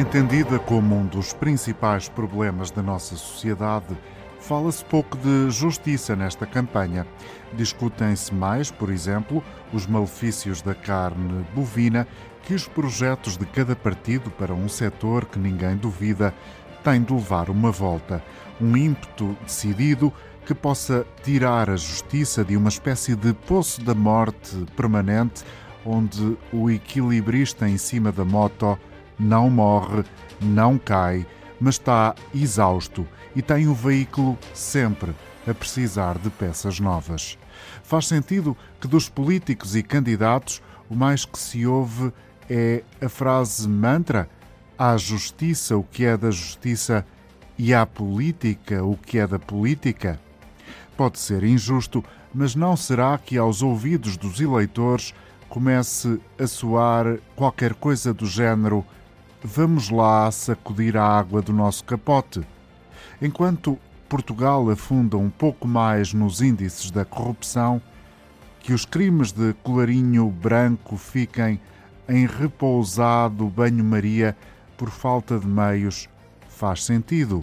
Entendida 0.00 0.58
como 0.58 0.96
um 0.96 1.04
dos 1.04 1.34
principais 1.34 2.08
problemas 2.08 2.70
da 2.70 2.82
nossa 2.82 3.16
sociedade, 3.16 3.94
fala-se 4.40 4.82
pouco 4.82 5.14
de 5.18 5.50
justiça 5.50 6.16
nesta 6.16 6.46
campanha. 6.46 7.06
Discutem-se 7.52 8.34
mais, 8.34 8.70
por 8.70 8.88
exemplo, 8.88 9.44
os 9.74 9.86
malefícios 9.86 10.62
da 10.62 10.74
carne 10.74 11.44
bovina 11.54 12.08
que 12.44 12.54
os 12.54 12.66
projetos 12.66 13.36
de 13.36 13.44
cada 13.44 13.76
partido 13.76 14.30
para 14.30 14.54
um 14.54 14.70
setor 14.70 15.26
que 15.26 15.38
ninguém 15.38 15.76
duvida 15.76 16.32
têm 16.82 17.02
de 17.02 17.12
levar 17.12 17.50
uma 17.50 17.70
volta. 17.70 18.24
Um 18.58 18.74
ímpeto 18.74 19.36
decidido 19.42 20.10
que 20.46 20.54
possa 20.54 21.04
tirar 21.22 21.68
a 21.68 21.76
justiça 21.76 22.42
de 22.42 22.56
uma 22.56 22.70
espécie 22.70 23.14
de 23.14 23.34
poço 23.34 23.84
da 23.84 23.94
morte 23.94 24.64
permanente 24.74 25.44
onde 25.84 26.38
o 26.52 26.70
equilibrista 26.70 27.68
em 27.68 27.76
cima 27.76 28.10
da 28.10 28.24
moto 28.24 28.78
não 29.20 29.50
morre, 29.50 30.02
não 30.40 30.78
cai, 30.78 31.26
mas 31.60 31.74
está 31.74 32.14
exausto 32.34 33.06
e 33.36 33.42
tem 33.42 33.68
o 33.68 33.74
veículo 33.74 34.38
sempre 34.54 35.14
a 35.46 35.52
precisar 35.52 36.18
de 36.18 36.30
peças 36.30 36.80
novas. 36.80 37.38
Faz 37.82 38.06
sentido 38.06 38.56
que 38.80 38.88
dos 38.88 39.08
políticos 39.08 39.76
e 39.76 39.82
candidatos 39.82 40.62
o 40.88 40.96
mais 40.96 41.24
que 41.24 41.38
se 41.38 41.66
ouve 41.66 42.12
é 42.48 42.82
a 43.00 43.08
frase 43.08 43.68
mantra: 43.68 44.28
à 44.78 44.96
justiça 44.96 45.76
o 45.76 45.84
que 45.84 46.04
é 46.04 46.16
da 46.16 46.30
justiça 46.30 47.06
e 47.58 47.74
à 47.74 47.84
política 47.84 48.82
o 48.82 48.96
que 48.96 49.18
é 49.18 49.26
da 49.26 49.38
política? 49.38 50.18
Pode 50.96 51.18
ser 51.18 51.44
injusto, 51.44 52.02
mas 52.34 52.54
não 52.54 52.76
será 52.76 53.18
que 53.18 53.36
aos 53.36 53.62
ouvidos 53.62 54.16
dos 54.16 54.40
eleitores 54.40 55.14
comece 55.48 56.20
a 56.38 56.46
soar 56.46 57.18
qualquer 57.34 57.74
coisa 57.74 58.14
do 58.14 58.26
género 58.26 58.84
vamos 59.42 59.90
lá 59.90 60.30
sacudir 60.30 60.96
a 60.96 61.04
água 61.04 61.40
do 61.40 61.52
nosso 61.52 61.84
capote. 61.84 62.42
Enquanto 63.20 63.78
Portugal 64.08 64.68
afunda 64.70 65.16
um 65.16 65.30
pouco 65.30 65.66
mais 65.66 66.12
nos 66.12 66.40
índices 66.40 66.90
da 66.90 67.04
corrupção, 67.04 67.80
que 68.60 68.72
os 68.72 68.84
crimes 68.84 69.32
de 69.32 69.54
colarinho 69.62 70.28
branco 70.28 70.96
fiquem 70.96 71.60
em 72.08 72.26
repousado 72.26 73.46
banho-maria 73.46 74.36
por 74.76 74.90
falta 74.90 75.38
de 75.38 75.46
meios, 75.46 76.08
faz 76.48 76.84
sentido. 76.84 77.42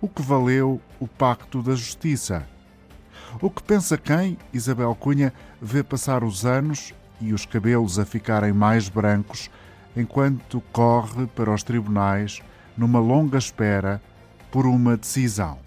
O 0.00 0.08
que 0.08 0.22
valeu 0.22 0.80
o 0.98 1.06
Pacto 1.06 1.62
da 1.62 1.74
Justiça? 1.74 2.46
O 3.40 3.50
que 3.50 3.62
pensa 3.62 3.98
quem, 3.98 4.38
Isabel 4.52 4.94
Cunha, 4.94 5.32
vê 5.60 5.82
passar 5.82 6.24
os 6.24 6.46
anos 6.46 6.94
e 7.20 7.32
os 7.32 7.44
cabelos 7.44 7.98
a 7.98 8.04
ficarem 8.04 8.52
mais 8.52 8.88
brancos 8.88 9.50
enquanto 9.98 10.62
corre 10.72 11.26
para 11.26 11.52
os 11.52 11.62
tribunais 11.62 12.42
numa 12.76 13.00
longa 13.00 13.38
espera 13.38 14.00
por 14.50 14.66
uma 14.66 14.96
decisão. 14.96 15.58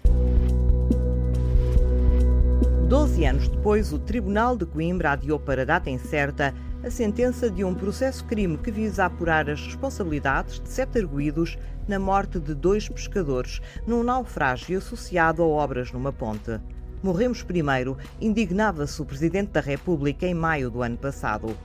Doze 2.88 3.24
anos 3.24 3.48
depois, 3.48 3.92
o 3.92 3.98
Tribunal 3.98 4.56
de 4.56 4.66
Coimbra 4.66 5.12
adiou 5.12 5.38
para 5.38 5.64
data 5.64 5.88
incerta 5.88 6.54
a 6.84 6.90
sentença 6.90 7.48
de 7.48 7.64
um 7.64 7.74
processo-crime 7.74 8.58
que 8.58 8.70
visa 8.70 9.04
apurar 9.04 9.48
as 9.48 9.64
responsabilidades 9.64 10.60
de 10.60 10.68
sete 10.68 10.98
arguídos 10.98 11.56
na 11.86 11.98
morte 11.98 12.38
de 12.40 12.54
dois 12.54 12.88
pescadores 12.88 13.60
num 13.86 14.02
naufrágio 14.02 14.78
associado 14.78 15.42
a 15.42 15.46
obras 15.46 15.92
numa 15.92 16.12
ponte. 16.12 16.60
Morremos 17.02 17.42
primeiro, 17.42 17.96
indignava-se 18.20 19.00
o 19.00 19.04
Presidente 19.04 19.52
da 19.52 19.60
República 19.60 20.26
em 20.26 20.34
maio 20.34 20.70
do 20.70 20.82
ano 20.82 20.96
passado. 20.96 21.56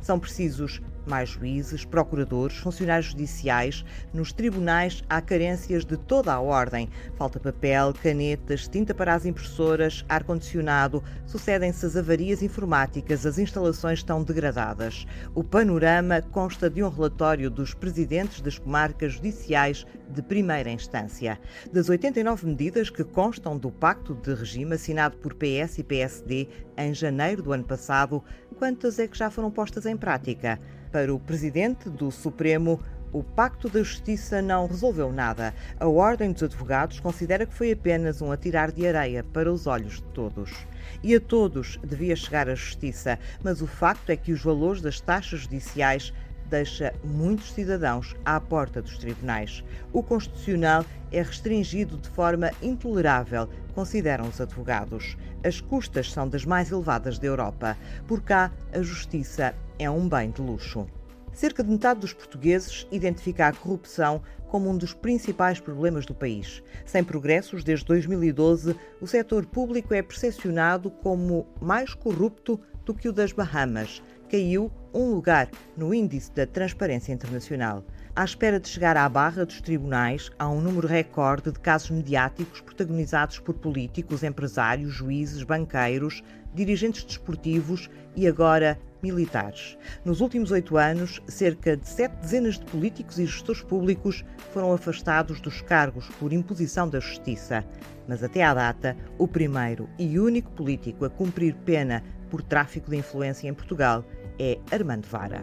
São 0.00 0.18
precisos 0.18 0.82
mais 1.06 1.30
juízes, 1.30 1.84
procuradores, 1.84 2.56
funcionários 2.58 3.10
judiciais. 3.10 3.84
Nos 4.12 4.32
tribunais 4.32 5.02
há 5.08 5.20
carências 5.20 5.84
de 5.84 5.96
toda 5.96 6.32
a 6.32 6.40
ordem. 6.40 6.88
Falta 7.16 7.40
papel, 7.40 7.92
canetas, 8.02 8.68
tinta 8.68 8.94
para 8.94 9.14
as 9.14 9.26
impressoras, 9.26 10.04
ar-condicionado. 10.08 11.02
Sucedem-se 11.26 11.86
as 11.86 11.96
avarias 11.96 12.42
informáticas, 12.42 13.26
as 13.26 13.38
instalações 13.38 14.00
estão 14.00 14.22
degradadas. 14.22 15.06
O 15.34 15.42
panorama 15.42 16.22
consta 16.22 16.68
de 16.68 16.82
um 16.82 16.88
relatório 16.88 17.50
dos 17.50 17.74
presidentes 17.74 18.40
das 18.40 18.58
comarcas 18.58 19.14
judiciais 19.14 19.86
de 20.08 20.22
primeira 20.22 20.70
instância. 20.70 21.40
Das 21.72 21.88
89 21.88 22.46
medidas 22.46 22.90
que 22.90 23.02
constam 23.02 23.56
do 23.56 23.70
Pacto 23.70 24.14
de 24.14 24.34
Regime 24.34 24.74
assinado 24.74 25.16
por 25.16 25.34
PS 25.34 25.78
e 25.78 25.84
PSD 25.84 26.48
em 26.76 26.94
janeiro 26.94 27.42
do 27.42 27.52
ano 27.52 27.64
passado, 27.64 28.22
quantas 28.58 28.98
é 28.98 29.06
que 29.06 29.16
já 29.16 29.30
foram 29.30 29.50
postas 29.50 29.86
em 29.86 29.96
prática? 29.96 30.60
Para 30.92 31.14
o 31.14 31.18
presidente 31.18 31.88
do 31.88 32.10
Supremo, 32.10 32.78
o 33.14 33.24
Pacto 33.24 33.66
da 33.66 33.82
Justiça 33.82 34.42
não 34.42 34.66
resolveu 34.66 35.10
nada. 35.10 35.54
A 35.80 35.88
Ordem 35.88 36.30
dos 36.30 36.42
Advogados 36.42 37.00
considera 37.00 37.46
que 37.46 37.54
foi 37.54 37.72
apenas 37.72 38.20
um 38.20 38.30
atirar 38.30 38.70
de 38.70 38.86
areia 38.86 39.24
para 39.24 39.50
os 39.50 39.66
olhos 39.66 39.94
de 39.94 40.04
todos. 40.12 40.66
E 41.02 41.14
a 41.14 41.20
todos 41.20 41.80
devia 41.82 42.14
chegar 42.14 42.46
a 42.46 42.54
justiça, 42.54 43.18
mas 43.42 43.62
o 43.62 43.66
facto 43.66 44.10
é 44.10 44.16
que 44.16 44.32
os 44.32 44.42
valores 44.42 44.82
das 44.82 45.00
taxas 45.00 45.40
judiciais 45.40 46.12
deixa 46.50 46.92
muitos 47.02 47.54
cidadãos 47.54 48.14
à 48.26 48.38
porta 48.38 48.82
dos 48.82 48.98
tribunais. 48.98 49.64
O 49.94 50.02
Constitucional 50.02 50.84
é 51.10 51.22
restringido 51.22 51.96
de 51.96 52.10
forma 52.10 52.50
intolerável, 52.60 53.48
consideram 53.74 54.28
os 54.28 54.38
advogados. 54.38 55.16
As 55.42 55.58
custas 55.58 56.12
são 56.12 56.28
das 56.28 56.44
mais 56.44 56.70
elevadas 56.70 57.18
da 57.18 57.26
Europa. 57.26 57.78
Por 58.06 58.20
cá, 58.20 58.52
a 58.70 58.82
justiça 58.82 59.54
é 59.78 59.90
um 59.90 60.08
bem 60.08 60.30
de 60.30 60.40
luxo. 60.40 60.86
Cerca 61.32 61.64
de 61.64 61.70
metade 61.70 62.00
dos 62.00 62.12
portugueses 62.12 62.86
identifica 62.90 63.48
a 63.48 63.52
corrupção 63.52 64.22
como 64.48 64.68
um 64.68 64.76
dos 64.76 64.92
principais 64.92 65.58
problemas 65.58 66.04
do 66.04 66.14
país. 66.14 66.62
Sem 66.84 67.02
progressos 67.02 67.64
desde 67.64 67.86
2012, 67.86 68.76
o 69.00 69.06
setor 69.06 69.46
público 69.46 69.94
é 69.94 70.02
percepcionado 70.02 70.90
como 70.90 71.46
mais 71.58 71.94
corrupto 71.94 72.60
do 72.84 72.92
que 72.92 73.08
o 73.08 73.12
das 73.12 73.32
Bahamas. 73.32 74.02
Caiu 74.30 74.70
um 74.92 75.10
lugar 75.10 75.48
no 75.74 75.94
índice 75.94 76.30
da 76.32 76.46
Transparência 76.46 77.12
Internacional. 77.12 77.82
À 78.14 78.24
espera 78.24 78.60
de 78.60 78.68
chegar 78.68 78.94
à 78.94 79.08
barra 79.08 79.46
dos 79.46 79.62
tribunais, 79.62 80.30
há 80.38 80.46
um 80.48 80.60
número 80.60 80.86
recorde 80.86 81.50
de 81.50 81.58
casos 81.58 81.90
mediáticos 81.90 82.60
protagonizados 82.60 83.38
por 83.38 83.54
políticos, 83.54 84.22
empresários, 84.22 84.92
juízes, 84.92 85.42
banqueiros, 85.42 86.22
dirigentes 86.54 87.04
desportivos 87.04 87.88
e 88.14 88.28
agora 88.28 88.78
militares. 89.02 89.76
Nos 90.04 90.20
últimos 90.20 90.50
oito 90.50 90.76
anos, 90.76 91.20
cerca 91.26 91.76
de 91.76 91.88
sete 91.88 92.14
dezenas 92.20 92.58
de 92.58 92.64
políticos 92.66 93.18
e 93.18 93.26
gestores 93.26 93.62
públicos 93.62 94.24
foram 94.52 94.72
afastados 94.72 95.40
dos 95.40 95.60
cargos 95.60 96.06
por 96.20 96.32
imposição 96.32 96.88
da 96.88 97.00
justiça. 97.00 97.64
Mas 98.08 98.22
até 98.22 98.42
à 98.42 98.54
data, 98.54 98.96
o 99.18 99.26
primeiro 99.26 99.88
e 99.98 100.18
único 100.18 100.50
político 100.52 101.04
a 101.04 101.10
cumprir 101.10 101.54
pena 101.64 102.02
por 102.30 102.42
tráfico 102.42 102.90
de 102.90 102.96
influência 102.96 103.48
em 103.48 103.54
Portugal 103.54 104.04
é 104.38 104.58
Armando 104.70 105.06
Vara. 105.06 105.42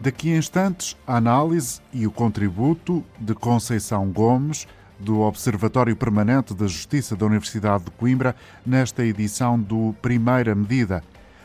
Daqui 0.00 0.32
a 0.32 0.38
instantes, 0.38 0.96
a 1.06 1.16
análise 1.16 1.80
e 1.92 2.06
o 2.06 2.10
contributo 2.10 3.04
de 3.18 3.34
Conceição 3.34 4.10
Gomes, 4.10 4.66
do 4.98 5.20
Observatório 5.20 5.96
Permanente 5.96 6.54
da 6.54 6.66
Justiça 6.66 7.16
da 7.16 7.26
Universidade 7.26 7.84
de 7.84 7.90
Coimbra, 7.92 8.36
nesta 8.64 9.04
edição 9.04 9.58
do 9.58 9.94
Primeira 10.00 10.54
Medida. 10.54 11.02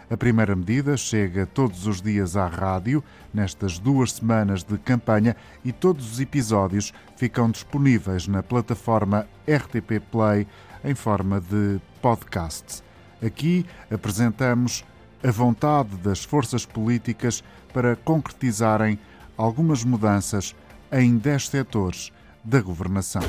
A 0.09 0.15
primeira 0.15 0.55
medida 0.55 0.95
chega 0.95 1.47
todos 1.47 1.87
os 1.87 2.01
dias 2.01 2.37
à 2.37 2.47
rádio, 2.47 3.03
nestas 3.33 3.79
duas 3.79 4.13
semanas 4.13 4.63
de 4.63 4.77
campanha, 4.77 5.35
e 5.63 5.71
todos 5.71 6.13
os 6.13 6.19
episódios 6.19 6.93
ficam 7.17 7.49
disponíveis 7.49 8.27
na 8.27 8.43
plataforma 8.43 9.27
RTP 9.47 9.99
Play 10.11 10.47
em 10.83 10.93
forma 10.93 11.41
de 11.41 11.81
podcast. 12.01 12.83
Aqui 13.25 13.65
apresentamos 13.89 14.85
a 15.23 15.31
vontade 15.31 15.95
das 15.97 16.23
forças 16.23 16.65
políticas 16.65 17.43
para 17.73 17.95
concretizarem 17.95 18.99
algumas 19.35 19.83
mudanças 19.83 20.55
em 20.91 21.17
10 21.17 21.49
setores 21.49 22.11
da 22.43 22.61
governação. 22.61 23.23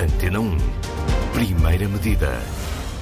Antena 0.00 0.38
1. 0.38 0.56
Primeira 1.32 1.88
medida. 1.88 2.38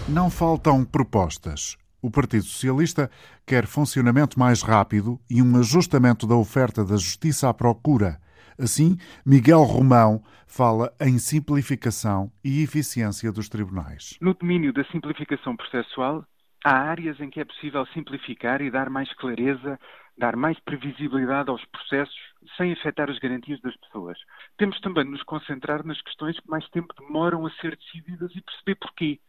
Não 0.09 0.31
faltam 0.31 0.85
propostas. 0.87 1.77
O 2.01 2.11
Partido 2.11 2.45
Socialista 2.45 3.11
quer 3.45 3.67
funcionamento 3.67 4.39
mais 4.39 4.63
rápido 4.63 5.19
e 5.29 5.43
um 5.43 5.59
ajustamento 5.59 6.27
da 6.29 6.37
oferta 6.37 6.85
da 6.85 6.97
justiça 6.97 7.49
à 7.49 7.55
procura. 7.55 8.21
Assim, 8.57 8.97
Miguel 9.27 9.63
Romão 9.63 10.23
fala 10.47 10.93
em 11.01 11.19
simplificação 11.19 12.31
e 12.45 12.63
eficiência 12.63 13.33
dos 13.33 13.49
tribunais. 13.49 14.17
No 14.21 14.33
domínio 14.35 14.73
da 14.73 14.85
simplificação 14.85 15.57
processual, 15.57 16.25
há 16.65 16.73
áreas 16.73 17.21
em 17.21 17.31
que 17.31 17.41
é 17.41 17.45
possível 17.45 17.85
simplificar 17.87 18.63
e 18.63 18.71
dar 18.71 18.89
mais 18.89 19.13
clareza, 19.15 19.79
dar 20.17 20.37
mais 20.37 20.59
previsibilidade 20.61 21.51
aos 21.51 21.65
processos 21.67 22.17
sem 22.57 22.73
afetar 22.73 23.11
as 23.11 23.19
garantias 23.19 23.61
das 23.61 23.77
pessoas. 23.77 24.19
Temos 24.57 24.81
também 24.81 25.05
de 25.05 25.11
nos 25.11 25.23
concentrar 25.25 25.85
nas 25.85 26.01
questões 26.03 26.39
que 26.39 26.49
mais 26.49 26.69
tempo 26.71 26.95
demoram 26.99 27.47
a 27.47 27.51
ser 27.61 27.77
decididas 27.77 28.31
e 28.35 28.41
perceber 28.41 28.75
porquê. 28.77 29.21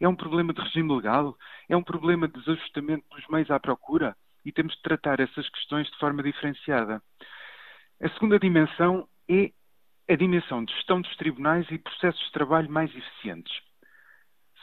É 0.00 0.08
um 0.08 0.14
problema 0.14 0.52
de 0.52 0.60
regime 0.60 0.94
legal? 0.94 1.36
É 1.68 1.76
um 1.76 1.82
problema 1.82 2.28
de 2.28 2.38
desajustamento 2.38 3.04
dos 3.10 3.26
meios 3.28 3.50
à 3.50 3.58
procura? 3.58 4.16
E 4.44 4.52
temos 4.52 4.74
de 4.76 4.82
tratar 4.82 5.20
essas 5.20 5.48
questões 5.50 5.90
de 5.90 5.98
forma 5.98 6.22
diferenciada. 6.22 7.02
A 8.00 8.08
segunda 8.10 8.38
dimensão 8.38 9.08
é 9.28 9.50
a 10.08 10.16
dimensão 10.16 10.64
de 10.64 10.72
gestão 10.72 11.00
dos 11.00 11.14
tribunais 11.16 11.66
e 11.70 11.78
processos 11.78 12.24
de 12.26 12.32
trabalho 12.32 12.70
mais 12.70 12.94
eficientes. 12.94 13.52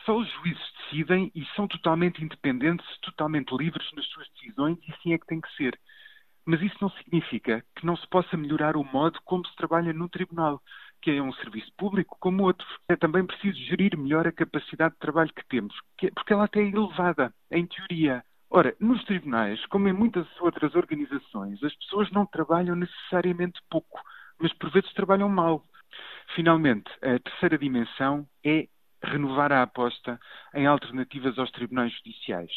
Só 0.05 0.17
os 0.17 0.31
juízes 0.33 0.73
decidem 0.79 1.31
e 1.35 1.45
são 1.55 1.67
totalmente 1.67 2.23
independentes, 2.23 2.85
totalmente 3.01 3.55
livres 3.55 3.91
nas 3.93 4.05
suas 4.07 4.27
decisões 4.29 4.77
e 4.87 4.93
assim 4.93 5.13
é 5.13 5.17
que 5.17 5.25
tem 5.25 5.41
que 5.41 5.53
ser. 5.55 5.77
Mas 6.45 6.61
isso 6.61 6.77
não 6.79 6.89
significa 6.91 7.65
que 7.75 7.85
não 7.85 7.97
se 7.97 8.07
possa 8.07 8.37
melhorar 8.37 8.77
o 8.77 8.83
modo 8.83 9.19
como 9.25 9.45
se 9.47 9.55
trabalha 9.55 9.91
no 9.93 10.07
tribunal, 10.07 10.61
que 11.05 11.11
é 11.11 11.21
um 11.21 11.31
serviço 11.33 11.71
público 11.77 12.17
como 12.19 12.41
outro. 12.41 12.65
É 12.89 12.95
também 12.95 13.23
preciso 13.23 13.59
gerir 13.59 13.95
melhor 13.95 14.25
a 14.25 14.31
capacidade 14.31 14.95
de 14.95 14.99
trabalho 14.99 15.31
que 15.31 15.47
temos, 15.47 15.75
porque 16.15 16.33
ela 16.33 16.45
até 16.45 16.61
é 16.61 16.67
elevada, 16.67 17.31
em 17.51 17.67
teoria. 17.67 18.23
Ora, 18.49 18.75
nos 18.79 19.03
tribunais, 19.03 19.63
como 19.67 19.87
em 19.87 19.93
muitas 19.93 20.25
outras 20.41 20.73
organizações, 20.73 21.63
as 21.63 21.75
pessoas 21.75 22.09
não 22.09 22.25
trabalham 22.25 22.75
necessariamente 22.75 23.61
pouco 23.69 24.01
mas 24.39 24.53
por 24.53 24.71
vezes 24.71 24.91
trabalham 24.93 25.29
mal. 25.29 25.63
Finalmente, 26.35 26.89
a 27.01 27.19
terceira 27.19 27.57
dimensão 27.57 28.27
é 28.43 28.67
renovar 29.03 29.51
a 29.51 29.61
aposta 29.61 30.19
em 30.53 30.65
alternativas 30.65 31.37
aos 31.37 31.51
tribunais 31.51 31.93
judiciais. 31.93 32.51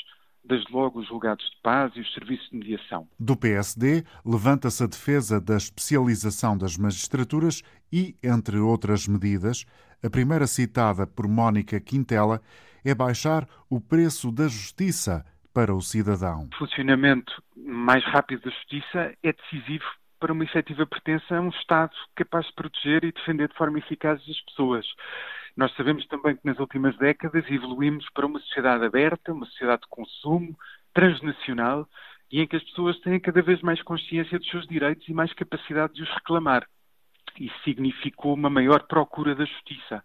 Desde 0.48 0.72
logo 0.72 1.00
os 1.00 1.08
julgados 1.08 1.44
de 1.44 1.56
paz 1.62 1.92
e 1.94 2.00
os 2.00 2.14
serviços 2.14 2.48
de 2.50 2.56
mediação. 2.56 3.06
Do 3.20 3.36
PSD, 3.36 4.02
levanta-se 4.24 4.82
a 4.82 4.86
defesa 4.86 5.40
da 5.40 5.56
especialização 5.56 6.56
das 6.56 6.78
magistraturas 6.78 7.62
e, 7.92 8.16
entre 8.22 8.58
outras 8.58 9.06
medidas, 9.06 9.66
a 10.02 10.08
primeira 10.08 10.46
citada 10.46 11.06
por 11.06 11.28
Mónica 11.28 11.78
Quintela 11.80 12.40
é 12.84 12.94
baixar 12.94 13.46
o 13.68 13.80
preço 13.80 14.32
da 14.32 14.44
justiça 14.44 15.24
para 15.52 15.74
o 15.74 15.80
cidadão. 15.82 16.48
O 16.54 16.56
funcionamento 16.56 17.42
mais 17.56 18.04
rápido 18.04 18.42
da 18.42 18.50
justiça 18.50 19.12
é 19.22 19.32
decisivo 19.32 19.84
para 20.20 20.32
uma 20.32 20.44
efetiva 20.44 20.86
pertença 20.86 21.36
a 21.36 21.40
um 21.40 21.48
Estado 21.48 21.92
capaz 22.14 22.46
de 22.46 22.54
proteger 22.54 23.04
e 23.04 23.12
defender 23.12 23.48
de 23.48 23.54
forma 23.54 23.78
eficaz 23.78 24.20
as 24.20 24.40
pessoas. 24.42 24.86
Nós 25.58 25.74
sabemos 25.74 26.06
também 26.06 26.36
que 26.36 26.46
nas 26.46 26.60
últimas 26.60 26.96
décadas 26.98 27.44
evoluímos 27.50 28.08
para 28.14 28.24
uma 28.24 28.38
sociedade 28.38 28.84
aberta, 28.84 29.32
uma 29.32 29.44
sociedade 29.44 29.82
de 29.82 29.88
consumo, 29.88 30.56
transnacional, 30.94 31.84
e 32.30 32.40
em 32.40 32.46
que 32.46 32.54
as 32.54 32.62
pessoas 32.62 32.96
têm 33.00 33.18
cada 33.18 33.42
vez 33.42 33.60
mais 33.60 33.82
consciência 33.82 34.38
dos 34.38 34.48
seus 34.48 34.68
direitos 34.68 35.08
e 35.08 35.12
mais 35.12 35.32
capacidade 35.32 35.94
de 35.94 36.04
os 36.04 36.10
reclamar. 36.10 36.64
Isso 37.40 37.56
significou 37.64 38.34
uma 38.34 38.48
maior 38.48 38.86
procura 38.86 39.34
da 39.34 39.44
justiça. 39.44 40.00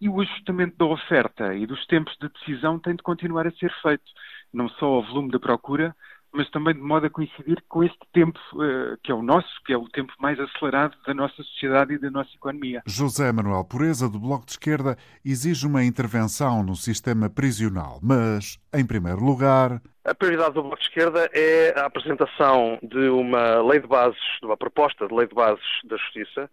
E 0.00 0.08
o 0.08 0.20
ajustamento 0.20 0.76
da 0.76 0.86
oferta 0.86 1.54
e 1.54 1.66
dos 1.66 1.86
tempos 1.86 2.16
de 2.20 2.28
decisão 2.28 2.76
tem 2.80 2.96
de 2.96 3.02
continuar 3.04 3.46
a 3.46 3.52
ser 3.52 3.72
feito, 3.80 4.10
não 4.52 4.68
só 4.70 4.86
ao 4.86 5.04
volume 5.04 5.30
da 5.30 5.38
procura, 5.38 5.94
mas 6.34 6.50
também 6.50 6.74
de 6.74 6.80
modo 6.80 7.06
a 7.06 7.10
coincidir 7.10 7.62
com 7.68 7.84
este 7.84 7.98
tempo 8.12 8.38
uh, 8.54 8.98
que 9.02 9.12
é 9.12 9.14
o 9.14 9.22
nosso, 9.22 9.48
que 9.64 9.72
é 9.72 9.76
o 9.76 9.88
tempo 9.88 10.12
mais 10.18 10.38
acelerado 10.38 10.96
da 11.06 11.14
nossa 11.14 11.36
sociedade 11.36 11.94
e 11.94 11.98
da 11.98 12.10
nossa 12.10 12.30
economia. 12.34 12.82
José 12.86 13.30
Manuel 13.32 13.64
Pureza, 13.64 14.08
do 14.08 14.18
Bloco 14.18 14.44
de 14.44 14.52
Esquerda, 14.52 14.96
exige 15.24 15.66
uma 15.66 15.84
intervenção 15.84 16.62
no 16.62 16.74
sistema 16.74 17.30
prisional, 17.30 18.00
mas, 18.02 18.58
em 18.74 18.84
primeiro 18.84 19.24
lugar. 19.24 19.80
A 20.04 20.14
prioridade 20.14 20.54
do 20.54 20.62
Bloco 20.62 20.78
de 20.78 20.84
Esquerda 20.88 21.30
é 21.32 21.72
a 21.78 21.86
apresentação 21.86 22.78
de 22.82 23.08
uma 23.08 23.62
lei 23.62 23.80
de 23.80 23.86
bases, 23.86 24.20
de 24.40 24.46
uma 24.46 24.56
proposta 24.56 25.06
de 25.06 25.14
lei 25.14 25.26
de 25.26 25.34
bases 25.34 25.64
da 25.84 25.96
Justiça, 25.96 26.50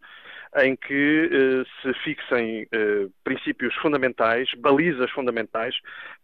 em 0.57 0.75
que 0.75 1.30
eh, 1.31 1.63
se 1.81 1.94
fixem 2.03 2.68
eh, 2.71 3.07
princípios 3.24 3.74
fundamentais, 3.75 4.50
balizas 4.57 5.09
fundamentais, 5.12 5.75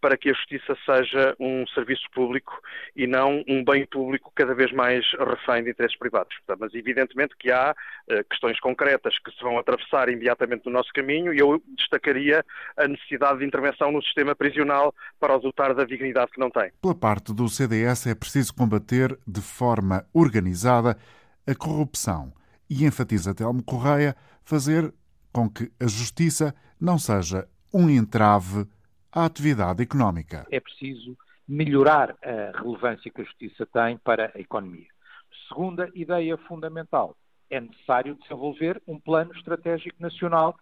para 0.02 0.18
que 0.18 0.30
a 0.30 0.34
justiça 0.34 0.76
seja 0.86 1.34
um 1.40 1.66
serviço 1.68 2.04
público 2.14 2.60
e 2.96 3.08
não 3.08 3.44
um 3.48 3.64
bem 3.64 3.86
público 3.86 4.32
cada 4.36 4.54
vez 4.54 4.72
mais 4.74 5.06
refém 5.18 5.64
de 5.64 5.72
interesses 5.72 5.98
privados. 5.98 6.36
Mas 6.60 6.74
evidentemente 6.74 7.36
que 7.40 7.52
há 7.52 7.74
eh, 8.10 8.24
questões 8.30 8.60
concretas 8.60 9.18
que 9.20 9.32
se 9.32 9.42
vão 9.42 9.58
atravessar 9.58 10.10
imediatamente 10.10 10.66
no 10.66 10.74
nosso 10.74 10.92
caminho 10.94 11.34
e 11.34 11.40
eu 11.40 11.62
destacaria 11.78 12.44
a 12.76 12.88
necessidade 12.88 13.40
de 13.40 13.46
intervenção 13.46 13.94
no 13.94 14.04
sistema 14.04 14.36
prisional 14.36 14.94
para 15.20 15.38
o 15.38 15.40
dotar 15.40 15.74
da 15.74 15.86
dignidade 15.86 16.32
que 16.32 16.40
não 16.40 16.52
tem. 16.52 16.70
Pela 16.82 16.96
parte 16.96 17.34
do 17.34 17.48
CDS 17.48 18.08
é 18.08 18.16
preciso 18.16 18.54
combater 18.54 19.18
de 19.26 19.42
forma 19.42 20.06
organizada 20.14 20.98
a 21.48 21.56
corrupção 21.56 22.34
e 22.70 22.86
enfatiza 22.86 23.34
Telmo 23.34 23.64
Correia 23.64 24.16
fazer 24.44 24.94
com 25.32 25.50
que 25.50 25.72
a 25.80 25.88
justiça 25.88 26.56
não 26.80 26.98
seja 26.98 27.48
um 27.74 27.90
entrave 27.90 28.66
à 29.12 29.26
atividade 29.26 29.84
económica. 29.84 30.46
É 30.52 30.60
preciso 30.60 31.18
melhorar 31.48 32.16
a 32.24 32.58
relevância 32.58 33.12
que 33.12 33.22
a 33.22 33.24
justiça 33.24 33.66
tem 33.66 33.98
para 33.98 34.32
a 34.36 34.40
economia. 34.40 34.88
Segunda 35.48 35.90
ideia 35.94 36.38
fundamental, 36.38 37.16
é 37.50 37.62
necessário 37.62 38.16
desenvolver 38.16 38.82
um 38.88 39.00
plano 39.00 39.32
estratégico 39.34 39.96
nacional 40.00 40.58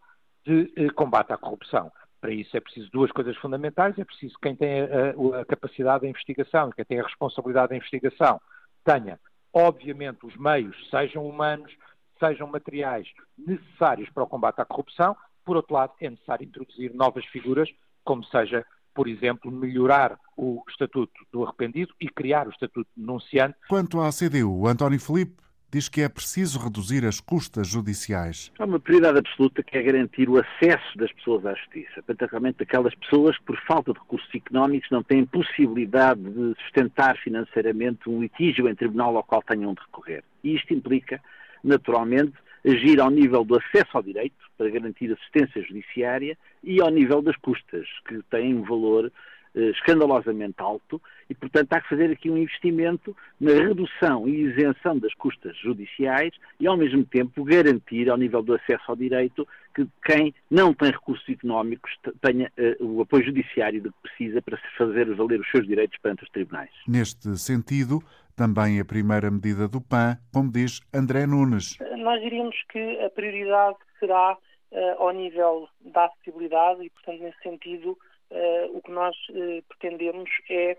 de 0.45 0.71
eh, 0.75 0.89
combate 0.89 1.33
à 1.33 1.37
corrupção. 1.37 1.91
Para 2.21 2.31
isso 2.31 2.55
é 2.55 2.59
preciso 2.59 2.89
duas 2.91 3.11
coisas 3.11 3.35
fundamentais. 3.37 3.97
É 3.97 4.05
preciso 4.05 4.35
que 4.35 4.41
quem 4.41 4.55
tem 4.55 4.81
a, 4.81 5.41
a 5.41 5.45
capacidade 5.45 6.03
da 6.03 6.09
investigação, 6.09 6.71
quem 6.71 6.85
tem 6.85 6.99
a 6.99 7.03
responsabilidade 7.03 7.69
da 7.69 7.77
investigação, 7.77 8.39
tenha, 8.83 9.19
obviamente, 9.51 10.25
os 10.25 10.35
meios, 10.37 10.75
sejam 10.89 11.27
humanos, 11.27 11.71
sejam 12.19 12.47
materiais 12.47 13.07
necessários 13.37 14.09
para 14.09 14.23
o 14.23 14.27
combate 14.27 14.59
à 14.59 14.65
corrupção. 14.65 15.15
Por 15.43 15.55
outro 15.55 15.73
lado, 15.73 15.93
é 16.01 16.09
necessário 16.09 16.45
introduzir 16.45 16.93
novas 16.93 17.25
figuras, 17.25 17.69
como 18.03 18.23
seja, 18.25 18.65
por 18.93 19.07
exemplo, 19.07 19.51
melhorar 19.51 20.17
o 20.35 20.63
Estatuto 20.69 21.13
do 21.31 21.43
Arrependido 21.43 21.93
e 21.99 22.09
criar 22.09 22.47
o 22.47 22.51
Estatuto 22.51 22.89
Denunciante. 22.95 23.55
Quanto 23.67 24.01
à 24.01 24.09
CDU, 24.09 24.67
António 24.67 24.99
Filipe 24.99 25.45
diz 25.75 25.89
que 25.89 26.01
é 26.01 26.07
preciso 26.07 26.57
reduzir 26.57 27.05
as 27.05 27.19
custas 27.19 27.67
judiciais. 27.67 28.49
Há 28.57 28.63
uma 28.63 28.79
prioridade 28.79 29.19
absoluta 29.19 29.61
que 29.61 29.77
é 29.77 29.83
garantir 29.83 30.29
o 30.29 30.37
acesso 30.37 30.97
das 30.97 31.11
pessoas 31.11 31.45
à 31.45 31.53
justiça, 31.53 32.01
particularmente 32.01 32.63
aquelas 32.63 32.95
pessoas 32.95 33.37
que, 33.37 33.43
por 33.43 33.59
falta 33.67 33.91
de 33.91 33.99
recursos 33.99 34.33
económicos, 34.33 34.89
não 34.89 35.03
têm 35.03 35.25
possibilidade 35.25 36.21
de 36.21 36.55
sustentar 36.61 37.17
financeiramente 37.17 38.09
um 38.09 38.21
litígio 38.21 38.69
em 38.69 38.75
tribunal 38.75 39.17
ao 39.17 39.23
qual 39.23 39.43
tenham 39.43 39.73
de 39.73 39.81
recorrer. 39.81 40.23
E 40.43 40.55
isto 40.55 40.73
implica 40.73 41.21
naturalmente, 41.65 42.33
agir 42.65 42.99
ao 42.99 43.09
nível 43.09 43.43
do 43.43 43.57
acesso 43.57 43.89
ao 43.93 44.03
direito, 44.03 44.35
para 44.57 44.69
garantir 44.69 45.11
assistência 45.11 45.61
judiciária, 45.63 46.37
e 46.63 46.81
ao 46.81 46.89
nível 46.89 47.21
das 47.21 47.35
custas, 47.37 47.87
que 48.07 48.21
têm 48.29 48.55
um 48.55 48.63
valor 48.63 49.11
eh, 49.55 49.69
escandalosamente 49.69 50.55
alto, 50.57 51.01
e, 51.29 51.33
portanto, 51.33 51.73
há 51.73 51.81
que 51.81 51.89
fazer 51.89 52.11
aqui 52.11 52.29
um 52.29 52.37
investimento 52.37 53.15
na 53.39 53.51
redução 53.51 54.27
e 54.27 54.41
isenção 54.41 54.97
das 54.99 55.13
custas 55.15 55.57
judiciais 55.57 56.33
e, 56.59 56.67
ao 56.67 56.77
mesmo 56.77 57.05
tempo, 57.05 57.43
garantir, 57.43 58.09
ao 58.09 58.17
nível 58.17 58.43
do 58.43 58.53
acesso 58.53 58.83
ao 58.87 58.95
direito, 58.95 59.47
que 59.73 59.87
quem 60.05 60.33
não 60.51 60.73
tem 60.73 60.91
recursos 60.91 61.27
económicos 61.29 61.91
tenha 62.21 62.51
uh, 62.79 62.85
o 62.85 63.01
apoio 63.01 63.25
judiciário 63.25 63.81
de 63.81 63.89
que 63.89 63.95
precisa 64.03 64.41
para 64.41 64.57
se 64.57 64.77
fazer 64.77 65.13
valer 65.15 65.39
os 65.39 65.49
seus 65.49 65.65
direitos 65.65 65.97
perante 66.01 66.23
os 66.23 66.29
tribunais. 66.29 66.71
Neste 66.87 67.37
sentido, 67.37 68.03
também 68.35 68.79
a 68.79 68.85
primeira 68.85 69.31
medida 69.31 69.67
do 69.67 69.81
PAN, 69.81 70.17
como 70.33 70.51
diz 70.51 70.81
André 70.93 71.25
Nunes. 71.25 71.77
Nós 71.97 72.21
diríamos 72.21 72.55
que 72.69 72.99
a 73.03 73.09
prioridade 73.09 73.77
será 73.99 74.37
uh, 74.71 75.01
ao 75.01 75.11
nível 75.11 75.67
da 75.81 76.05
acessibilidade 76.05 76.83
e, 76.83 76.89
portanto, 76.89 77.21
nesse 77.21 77.41
sentido, 77.41 77.91
uh, 78.31 78.77
o 78.77 78.81
que 78.81 78.91
nós 78.91 79.15
uh, 79.29 79.63
pretendemos 79.69 80.29
é 80.49 80.77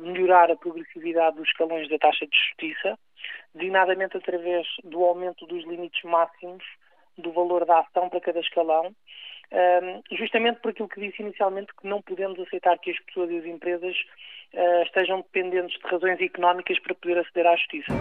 melhorar 0.00 0.50
a 0.50 0.56
progressividade 0.56 1.36
dos 1.36 1.46
escalões 1.46 1.88
da 1.88 1.96
taxa 1.96 2.26
de 2.26 2.36
justiça, 2.36 2.98
designadamente 3.54 4.16
através 4.16 4.66
do 4.82 5.04
aumento 5.04 5.46
dos 5.46 5.64
limites 5.64 6.02
máximos 6.02 6.64
do 7.16 7.30
valor 7.30 7.64
da 7.64 7.78
ação 7.78 8.08
para 8.08 8.20
cada 8.20 8.40
escalão, 8.40 8.92
justamente 10.10 10.58
por 10.58 10.72
aquilo 10.72 10.88
que 10.88 11.00
disse 11.00 11.22
inicialmente, 11.22 11.72
que 11.80 11.86
não 11.86 12.02
podemos 12.02 12.36
aceitar 12.40 12.76
que 12.80 12.90
as 12.90 12.98
pessoas 12.98 13.30
e 13.30 13.38
as 13.38 13.44
empresas 13.44 13.96
uh, 14.54 14.82
estejam 14.82 15.18
dependentes 15.18 15.78
de 15.78 15.88
razões 15.88 16.20
económicas 16.20 16.78
para 16.80 16.94
poder 16.94 17.18
aceder 17.18 17.46
à 17.46 17.56
justiça. 17.56 17.92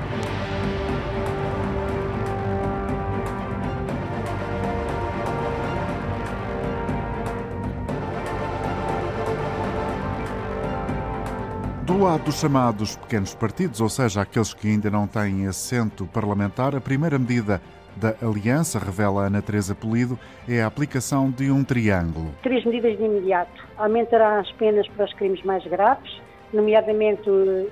Do 11.88 12.04
lado 12.04 12.26
dos 12.26 12.40
chamados 12.40 12.98
pequenos 12.98 13.34
partidos, 13.34 13.80
ou 13.80 13.88
seja, 13.88 14.22
aqueles 14.22 14.54
que 14.54 14.68
ainda 14.68 14.90
não 14.90 15.08
têm 15.08 15.48
assento 15.48 16.06
parlamentar, 16.06 16.76
a 16.76 16.82
primeira 16.82 17.18
medida 17.18 17.62
da 17.96 18.10
Aliança, 18.22 18.78
revela 18.78 19.26
Ana 19.26 19.42
Teresa 19.42 19.74
Polido, 19.74 20.20
é 20.48 20.62
a 20.62 20.68
aplicação 20.68 21.32
de 21.32 21.50
um 21.50 21.64
triângulo. 21.64 22.32
Três 22.44 22.64
medidas 22.66 22.98
de 22.98 23.04
imediato. 23.04 23.66
Aumentará 23.78 24.40
as 24.40 24.52
penas 24.52 24.88
para 24.90 25.06
os 25.06 25.14
crimes 25.14 25.42
mais 25.44 25.66
graves, 25.66 26.22
nomeadamente 26.54 27.30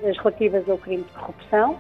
as 0.09 0.17
relativas 0.17 0.67
ao 0.69 0.77
crime 0.77 1.03
de 1.03 1.11
corrupção, 1.11 1.77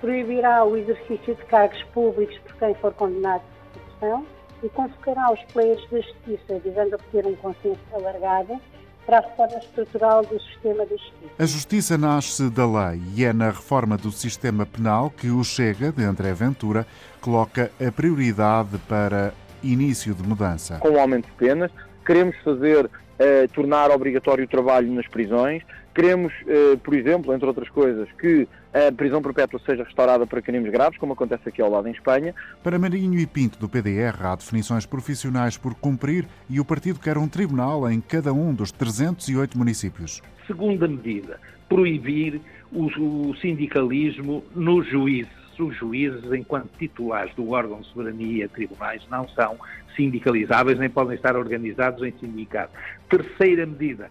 proibirá 0.00 0.64
o 0.64 0.76
exercício 0.76 1.34
de 1.34 1.44
cargos 1.44 1.82
públicos 1.94 2.36
por 2.38 2.56
quem 2.56 2.74
for 2.74 2.92
condenado 2.94 3.42
por 3.72 3.80
corrupção 3.80 4.26
e 4.62 4.68
convocará 4.68 5.32
os 5.32 5.40
players 5.52 5.82
da 5.90 6.00
justiça, 6.00 6.58
visando 6.64 6.94
obter 6.94 7.26
um 7.26 7.34
consenso 7.36 7.80
alargado 7.92 8.60
para 9.04 9.18
a 9.18 9.20
reforma 9.20 9.58
estrutural 9.58 10.22
do 10.24 10.40
sistema 10.40 10.84
de 10.84 10.92
justiça. 10.92 11.32
A 11.38 11.46
justiça 11.46 11.98
nasce 11.98 12.50
da 12.50 12.64
lei 12.64 13.00
e 13.16 13.24
é 13.24 13.32
na 13.32 13.50
reforma 13.50 13.96
do 13.96 14.10
sistema 14.12 14.64
penal 14.64 15.10
que 15.10 15.28
o 15.28 15.42
Chega, 15.42 15.90
de 15.90 16.04
André 16.04 16.32
Ventura, 16.32 16.86
coloca 17.20 17.70
a 17.84 17.90
prioridade 17.90 18.78
para 18.88 19.32
início 19.62 20.14
de 20.14 20.22
mudança. 20.22 20.78
Com 20.78 20.90
o 20.90 21.00
aumento 21.00 21.26
de 21.26 21.32
penas, 21.32 21.70
queremos 22.04 22.36
fazer 22.44 22.88
eh, 23.18 23.46
tornar 23.48 23.90
obrigatório 23.90 24.44
o 24.44 24.48
trabalho 24.48 24.92
nas 24.92 25.06
prisões, 25.08 25.62
queremos, 25.94 26.32
eh, 26.46 26.76
por 26.82 26.94
exemplo, 26.94 27.34
entre 27.34 27.46
outras 27.46 27.68
coisas, 27.68 28.08
que 28.18 28.48
a 28.72 28.90
prisão 28.90 29.20
perpétua 29.20 29.60
seja 29.66 29.84
restaurada 29.84 30.26
para 30.26 30.40
crimes 30.40 30.72
graves, 30.72 30.98
como 30.98 31.12
acontece 31.12 31.48
aqui 31.48 31.60
ao 31.60 31.70
lado 31.70 31.88
em 31.88 31.92
Espanha. 31.92 32.34
Para 32.62 32.78
Marinho 32.78 33.18
e 33.18 33.26
Pinto, 33.26 33.58
do 33.58 33.68
PDR, 33.68 34.24
há 34.24 34.34
definições 34.34 34.86
profissionais 34.86 35.56
por 35.56 35.74
cumprir 35.74 36.26
e 36.48 36.58
o 36.58 36.64
partido 36.64 36.98
quer 36.98 37.18
um 37.18 37.28
tribunal 37.28 37.90
em 37.90 38.00
cada 38.00 38.32
um 38.32 38.54
dos 38.54 38.72
308 38.72 39.58
municípios. 39.58 40.22
Segunda 40.46 40.88
medida, 40.88 41.38
proibir 41.68 42.40
o, 42.72 43.34
sindicalismo 43.36 44.42
nos 44.54 44.86
juízes. 44.88 45.42
Os 45.58 45.76
juízes, 45.76 46.32
enquanto 46.32 46.70
titulares 46.78 47.32
do 47.34 47.50
órgão 47.50 47.82
de 47.82 47.86
soberania, 47.88 48.48
tribunais, 48.48 49.02
não 49.10 49.28
são 49.28 49.56
sindicalizáveis 49.94 50.78
nem 50.78 50.88
podem 50.88 51.14
estar 51.14 51.36
organizados 51.36 52.02
em 52.02 52.12
sindicato. 52.18 52.72
Terceira 53.08 53.66
medida, 53.66 54.10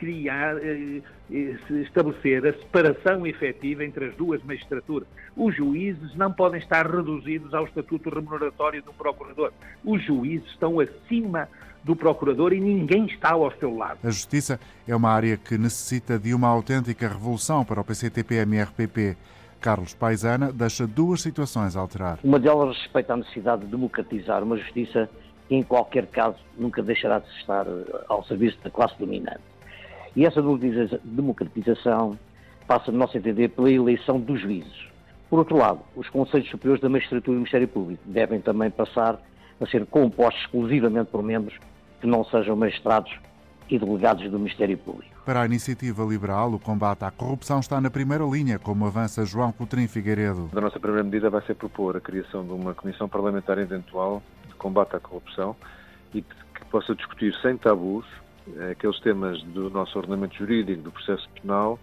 criar, 0.00 0.56
eh, 0.56 1.02
eh, 1.30 1.56
estabelecer 1.82 2.46
a 2.46 2.52
separação 2.54 3.26
efetiva 3.26 3.84
entre 3.84 4.06
as 4.06 4.16
duas 4.16 4.42
magistraturas. 4.42 5.06
Os 5.36 5.54
juízes 5.54 6.16
não 6.16 6.32
podem 6.32 6.58
estar 6.58 6.90
reduzidos 6.90 7.52
ao 7.52 7.66
estatuto 7.66 8.08
remuneratório 8.08 8.82
do 8.82 8.94
procurador. 8.94 9.52
Os 9.84 10.02
juízes 10.02 10.48
estão 10.48 10.80
acima 10.80 11.46
do 11.84 11.94
procurador 11.94 12.54
e 12.54 12.60
ninguém 12.60 13.04
está 13.06 13.32
ao 13.32 13.52
seu 13.58 13.76
lado. 13.76 13.98
A 14.02 14.10
justiça 14.10 14.58
é 14.88 14.96
uma 14.96 15.10
área 15.10 15.36
que 15.36 15.58
necessita 15.58 16.18
de 16.18 16.32
uma 16.32 16.48
autêntica 16.48 17.06
revolução 17.06 17.62
para 17.62 17.80
o 17.80 17.84
PCTP-MRPP. 17.84 19.16
Carlos 19.60 19.92
Paisana 19.92 20.50
deixa 20.50 20.86
duas 20.86 21.20
situações 21.20 21.76
a 21.76 21.80
alterar. 21.80 22.18
Uma 22.24 22.38
delas 22.38 22.76
respeita 22.78 23.12
a 23.12 23.16
necessidade 23.18 23.66
de 23.66 23.70
democratizar 23.70 24.42
uma 24.42 24.56
justiça 24.56 25.10
que, 25.46 25.54
em 25.54 25.62
qualquer 25.62 26.06
caso, 26.06 26.38
nunca 26.56 26.82
deixará 26.82 27.18
de 27.18 27.28
estar 27.38 27.66
eh, 27.66 28.04
ao 28.08 28.24
serviço 28.24 28.56
da 28.64 28.70
classe 28.70 28.94
dominante. 28.98 29.40
E 30.16 30.26
essa 30.26 30.42
democratização 31.04 32.18
passa, 32.66 32.90
no 32.90 32.98
nosso 32.98 33.16
entender, 33.16 33.48
pela 33.48 33.70
eleição 33.70 34.20
dos 34.20 34.40
juízes. 34.40 34.88
Por 35.28 35.38
outro 35.38 35.56
lado, 35.56 35.80
os 35.94 36.08
Conselhos 36.08 36.50
Superiores 36.50 36.82
da 36.82 36.88
Magistratura 36.88 37.32
e 37.32 37.36
do 37.36 37.40
Ministério 37.40 37.68
Público 37.68 38.02
devem 38.06 38.40
também 38.40 38.70
passar 38.70 39.20
a 39.60 39.66
ser 39.66 39.86
compostos 39.86 40.42
exclusivamente 40.42 41.10
por 41.10 41.22
membros 41.22 41.54
que 42.00 42.06
não 42.06 42.24
sejam 42.24 42.56
magistrados 42.56 43.12
e 43.68 43.78
delegados 43.78 44.28
do 44.28 44.38
Ministério 44.38 44.76
Público. 44.78 45.10
Para 45.24 45.42
a 45.42 45.46
iniciativa 45.46 46.02
liberal, 46.02 46.52
o 46.52 46.58
combate 46.58 47.04
à 47.04 47.10
corrupção 47.10 47.60
está 47.60 47.80
na 47.80 47.90
primeira 47.90 48.24
linha, 48.24 48.58
como 48.58 48.86
avança 48.86 49.24
João 49.24 49.52
Coutrinho 49.52 49.88
Figueiredo. 49.88 50.50
A 50.56 50.60
nossa 50.60 50.80
primeira 50.80 51.04
medida 51.04 51.30
vai 51.30 51.42
ser 51.42 51.54
propor 51.54 51.96
a 51.96 52.00
criação 52.00 52.44
de 52.44 52.52
uma 52.52 52.74
comissão 52.74 53.08
parlamentar 53.08 53.58
eventual 53.58 54.22
de 54.48 54.54
combate 54.54 54.96
à 54.96 55.00
corrupção 55.00 55.54
e 56.12 56.22
que 56.22 56.64
possa 56.70 56.94
discutir 56.94 57.32
sem 57.40 57.56
tabus 57.56 58.04
aqueles 58.70 58.98
temas 59.00 59.42
do 59.44 59.70
nosso 59.70 59.98
ordenamento 59.98 60.36
jurídico, 60.36 60.82
do 60.82 60.92
processo 60.92 61.28
penal, 61.40 61.78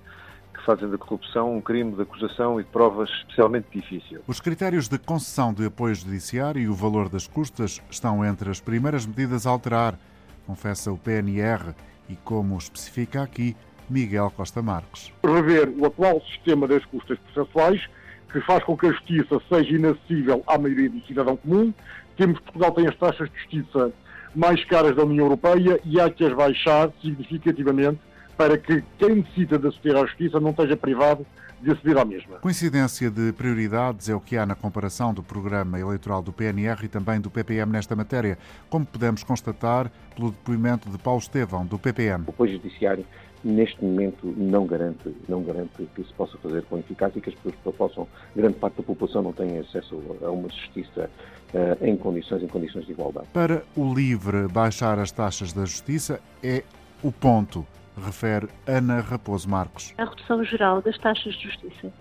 que 0.53 0.63
fazem 0.65 0.89
da 0.89 0.97
corrupção 0.97 1.55
um 1.55 1.61
crime 1.61 1.93
de 1.93 2.01
acusação 2.01 2.59
e 2.59 2.63
de 2.63 2.69
provas 2.69 3.09
especialmente 3.09 3.67
difícil. 3.71 4.21
Os 4.27 4.39
critérios 4.39 4.87
de 4.87 4.97
concessão 4.97 5.53
de 5.53 5.65
apoio 5.65 5.95
judiciário 5.95 6.61
e 6.61 6.67
o 6.67 6.73
valor 6.73 7.09
das 7.09 7.27
custas 7.27 7.81
estão 7.89 8.25
entre 8.25 8.49
as 8.49 8.59
primeiras 8.59 9.05
medidas 9.05 9.45
a 9.45 9.51
alterar, 9.51 9.97
confessa 10.45 10.91
o 10.91 10.97
PNR 10.97 11.73
e 12.09 12.15
como 12.15 12.57
especifica 12.57 13.21
aqui 13.21 13.55
Miguel 13.89 14.31
Costa 14.35 14.61
Marques. 14.61 15.11
Rever 15.23 15.69
o 15.77 15.85
atual 15.85 16.21
sistema 16.21 16.67
das 16.67 16.83
custas 16.85 17.17
processuais, 17.19 17.85
que 18.31 18.41
faz 18.41 18.63
com 18.63 18.75
que 18.77 18.87
a 18.87 18.91
justiça 18.91 19.39
seja 19.47 19.75
inacessível 19.75 20.43
à 20.47 20.57
maioria 20.57 20.89
do 20.89 21.01
cidadão 21.05 21.37
comum. 21.37 21.73
Temos 22.17 22.39
Portugal 22.39 22.71
tem 22.71 22.87
as 22.87 22.95
taxas 22.97 23.29
de 23.29 23.37
justiça 23.37 23.93
mais 24.37 24.63
caras 24.65 24.95
da 24.95 25.03
União 25.03 25.25
Europeia 25.25 25.79
e 25.83 25.99
há 25.99 26.11
que 26.11 26.23
as 26.23 26.31
baixar 26.31 26.91
significativamente 27.01 27.99
para 28.37 28.55
que 28.55 28.83
quem 28.99 29.15
necessita 29.15 29.57
de 29.57 29.67
aceder 29.67 29.97
à 29.97 30.05
justiça 30.05 30.39
não 30.39 30.51
esteja 30.51 30.77
privado 30.77 31.25
de 31.59 31.71
aceder 31.71 31.97
à 31.97 32.05
mesma. 32.05 32.37
Coincidência 32.37 33.09
de 33.09 33.33
prioridades 33.33 34.09
é 34.09 34.13
o 34.13 34.19
que 34.19 34.37
há 34.37 34.45
na 34.45 34.53
comparação 34.53 35.11
do 35.11 35.23
programa 35.23 35.79
eleitoral 35.79 36.21
do 36.21 36.31
PNR 36.31 36.85
e 36.85 36.87
também 36.87 37.19
do 37.19 37.31
PPM 37.31 37.71
nesta 37.71 37.95
matéria, 37.95 38.37
como 38.69 38.85
podemos 38.85 39.23
constatar 39.23 39.91
pelo 40.15 40.29
depoimento 40.29 40.87
de 40.87 40.99
Paulo 40.99 41.19
Estevão, 41.19 41.65
do 41.65 41.79
PPM. 41.79 42.25
O 42.27 42.29
apoio 42.29 42.51
judiciário 42.51 43.07
neste 43.43 43.83
momento 43.83 44.33
não 44.35 44.65
garante, 44.65 45.15
não 45.27 45.41
garante 45.43 45.87
que 45.95 46.03
se 46.03 46.13
possa 46.13 46.37
fazer 46.39 46.63
com 46.63 46.77
eficácia 46.77 47.19
e 47.19 47.21
que 47.21 47.29
as 47.29 47.35
pessoas 47.35 47.75
possam, 47.75 48.07
grande 48.35 48.55
parte 48.55 48.77
da 48.77 48.83
população 48.83 49.21
não 49.21 49.33
tenha 49.33 49.61
acesso 49.61 50.01
a 50.21 50.29
uma 50.29 50.49
justiça 50.49 51.09
uh, 51.53 51.85
em 51.85 51.95
condições, 51.95 52.43
em 52.43 52.47
condições 52.47 52.85
de 52.85 52.91
igualdade. 52.91 53.27
Para 53.33 53.63
o 53.75 53.93
LIVRE, 53.93 54.47
baixar 54.47 54.99
as 54.99 55.11
taxas 55.11 55.53
da 55.53 55.65
justiça 55.65 56.19
é 56.43 56.63
o 57.03 57.11
ponto, 57.11 57.65
refere 57.95 58.47
Ana 58.65 58.99
Raposo 58.99 59.49
Marcos. 59.49 59.93
A 59.97 60.05
redução 60.05 60.43
geral 60.43 60.81
das 60.81 60.97
taxas 60.97 61.35
de 61.35 61.43
justiça. 61.43 61.91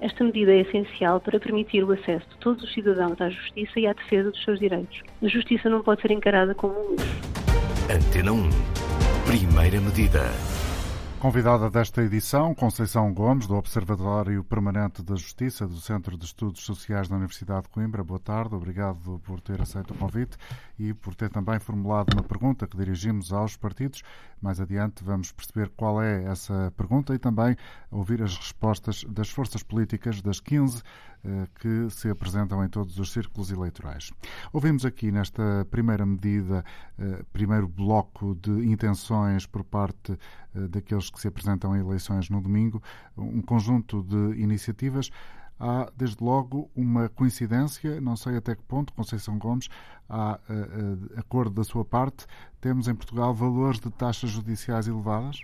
Esta 0.00 0.24
medida 0.24 0.52
é 0.52 0.60
essencial 0.60 1.20
para 1.20 1.40
permitir 1.40 1.82
o 1.82 1.92
acesso 1.92 2.28
de 2.28 2.36
todos 2.38 2.62
os 2.62 2.74
cidadãos 2.74 3.18
à 3.20 3.30
justiça 3.30 3.80
e 3.80 3.86
à 3.86 3.94
defesa 3.94 4.30
dos 4.30 4.44
seus 4.44 4.58
direitos. 4.58 5.02
A 5.22 5.28
justiça 5.28 5.70
não 5.70 5.82
pode 5.82 6.02
ser 6.02 6.10
encarada 6.10 6.54
como 6.54 6.74
um 6.74 6.90
luxo. 6.90 7.36
Antena 7.90 8.32
1. 8.32 8.50
Primeira 9.26 9.80
medida. 9.80 10.20
Convidada 11.18 11.70
desta 11.70 12.02
edição, 12.02 12.54
Conceição 12.54 13.12
Gomes, 13.12 13.46
do 13.46 13.56
Observatório 13.56 14.44
Permanente 14.44 15.02
da 15.02 15.16
Justiça 15.16 15.66
do 15.66 15.80
Centro 15.80 16.16
de 16.16 16.26
Estudos 16.26 16.62
Sociais 16.62 17.08
da 17.08 17.16
Universidade 17.16 17.62
de 17.62 17.68
Coimbra. 17.70 18.04
Boa 18.04 18.20
tarde, 18.20 18.54
obrigado 18.54 19.20
por 19.24 19.40
ter 19.40 19.60
aceito 19.60 19.94
o 19.94 19.96
convite 19.96 20.36
e 20.78 20.92
por 20.92 21.14
ter 21.14 21.30
também 21.30 21.58
formulado 21.58 22.12
uma 22.12 22.22
pergunta 22.22 22.66
que 22.66 22.76
dirigimos 22.76 23.32
aos 23.32 23.56
partidos. 23.56 24.02
Mais 24.40 24.60
adiante 24.60 25.02
vamos 25.02 25.32
perceber 25.32 25.70
qual 25.76 26.02
é 26.02 26.24
essa 26.24 26.72
pergunta 26.76 27.14
e 27.14 27.18
também 27.18 27.56
ouvir 27.90 28.22
as 28.22 28.36
respostas 28.36 29.04
das 29.08 29.30
forças 29.30 29.62
políticas 29.62 30.20
das 30.20 30.40
15 30.40 30.82
eh, 31.26 31.46
que 31.58 31.90
se 31.90 32.08
apresentam 32.08 32.64
em 32.64 32.68
todos 32.68 32.98
os 32.98 33.10
círculos 33.10 33.50
eleitorais. 33.50 34.12
Ouvimos 34.52 34.84
aqui 34.84 35.10
nesta 35.10 35.66
primeira 35.70 36.06
medida, 36.06 36.64
eh, 36.98 37.24
primeiro 37.32 37.66
bloco 37.66 38.36
de 38.36 38.50
intenções 38.70 39.44
por 39.44 39.64
parte 39.64 40.12
eh, 40.54 40.68
daqueles 40.68 41.10
que 41.10 41.20
se 41.20 41.26
apresentam 41.26 41.74
em 41.74 41.80
eleições 41.80 42.30
no 42.30 42.40
domingo, 42.40 42.80
um 43.16 43.42
conjunto 43.42 44.04
de 44.04 44.40
iniciativas. 44.40 45.10
Há, 45.58 45.90
desde 45.96 46.22
logo, 46.22 46.70
uma 46.74 47.08
coincidência, 47.08 48.00
não 48.00 48.16
sei 48.16 48.36
até 48.36 48.54
que 48.54 48.62
ponto, 48.62 48.92
Conceição 48.92 49.38
Gomes, 49.38 49.68
há 50.08 50.38
acordo 51.16 51.54
da 51.54 51.64
sua 51.64 51.84
parte. 51.84 52.26
Temos 52.60 52.88
em 52.88 52.94
Portugal 52.94 53.34
valores 53.34 53.80
de 53.80 53.90
taxas 53.90 54.30
judiciais 54.30 54.86
elevadas? 54.86 55.40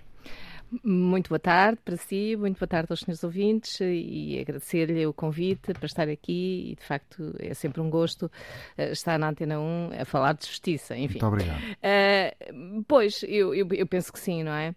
Muito 0.83 1.29
boa 1.29 1.39
tarde 1.39 1.79
para 1.83 1.97
si, 1.97 2.35
muito 2.35 2.57
boa 2.57 2.67
tarde 2.67 2.87
aos 2.89 3.01
senhores 3.01 3.23
ouvintes 3.23 3.79
e 3.81 4.39
agradecer-lhe 4.39 5.05
o 5.05 5.13
convite 5.13 5.73
para 5.73 5.85
estar 5.85 6.09
aqui 6.09 6.71
e 6.71 6.75
de 6.75 6.83
facto 6.83 7.35
é 7.39 7.53
sempre 7.53 7.79
um 7.81 7.89
gosto 7.89 8.25
uh, 8.25 8.91
estar 8.91 9.19
na 9.19 9.29
Antena 9.29 9.59
1 9.59 10.01
a 10.01 10.05
falar 10.05 10.33
de 10.33 10.47
justiça, 10.47 10.95
enfim. 10.97 11.19
Muito 11.19 11.27
obrigado. 11.27 11.61
Uh, 11.61 12.83
pois, 12.87 13.23
eu, 13.27 13.53
eu, 13.53 13.67
eu 13.71 13.85
penso 13.85 14.11
que 14.11 14.19
sim, 14.19 14.43
não 14.43 14.53
é? 14.53 14.73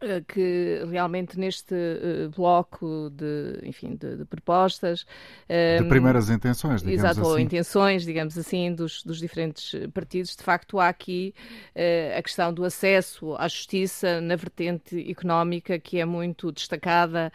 Eh, 0.00 0.22
que 0.28 0.84
realmente 0.88 1.36
neste 1.38 1.74
uh, 1.74 2.30
bloco 2.30 3.10
de, 3.10 3.58
enfim, 3.64 3.96
de, 3.96 4.18
de 4.18 4.24
propostas... 4.24 5.04
De 5.48 5.88
primeiras 5.88 6.30
intenções, 6.30 6.82
digamos 6.82 7.00
exato, 7.00 7.20
assim. 7.20 7.30
ou 7.30 7.38
intenções, 7.38 8.04
digamos 8.04 8.38
assim, 8.38 8.72
dos, 8.72 9.02
dos 9.02 9.18
diferentes 9.18 9.72
partidos. 9.92 10.36
De 10.36 10.42
facto, 10.44 10.78
há 10.78 10.88
aqui 10.88 11.34
uh, 11.74 12.16
a 12.16 12.22
questão 12.22 12.54
do 12.54 12.64
acesso 12.64 13.34
à 13.36 13.48
justiça 13.48 14.20
na 14.20 14.36
vertente 14.36 15.10
económica, 15.10 15.80
que 15.80 15.98
é 15.98 16.04
muito 16.04 16.52
destacada 16.52 17.32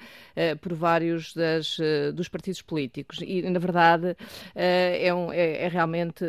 por 0.62 0.74
vários 0.74 1.34
das, 1.34 1.77
dos 2.13 2.27
partidos 2.27 2.62
políticos. 2.62 3.20
E, 3.22 3.41
na 3.43 3.60
verdade, 3.60 4.15
é, 4.55 5.13
um, 5.13 5.32
é, 5.32 5.63
é, 5.63 5.67
realmente... 5.67 6.25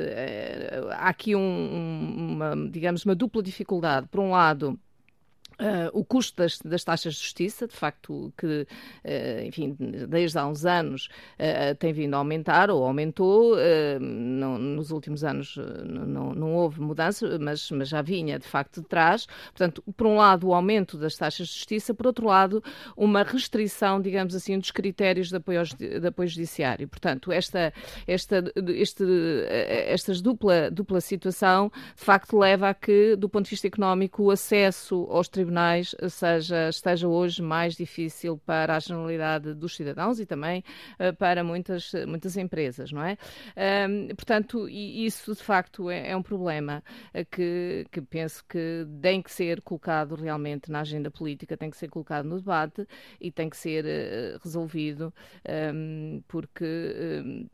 há 0.93 1.09
aqui 1.09 1.35
um, 1.35 2.35
uma, 2.35 2.71
digamos, 2.71 3.05
uma 3.05 3.15
dupla 3.15 3.43
dificuldade. 3.43 4.07
Por 4.09 4.21
um 4.21 4.31
lado 4.31 4.79
Uh, 5.55 5.89
o 5.93 6.05
custo 6.05 6.43
das, 6.43 6.59
das, 6.59 6.83
taxas 6.83 7.15
de 7.15 7.21
justiça, 7.21 7.69
de 7.69 7.75
facto, 7.75 8.33
que, 8.37 8.67
uh, 8.67 9.45
enfim, 9.47 9.77
desde 10.09 10.37
há 10.37 10.47
uns 10.47 10.65
anos 10.65 11.09
uh, 11.39 11.75
tem 11.77 11.93
vindo 11.93 12.15
a 12.15 12.19
aumentar 12.19 12.71
ou 12.71 12.85
aumentou, 12.85 13.55
não, 14.01 14.59
nos 14.59 14.91
últimos 14.91 15.23
anos 15.23 15.57
não, 15.85 16.35
não, 16.35 16.55
houve 16.55 16.81
mudança, 16.81 17.39
mas, 17.39 17.71
mas, 17.71 17.89
já 17.89 18.03
vinha, 18.03 18.39
de 18.39 18.47
facto, 18.47 18.81
de 18.81 18.89
trás. 18.89 19.27
Portanto, 19.47 19.83
por 19.97 20.07
um 20.07 20.17
lado, 20.17 20.49
o 20.49 20.55
aumento 20.55 20.99
das 20.99 21.17
taxas 21.17 21.47
de 21.49 21.55
justiça, 21.55 21.95
por 21.95 22.07
outro 22.07 22.27
lado, 22.27 22.63
uma 22.97 23.23
restrição, 23.23 24.01
digamos 24.01 24.35
assim, 24.35 24.59
dos 24.59 24.71
critérios 24.71 25.29
de 25.29 25.37
apoio, 25.37 25.63
de 25.77 26.07
apoio 26.07 26.29
judiciário. 26.29 26.89
Portanto, 26.89 27.31
esta, 27.31 27.73
esta, 28.07 28.45
este, 28.69 29.05
esta 29.49 30.13
dupla, 30.15 30.71
dupla 30.71 31.01
situação, 31.01 31.71
de 31.97 32.03
facto, 32.03 32.39
leva 32.39 32.71
a 32.71 32.75
que, 32.75 33.15
do 33.17 33.29
ponto 33.29 33.45
de 33.45 33.51
vista 33.51 33.67
económico, 33.67 34.25
o 34.25 34.31
acesso 34.31 35.07
aos 35.11 35.29
tribunais 35.29 35.44
tribunais 35.45 35.95
seja, 36.09 36.69
esteja 36.71 37.07
hoje 37.07 37.43
mais 37.43 37.77
difícil 37.77 38.39
para 38.39 38.77
a 38.77 38.81
generalidade 38.81 39.55
dos 39.55 39.77
cidadãos 39.77 40.19
e 40.19 40.27
também 40.27 40.65
uh, 40.99 41.15
para 41.17 41.45
muitas, 41.45 41.93
muitas 42.07 42.37
empresas, 42.37 42.91
não 42.91 43.03
é? 43.03 43.19
Uh, 43.57 44.15
portanto, 44.17 44.69
isso 44.69 45.35
de 45.35 45.43
facto 45.43 45.91
é, 45.91 46.11
é 46.11 46.17
um 46.17 46.23
problema 46.23 46.83
que, 47.31 47.87
que 47.91 48.01
penso 48.01 48.45
que 48.49 48.87
tem 49.03 49.21
que 49.21 49.31
ser 49.31 49.61
colocado 49.61 50.15
realmente 50.15 50.71
na 50.71 50.81
agenda 50.81 51.11
política, 51.11 51.57
tem 51.57 51.71
que 51.71 51.77
ser 51.77 51.89
colocado 51.89 52.25
no 52.25 52.39
debate 52.39 52.87
e 53.21 53.31
tem 53.31 53.51
que 53.51 53.57
ser 53.57 53.85
resolvido, 54.43 55.13
um, 55.75 56.23
porque 56.27 56.65
um, 57.25 57.47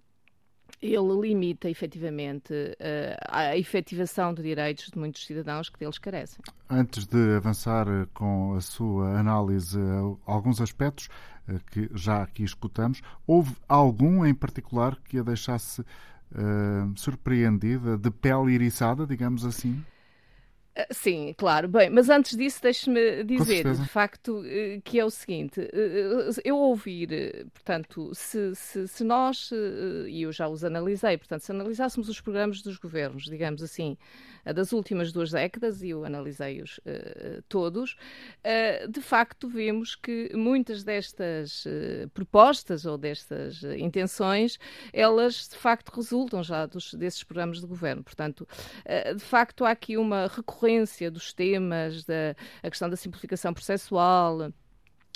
ele 0.83 1.21
limita 1.21 1.69
efetivamente 1.69 2.53
eh, 2.79 3.17
a 3.29 3.57
efetivação 3.57 4.33
de 4.33 4.43
direitos 4.43 4.91
de 4.91 4.99
muitos 4.99 5.27
cidadãos 5.27 5.69
que 5.69 5.79
deles 5.79 5.99
carecem. 5.99 6.41
Antes 6.69 7.07
de 7.07 7.37
avançar 7.37 7.87
eh, 7.87 8.07
com 8.15 8.55
a 8.55 8.61
sua 8.61 9.19
análise 9.19 9.79
a 9.79 10.33
alguns 10.33 10.61
aspectos 10.61 11.09
eh, 11.49 11.57
que 11.71 11.91
já 11.95 12.23
aqui 12.23 12.45
escutamos, 12.45 13.03
houve 13.27 13.55
algum 13.69 14.25
em 14.25 14.35
particular 14.35 14.97
que 15.05 15.19
a 15.19 15.23
deixasse 15.23 15.83
uh, 15.83 16.93
surpreendida, 16.97 17.99
de 17.99 18.11
pele 18.11 18.53
iriçada, 18.53 19.07
digamos 19.07 19.45
assim? 19.45 19.85
Ah, 20.77 20.87
sim, 20.93 21.35
claro. 21.37 21.69
Bem, 21.69 21.91
mas 21.91 22.09
antes 22.09 22.37
disso, 22.37 22.63
deixe-me 22.63 23.25
dizer, 23.25 23.65
de 23.75 23.89
facto, 23.89 24.45
eh, 24.47 24.81
que 24.85 25.01
é 25.01 25.05
o 25.05 25.11
seguinte: 25.11 25.61
eh, 25.61 25.71
eh, 25.73 26.41
eu 26.45 26.57
ouvir, 26.57 27.47
portanto, 27.53 28.13
se, 28.15 28.55
se, 28.55 28.87
se, 28.87 29.05
nós, 29.05 29.51
e 30.09 30.23
eu 30.23 30.33
já 30.33 30.49
os 30.49 30.65
analisei, 30.65 31.19
portanto, 31.19 31.43
se 31.43 31.51
analisássemos 31.51 32.09
os 32.09 32.21
programas 32.21 32.63
dos 32.63 32.79
governos, 32.79 33.25
digamos 33.25 33.63
assim, 33.63 33.97
das 34.45 34.73
últimas 34.73 35.13
duas 35.13 35.31
décadas, 35.31 35.83
e 35.83 35.91
eu 35.91 36.05
analisei-os 36.05 36.79
uh, 36.79 37.43
todos, 37.49 37.93
uh, 37.93 38.89
de 38.89 39.01
facto 39.01 39.49
vemos 39.49 39.95
que 39.95 40.31
muitas 40.35 40.83
destas 40.83 41.65
uh, 41.67 42.09
propostas 42.15 42.87
ou 42.87 42.97
destas 42.97 43.63
intenções, 43.79 44.59
elas 44.93 45.49
de 45.49 45.57
facto 45.57 45.91
resultam 45.91 46.43
já 46.43 46.67
dos, 46.67 46.95
desses 46.95 47.23
programas 47.23 47.61
de 47.61 47.67
governo. 47.67 48.03
Portanto, 48.03 48.47
de 49.15 49.23
facto 49.23 49.65
há 49.65 49.71
aqui 49.71 49.97
uma 49.97 50.27
recorrência 50.27 51.11
dos 51.11 51.33
temas, 51.33 52.05
da 52.05 52.35
a 52.63 52.71
questão 52.71 52.89
da 52.89 52.97
simplificação 52.97 53.53
processual, 53.53 54.53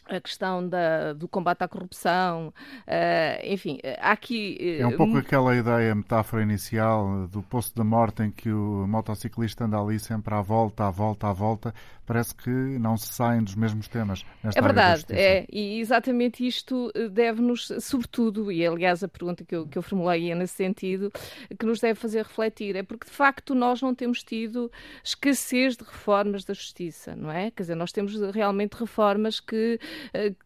a 0.06 0.20
questão 0.20 0.66
da, 0.68 1.12
do 1.12 1.26
combate 1.26 1.62
à 1.62 1.68
corrupção, 1.68 2.48
uh, 2.48 3.46
enfim, 3.46 3.78
há 3.98 4.12
aqui... 4.12 4.78
Uh, 4.80 4.82
é 4.82 4.86
um 4.86 4.96
pouco 4.96 5.16
aquela 5.16 5.54
ideia, 5.54 5.94
metáfora 5.94 6.42
inicial 6.42 7.26
do 7.28 7.42
poço 7.42 7.74
da 7.74 7.84
morte 7.84 8.22
em 8.22 8.30
que 8.30 8.50
o 8.50 8.86
motociclista 8.86 9.64
anda 9.64 9.78
ali 9.78 9.98
sempre 9.98 10.34
à 10.34 10.40
volta, 10.40 10.86
à 10.86 10.90
volta, 10.90 11.28
à 11.28 11.32
volta, 11.32 11.74
parece 12.06 12.34
que 12.34 12.50
não 12.50 12.96
se 12.96 13.08
saem 13.08 13.42
dos 13.42 13.54
mesmos 13.54 13.88
temas. 13.88 14.24
é 14.54 14.60
verdade, 14.60 15.04
é, 15.10 15.46
e 15.50 15.80
exatamente 15.80 16.46
isto 16.46 16.90
eh, 16.94 17.08
deve-nos, 17.08 17.72
sobretudo, 17.80 18.52
e 18.52 18.66
aliás 18.66 19.02
a 19.02 19.08
pergunta 19.08 19.44
que 19.44 19.54
eu, 19.54 19.66
que 19.66 19.78
eu 19.78 19.82
formulei 19.82 20.30
é 20.30 20.34
nesse 20.34 20.54
sentido, 20.54 21.10
que 21.58 21.64
nos 21.64 21.80
deve 21.80 21.98
fazer 21.98 22.22
refletir, 22.22 22.76
é 22.76 22.82
porque 22.82 23.06
de 23.06 23.12
facto 23.12 23.54
nós 23.54 23.80
não 23.80 23.94
temos 23.94 24.22
tido 24.22 24.70
escassez 25.02 25.76
de 25.76 25.84
reformas 25.84 26.44
da 26.44 26.54
justiça, 26.54 27.16
não 27.16 27.30
é? 27.30 27.50
Quer 27.50 27.62
dizer, 27.62 27.74
nós 27.74 27.92
temos 27.92 28.14
realmente 28.32 28.74
reformas 28.74 29.40
que 29.40 29.78
eh, 29.80 29.93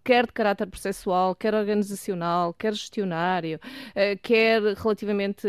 quer 0.04 0.26
de 0.26 0.32
caráter 0.32 0.66
processual, 0.66 1.34
quer 1.34 1.54
organizacional, 1.54 2.54
quer 2.54 2.74
gestionário, 2.74 3.60
eh, 3.94 4.16
quer 4.16 4.62
relativamente 4.74 5.46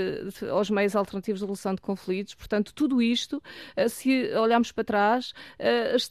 aos 0.52 0.70
meios 0.70 0.96
alternativos 0.96 1.40
de 1.40 1.46
resolução 1.46 1.76
de 1.76 1.82
conflitos. 1.82 2.36
Portanto, 2.36 2.74
tudo 2.74 3.02
isto, 3.02 3.42
eh, 3.76 3.88
se 3.88 4.34
olharmos 4.36 4.72
para 4.72 4.84
trás, 4.84 5.34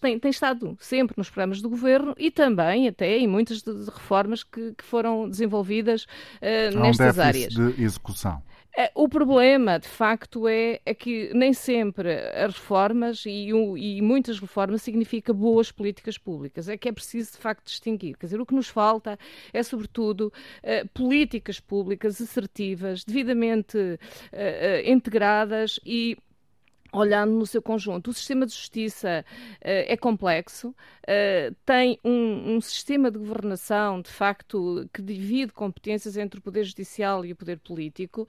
tem, 0.01 0.19
tem 0.19 0.31
estado 0.31 0.77
sempre 0.81 1.15
nos 1.17 1.29
programas 1.29 1.61
do 1.61 1.69
governo 1.69 2.15
e 2.17 2.31
também 2.31 2.89
até 2.89 3.19
em 3.19 3.27
muitas 3.27 3.63
reformas 3.63 4.43
que, 4.43 4.75
que 4.75 4.85
foram 4.85 5.29
desenvolvidas 5.29 6.07
nestas 6.75 7.19
áreas. 7.19 7.53
de 7.53 7.83
execução. 7.83 8.43
É, 8.81 8.93
o 8.95 9.09
problema, 9.09 9.77
de 9.77 9.89
facto, 9.89 10.47
é, 10.47 10.81
é 10.87 10.95
que 10.95 11.33
nem 11.35 11.53
sempre 11.53 12.13
as 12.13 12.55
reformas 12.55 13.25
e, 13.27 13.49
e, 13.77 14.01
muitas 14.01 14.39
reformas 14.39 14.83
significa 14.83 15.33
boas 15.33 15.73
políticas 15.73 16.17
públicas. 16.17 16.69
É 16.69 16.77
que 16.77 16.89
é 16.89 16.93
preciso, 16.93 17.33
de 17.33 17.39
facto, 17.39 17.65
distinguir. 17.65 18.17
Quer 18.17 18.27
dizer, 18.27 18.41
o 18.41 18.47
que 18.47 18.55
nos 18.55 18.69
falta 18.69 19.19
é, 19.53 19.65
sobretudo, 19.65 20.33
uh, 20.63 20.89
políticas 20.95 21.59
públicas 21.59 22.21
assertivas, 22.21 23.03
devidamente 23.03 23.77
uh, 23.77 23.99
uh, 23.99 24.89
integradas 24.89 25.81
e 25.85 26.17
olhando 26.93 27.33
no 27.33 27.47
seu 27.47 27.61
conjunto. 27.61 28.11
O 28.11 28.15
sistema 28.15 28.47
de 28.47 28.53
justiça 28.53 29.25
uh, 29.29 29.57
é 29.63 29.97
complexo, 29.97 30.69
uh, 30.69 31.55
tem 31.65 31.99
um, 32.05 32.57
um, 32.57 32.61
sistema 32.61 33.11
de 33.11 33.19
governação, 33.19 34.01
de 34.01 34.11
facto, 34.11 34.89
que 34.93 35.03
divide 35.03 35.53
competências 35.53 36.17
entre 36.17 36.41
o 36.41 36.43
Poder 36.43 36.65
Judicial 36.65 37.25
e 37.25 37.33
o 37.33 37.37
Poder 37.37 37.59
Político. 37.59 38.27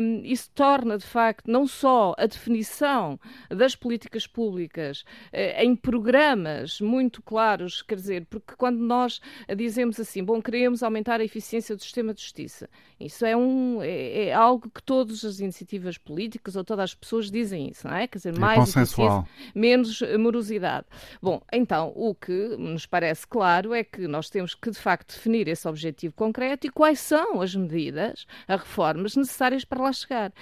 Um, 0.00 0.22
isso 0.24 0.50
torna, 0.54 0.98
de 0.98 1.06
facto, 1.06 1.50
não 1.50 1.66
só 1.66 2.14
a 2.16 2.26
definição 2.26 3.18
das 3.48 3.74
políticas 3.74 4.26
públicas 4.26 5.00
uh, 5.32 5.62
em 5.62 5.74
programas 5.74 6.80
muito 6.80 7.22
claros, 7.22 7.82
quer 7.82 7.96
dizer, 7.96 8.26
porque 8.26 8.54
quando 8.56 8.78
nós 8.78 9.20
dizemos 9.56 9.98
assim, 9.98 10.22
bom, 10.22 10.40
queremos 10.40 10.82
aumentar 10.82 11.20
a 11.20 11.24
eficiência 11.24 11.74
do 11.74 11.82
sistema 11.82 12.14
de 12.14 12.20
justiça, 12.20 12.68
isso 12.98 13.24
é, 13.24 13.36
um, 13.36 13.82
é, 13.82 14.26
é 14.26 14.32
algo 14.32 14.70
que 14.70 14.82
todas 14.82 15.24
as 15.24 15.40
iniciativas 15.40 15.98
políticas 15.98 16.54
ou 16.54 16.64
todas 16.64 16.84
as 16.84 16.94
pessoas 16.94 17.30
dizem 17.30 17.68
isso 17.68 17.79
não 17.86 17.94
é? 17.94 18.06
Quer 18.06 18.18
dizer, 18.18 18.34
é 18.34 18.38
mais 18.38 18.76
eficiência, 18.76 19.24
menos 19.54 20.02
morosidade. 20.18 20.86
Bom, 21.20 21.40
então, 21.52 21.92
o 21.94 22.14
que 22.14 22.56
nos 22.58 22.86
parece 22.86 23.26
claro 23.26 23.74
é 23.74 23.82
que 23.84 24.06
nós 24.06 24.28
temos 24.30 24.54
que, 24.54 24.70
de 24.70 24.78
facto, 24.78 25.14
definir 25.14 25.48
esse 25.48 25.66
objetivo 25.68 26.14
concreto 26.14 26.66
e 26.66 26.70
quais 26.70 27.00
são 27.00 27.40
as 27.40 27.54
medidas, 27.54 28.26
as 28.46 28.60
reformas 28.60 29.16
necessárias 29.16 29.64
para 29.64 29.82
lá 29.82 29.92
chegar. 29.92 30.32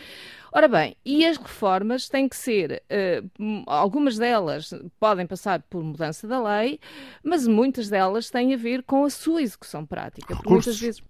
Ora 0.53 0.67
bem, 0.67 0.97
e 1.05 1.27
as 1.27 1.37
reformas 1.37 2.09
têm 2.09 2.29
que 2.29 2.37
ser, 2.37 2.83
uh, 2.91 3.63
algumas 3.67 4.17
delas 4.17 4.73
podem 4.99 5.27
passar 5.27 5.61
por 5.63 5.83
mudança 5.83 6.27
da 6.27 6.43
lei, 6.43 6.81
mas 7.23 7.47
muitas 7.47 7.89
delas 7.89 8.31
têm 8.31 8.55
a 8.55 8.57
ver 8.57 8.83
com 8.83 9.05
a 9.05 9.11
sua 9.11 9.43
execução 9.43 9.85
prática. 9.85 10.35
Porque 10.35 10.49
muitas 10.49 10.81
vezes 10.81 11.03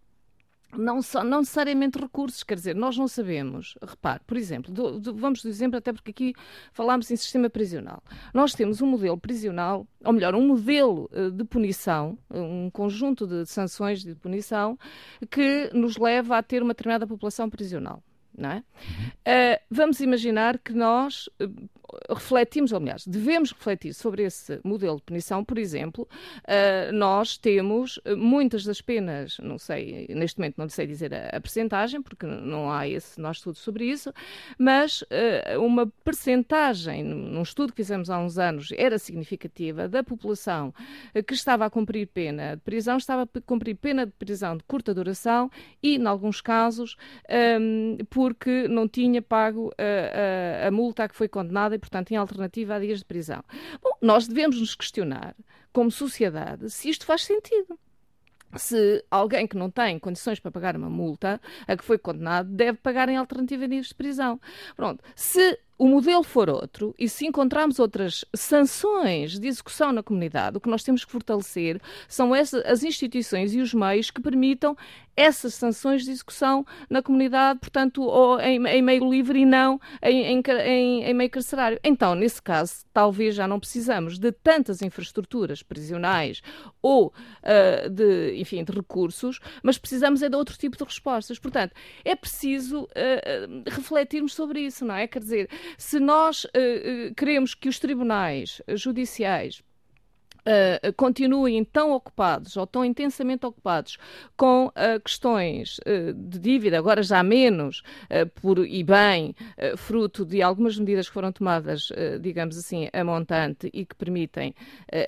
não, 0.76 1.00
só, 1.00 1.24
não 1.24 1.40
necessariamente 1.40 1.98
recursos, 1.98 2.42
quer 2.42 2.54
dizer, 2.54 2.74
nós 2.74 2.96
não 2.96 3.08
sabemos. 3.08 3.74
Repare, 3.82 4.20
por 4.26 4.36
exemplo, 4.36 4.72
do, 4.72 5.00
do, 5.00 5.14
vamos 5.14 5.42
do 5.42 5.48
exemplo, 5.48 5.78
até 5.78 5.92
porque 5.92 6.10
aqui 6.10 6.34
falámos 6.72 7.10
em 7.10 7.16
sistema 7.16 7.48
prisional. 7.48 8.02
Nós 8.34 8.54
temos 8.54 8.82
um 8.82 8.86
modelo 8.86 9.18
prisional, 9.18 9.86
ou 10.04 10.12
melhor, 10.12 10.34
um 10.34 10.46
modelo 10.46 11.10
uh, 11.12 11.30
de 11.30 11.44
punição, 11.44 12.18
um 12.30 12.70
conjunto 12.70 13.26
de 13.26 13.46
sanções 13.46 14.02
de 14.02 14.14
punição, 14.14 14.78
que 15.30 15.70
nos 15.72 15.96
leva 15.96 16.36
a 16.36 16.42
ter 16.42 16.62
uma 16.62 16.74
determinada 16.74 17.06
população 17.06 17.48
prisional. 17.48 18.02
Não 18.36 18.50
é? 18.50 18.58
Uh, 18.58 19.64
vamos 19.68 20.00
imaginar 20.00 20.58
que 20.58 20.72
nós 20.72 21.28
uh, 21.42 21.68
refletimos, 22.08 22.72
ou 22.72 22.80
melhor, 22.80 22.96
devemos 23.06 23.52
refletir 23.52 23.94
sobre 23.94 24.24
esse 24.24 24.60
modelo 24.64 24.96
de 24.96 25.02
punição, 25.02 25.44
por 25.44 25.58
exemplo, 25.58 26.08
uh, 26.44 26.92
nós 26.92 27.36
temos 27.36 28.00
muitas 28.16 28.64
das 28.64 28.80
penas, 28.80 29.38
não 29.42 29.58
sei, 29.58 30.06
neste 30.10 30.38
momento 30.38 30.58
não 30.58 30.68
sei 30.68 30.86
dizer 30.86 31.14
a, 31.14 31.36
a 31.36 31.40
percentagem, 31.40 32.02
porque 32.02 32.26
não 32.26 32.70
há 32.70 32.88
esse 32.88 33.20
nosso 33.20 33.38
estudo 33.40 33.58
sobre 33.58 33.84
isso, 33.84 34.12
mas 34.58 35.02
uh, 35.02 35.60
uma 35.60 35.86
percentagem, 36.04 37.02
num 37.04 37.42
estudo 37.42 37.72
que 37.72 37.76
fizemos 37.76 38.10
há 38.10 38.18
uns 38.18 38.38
anos, 38.38 38.70
era 38.76 38.98
significativa, 38.98 39.88
da 39.88 40.02
população 40.02 40.72
que 41.26 41.34
estava 41.34 41.64
a 41.64 41.70
cumprir 41.70 42.06
pena 42.08 42.56
de 42.56 42.62
prisão, 42.62 42.96
estava 42.96 43.22
a 43.22 43.40
cumprir 43.40 43.76
pena 43.76 44.06
de 44.06 44.12
prisão 44.12 44.56
de 44.56 44.64
curta 44.64 44.94
duração 44.94 45.50
e, 45.82 45.96
em 45.96 46.06
alguns 46.06 46.40
casos, 46.40 46.96
um, 47.60 47.96
porque 48.10 48.68
não 48.68 48.88
tinha 48.88 49.22
pago 49.22 49.72
a, 49.78 50.64
a, 50.64 50.68
a 50.68 50.70
multa 50.70 51.04
a 51.04 51.08
que 51.08 51.16
foi 51.16 51.28
condenada 51.28 51.74
e, 51.74 51.78
portanto, 51.88 52.10
em 52.12 52.16
alternativa 52.16 52.74
a 52.74 52.78
dias 52.78 52.98
de 52.98 53.04
prisão. 53.04 53.42
Bom, 53.82 53.92
nós 54.02 54.28
devemos 54.28 54.60
nos 54.60 54.74
questionar, 54.74 55.34
como 55.72 55.90
sociedade, 55.90 56.70
se 56.70 56.88
isto 56.88 57.06
faz 57.06 57.24
sentido 57.24 57.78
se 58.56 59.04
alguém 59.10 59.46
que 59.46 59.56
não 59.56 59.70
tem 59.70 59.98
condições 59.98 60.40
para 60.40 60.50
pagar 60.50 60.76
uma 60.76 60.88
multa, 60.88 61.40
a 61.66 61.76
que 61.76 61.84
foi 61.84 61.98
condenado, 61.98 62.48
deve 62.48 62.78
pagar 62.78 63.08
em 63.08 63.16
alternativa 63.16 63.64
a 63.64 63.68
dias 63.68 63.88
de 63.88 63.94
prisão. 63.94 64.40
Pronto. 64.74 65.04
Se 65.14 65.58
o 65.76 65.86
modelo 65.86 66.24
for 66.24 66.48
outro 66.50 66.94
e 66.98 67.08
se 67.08 67.26
encontrarmos 67.26 67.78
outras 67.78 68.24
sanções 68.34 69.38
de 69.38 69.46
execução 69.46 69.92
na 69.92 70.02
comunidade, 70.02 70.56
o 70.56 70.60
que 70.60 70.68
nós 70.68 70.82
temos 70.82 71.04
que 71.04 71.12
fortalecer 71.12 71.80
são 72.08 72.32
as 72.34 72.82
instituições 72.82 73.54
e 73.54 73.60
os 73.60 73.72
meios 73.72 74.10
que 74.10 74.20
permitam 74.20 74.76
essas 75.18 75.52
sanções 75.54 76.04
de 76.04 76.12
execução 76.12 76.64
na 76.88 77.02
comunidade, 77.02 77.58
portanto, 77.58 78.02
ou 78.02 78.38
em, 78.38 78.64
em 78.68 78.80
meio 78.80 79.10
livre 79.10 79.40
e 79.40 79.44
não 79.44 79.80
em, 80.00 80.40
em, 80.40 81.02
em, 81.02 81.12
meio 81.12 81.28
carcerário. 81.28 81.76
Então, 81.82 82.14
nesse 82.14 82.40
caso, 82.40 82.84
talvez 82.92 83.34
já 83.34 83.48
não 83.48 83.58
precisamos 83.58 84.16
de 84.16 84.30
tantas 84.30 84.80
infraestruturas 84.80 85.60
prisionais 85.60 86.40
ou 86.80 87.08
uh, 87.08 87.90
de, 87.90 88.36
enfim, 88.36 88.62
de 88.62 88.70
recursos, 88.70 89.40
mas 89.60 89.76
precisamos 89.76 90.22
é 90.22 90.28
de 90.28 90.36
outro 90.36 90.56
tipo 90.56 90.76
de 90.76 90.84
respostas. 90.84 91.36
Portanto, 91.36 91.74
é 92.04 92.14
preciso 92.14 92.84
uh, 92.84 93.64
refletirmos 93.66 94.32
sobre 94.32 94.60
isso, 94.60 94.84
não 94.84 94.94
é? 94.94 95.08
Quer 95.08 95.18
dizer, 95.18 95.50
se 95.76 95.98
nós 95.98 96.44
uh, 96.44 97.14
queremos 97.16 97.56
que 97.56 97.68
os 97.68 97.80
tribunais 97.80 98.62
judiciais 98.68 99.64
Uh, 100.48 100.94
continuem 100.94 101.62
tão 101.62 101.92
ocupados 101.92 102.56
ou 102.56 102.66
tão 102.66 102.82
intensamente 102.82 103.44
ocupados 103.44 103.98
com 104.34 104.68
uh, 104.68 104.98
questões 105.04 105.76
uh, 105.80 106.14
de 106.14 106.38
dívida, 106.38 106.78
agora 106.78 107.02
já 107.02 107.22
menos, 107.22 107.82
por 108.40 108.66
e 108.66 108.82
bem, 108.82 109.34
fruto 109.76 110.24
de 110.24 110.40
algumas 110.40 110.78
medidas 110.78 111.08
que 111.08 111.12
foram 111.12 111.30
tomadas, 111.30 111.88
digamos 112.20 112.56
assim, 112.56 112.88
a 112.92 113.04
montante 113.04 113.68
e 113.72 113.84
que 113.84 113.94
permitem 113.94 114.54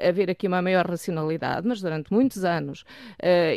haver 0.07 0.31
aqui 0.31 0.46
uma 0.46 0.61
maior 0.61 0.87
racionalidade, 0.87 1.66
mas 1.66 1.81
durante 1.81 2.12
muitos 2.12 2.44
anos 2.44 2.85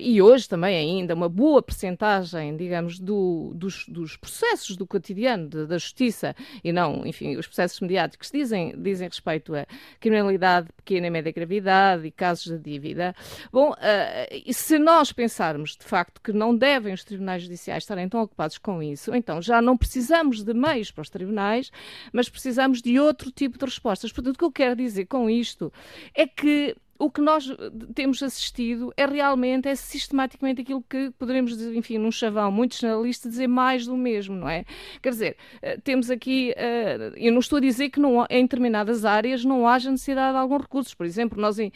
e 0.02 0.22
hoje 0.22 0.48
também 0.48 0.78
ainda 0.78 1.14
uma 1.14 1.28
boa 1.28 1.62
percentagem, 1.62 2.56
digamos, 2.56 3.00
do, 3.00 3.52
dos, 3.56 3.86
dos, 3.88 4.16
processos 4.16 4.78
do 4.78 4.88
cotidiano 4.88 5.50
de, 5.50 5.66
da 5.66 5.78
justiça 5.78 6.36
e 6.64 6.72
não, 6.72 7.06
enfim, 7.06 7.36
os 7.36 7.48
processos 7.48 7.80
mediáticos 7.82 8.32
dizem, 8.32 8.74
dizem 8.78 9.08
respeito 9.08 9.56
a 9.56 9.66
criminalidade 10.00 10.70
pequena 10.78 11.08
e 11.08 11.10
média 11.10 11.32
gravidade 11.32 11.73
e 12.04 12.12
casos 12.12 12.46
de 12.46 12.58
dívida. 12.60 13.16
Bom, 13.52 13.72
uh, 13.72 14.54
se 14.54 14.78
nós 14.78 15.12
pensarmos 15.12 15.76
de 15.76 15.84
facto 15.84 16.22
que 16.22 16.32
não 16.32 16.56
devem 16.56 16.94
os 16.94 17.04
tribunais 17.04 17.44
judiciais 17.44 17.84
estarem 17.84 18.08
tão 18.08 18.22
ocupados 18.22 18.58
com 18.58 18.82
isso, 18.82 19.14
então 19.14 19.42
já 19.42 19.62
não 19.62 19.78
precisamos 19.78 20.44
de 20.44 20.54
meios 20.54 20.92
para 20.92 21.02
os 21.02 21.10
tribunais, 21.10 21.72
mas 22.12 22.30
precisamos 22.30 22.82
de 22.82 23.00
outro 23.00 23.32
tipo 23.32 23.58
de 23.58 23.66
respostas. 23.66 24.12
Portanto, 24.12 24.36
o 24.36 24.38
que 24.40 24.46
eu 24.46 24.52
quero 24.52 24.76
dizer 24.76 25.06
com 25.06 25.30
isto 25.30 25.72
é 26.14 26.28
que 26.28 26.76
o 27.00 27.10
que 27.10 27.22
nós 27.22 27.50
eh, 27.50 27.56
temos 27.94 28.22
assistido 28.22 28.94
é 28.96 29.06
realmente, 29.06 29.68
é 29.68 29.76
sistematicamente 29.76 30.62
aquilo 30.62 30.84
que 30.88 31.12
poderemos, 31.18 31.60
enfim, 31.62 31.98
num 31.98 32.12
chavão 32.12 32.52
muito 32.52 32.78
generalista, 32.78 33.28
dizer 33.28 33.48
mais 33.48 33.86
do 33.86 33.98
mesmo, 33.98 34.36
não 34.36 34.50
é? 34.50 34.64
Quer 35.02 35.10
dizer, 35.10 35.38
eh, 35.62 35.78
temos 35.84 36.10
aqui, 36.12 36.54
eh, 36.56 37.12
eu 37.16 37.32
não 37.32 37.40
estou 37.40 37.58
a 37.58 37.62
dizer 37.62 37.90
que 37.90 38.00
não, 38.00 38.26
em 38.30 38.44
determinadas 38.44 39.06
áreas 39.06 39.44
não 39.44 39.68
haja 39.68 39.90
necessidade 39.90 40.34
de 40.34 40.40
alguns 40.40 40.62
recursos. 40.62 40.94
Por 40.94 41.06
exemplo, 41.06 41.42
nós 41.42 41.60
em, 41.60 41.72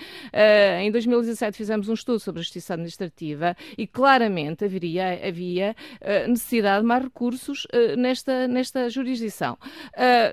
em 0.82 0.92
2017 0.92 1.58
fizemos 1.58 1.90
um 1.90 1.94
estudo 1.94 2.20
sobre 2.20 2.40
a 2.40 2.44
justiça 2.44 2.74
administrativa 2.74 3.56
e 3.78 3.88
claramente 3.88 4.66
haveria, 4.66 5.28
havia 5.28 5.76
necessidade 6.28 6.82
de 6.82 6.88
mais 6.88 7.04
recursos 7.04 7.68
nesta, 7.98 8.48
nesta 8.48 8.90
jurisdição. 8.90 9.58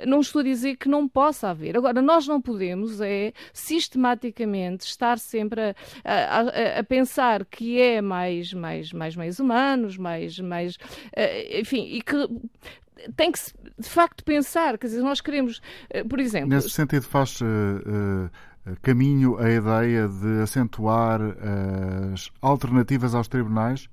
Não 0.06 0.20
estou 0.20 0.40
a 0.40 0.44
dizer 0.44 0.76
que 0.76 0.88
não 0.88 1.08
possa 1.08 1.50
haver. 1.50 1.76
Agora, 1.76 2.00
nós 2.02 2.26
não 2.26 2.40
podemos 2.40 3.00
é 3.00 3.32
sistematicamente 3.52 4.73
estar 4.82 5.18
sempre 5.18 5.74
a, 6.04 6.40
a, 6.40 6.78
a, 6.80 6.84
pensar 6.84 7.44
que 7.44 7.80
é 7.80 8.00
mais, 8.00 8.52
mais, 8.52 8.92
mais 8.92 9.14
meios 9.16 9.38
humanos, 9.38 9.96
mais, 9.96 10.38
mais 10.38 10.76
eh, 11.14 11.60
enfim, 11.60 11.84
e 11.84 12.02
que 12.02 12.28
tem 13.16 13.30
que 13.30 13.38
de 13.78 13.88
facto 13.88 14.24
pensar, 14.24 14.78
quer 14.78 14.86
dizer, 14.86 15.02
nós 15.02 15.20
queremos, 15.20 15.60
eh, 15.90 16.04
por 16.04 16.20
exemplo... 16.20 16.48
Nesse 16.48 16.70
sentido 16.70 17.02
faz 17.02 17.40
uh, 17.40 17.44
uh, 17.44 18.76
caminho 18.82 19.38
a 19.38 19.50
ideia 19.50 20.08
de 20.08 20.42
acentuar 20.42 21.20
as 22.12 22.30
alternativas 22.40 23.14
aos 23.14 23.28
tribunais? 23.28 23.88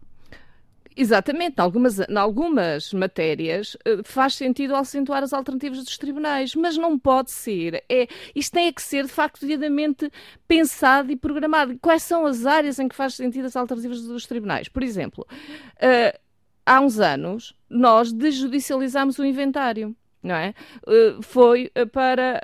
Exatamente, 0.96 1.56
em 1.58 1.62
algumas, 1.62 2.00
algumas 2.16 2.94
matérias 2.94 3.78
eh, 3.86 4.02
faz 4.04 4.36
sentido 4.36 4.76
acentuar 4.76 5.24
as 5.24 5.32
alternativas 5.32 5.84
dos 5.84 5.98
tribunais, 5.98 6.54
mas 6.54 6.78
não 6.78 7.00
pode 7.00 7.32
ser. 7.32 7.84
É, 7.90 8.08
isto 8.36 8.54
tem 8.54 8.72
que 8.74 8.82
ser, 8.82 9.06
de 9.06 9.12
facto, 9.12 9.40
devidamente 9.42 10.12
pensado 10.48 11.12
e 11.12 11.16
programado. 11.16 11.78
Quais 11.80 12.04
são 12.04 12.26
as 12.26 12.46
áreas 12.46 12.78
em 12.78 12.90
que 12.90 12.96
faz 12.96 13.14
sentido 13.16 13.46
as 13.46 13.56
alternativas 13.56 14.02
dos 14.02 14.26
tribunais? 14.26 14.68
Por 14.68 14.84
exemplo, 14.84 15.26
uh, 15.32 16.20
há 16.66 16.82
uns 16.82 17.00
anos 17.00 17.56
nós 17.70 18.12
desjudicializámos 18.12 19.18
o 19.18 19.26
inventário 19.26 19.96
não 20.24 20.36
é? 20.36 20.54
Uh, 20.86 21.22
foi 21.22 21.72
eh, 21.74 21.86
para 21.86 22.42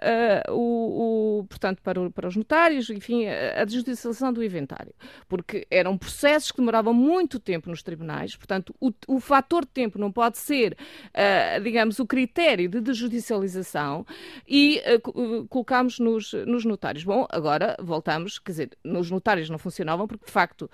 uh, 0.50 0.54
o, 0.54 1.40
o, 1.40 1.44
portanto 1.46 1.82
para, 1.82 2.02
o, 2.02 2.12
para, 2.12 2.28
os 2.28 2.36
notários, 2.36 2.90
enfim, 2.90 3.28
a, 3.28 3.64
desjudicialização 3.64 4.34
do 4.34 4.44
inventário, 4.44 4.94
porque 5.28 5.68
eram 5.70 5.98
processos 5.98 6.52
que 6.52 6.58
demoravam 6.58 6.94
muito 6.94 7.40
tempo 7.40 7.70
nos 7.70 7.84
tribunais, 7.84 8.36
portanto 8.36 8.74
o, 8.82 8.92
o 9.08 9.20
fator 9.20 9.66
tempo 9.66 10.00
não 10.00 10.12
pode 10.12 10.38
ser, 10.38 10.76
uh, 11.10 11.62
digamos, 11.62 12.00
o 12.00 12.06
critério 12.06 12.68
de 12.68 12.82
desjudicialização 12.82 14.06
e 14.48 14.82
colocámos 15.50 16.00
nos, 16.00 16.34
nos 16.34 16.66
notários. 16.66 17.04
Bom, 17.04 17.28
agora 17.30 17.76
voltamos, 17.80 18.40
quer 18.40 18.52
dizer, 18.52 18.70
nos 18.84 19.12
notários 19.12 19.50
não 19.50 19.58
funcionavam 19.58 20.08
porque 20.08 20.26
de 20.26 20.32
facto 20.32 20.70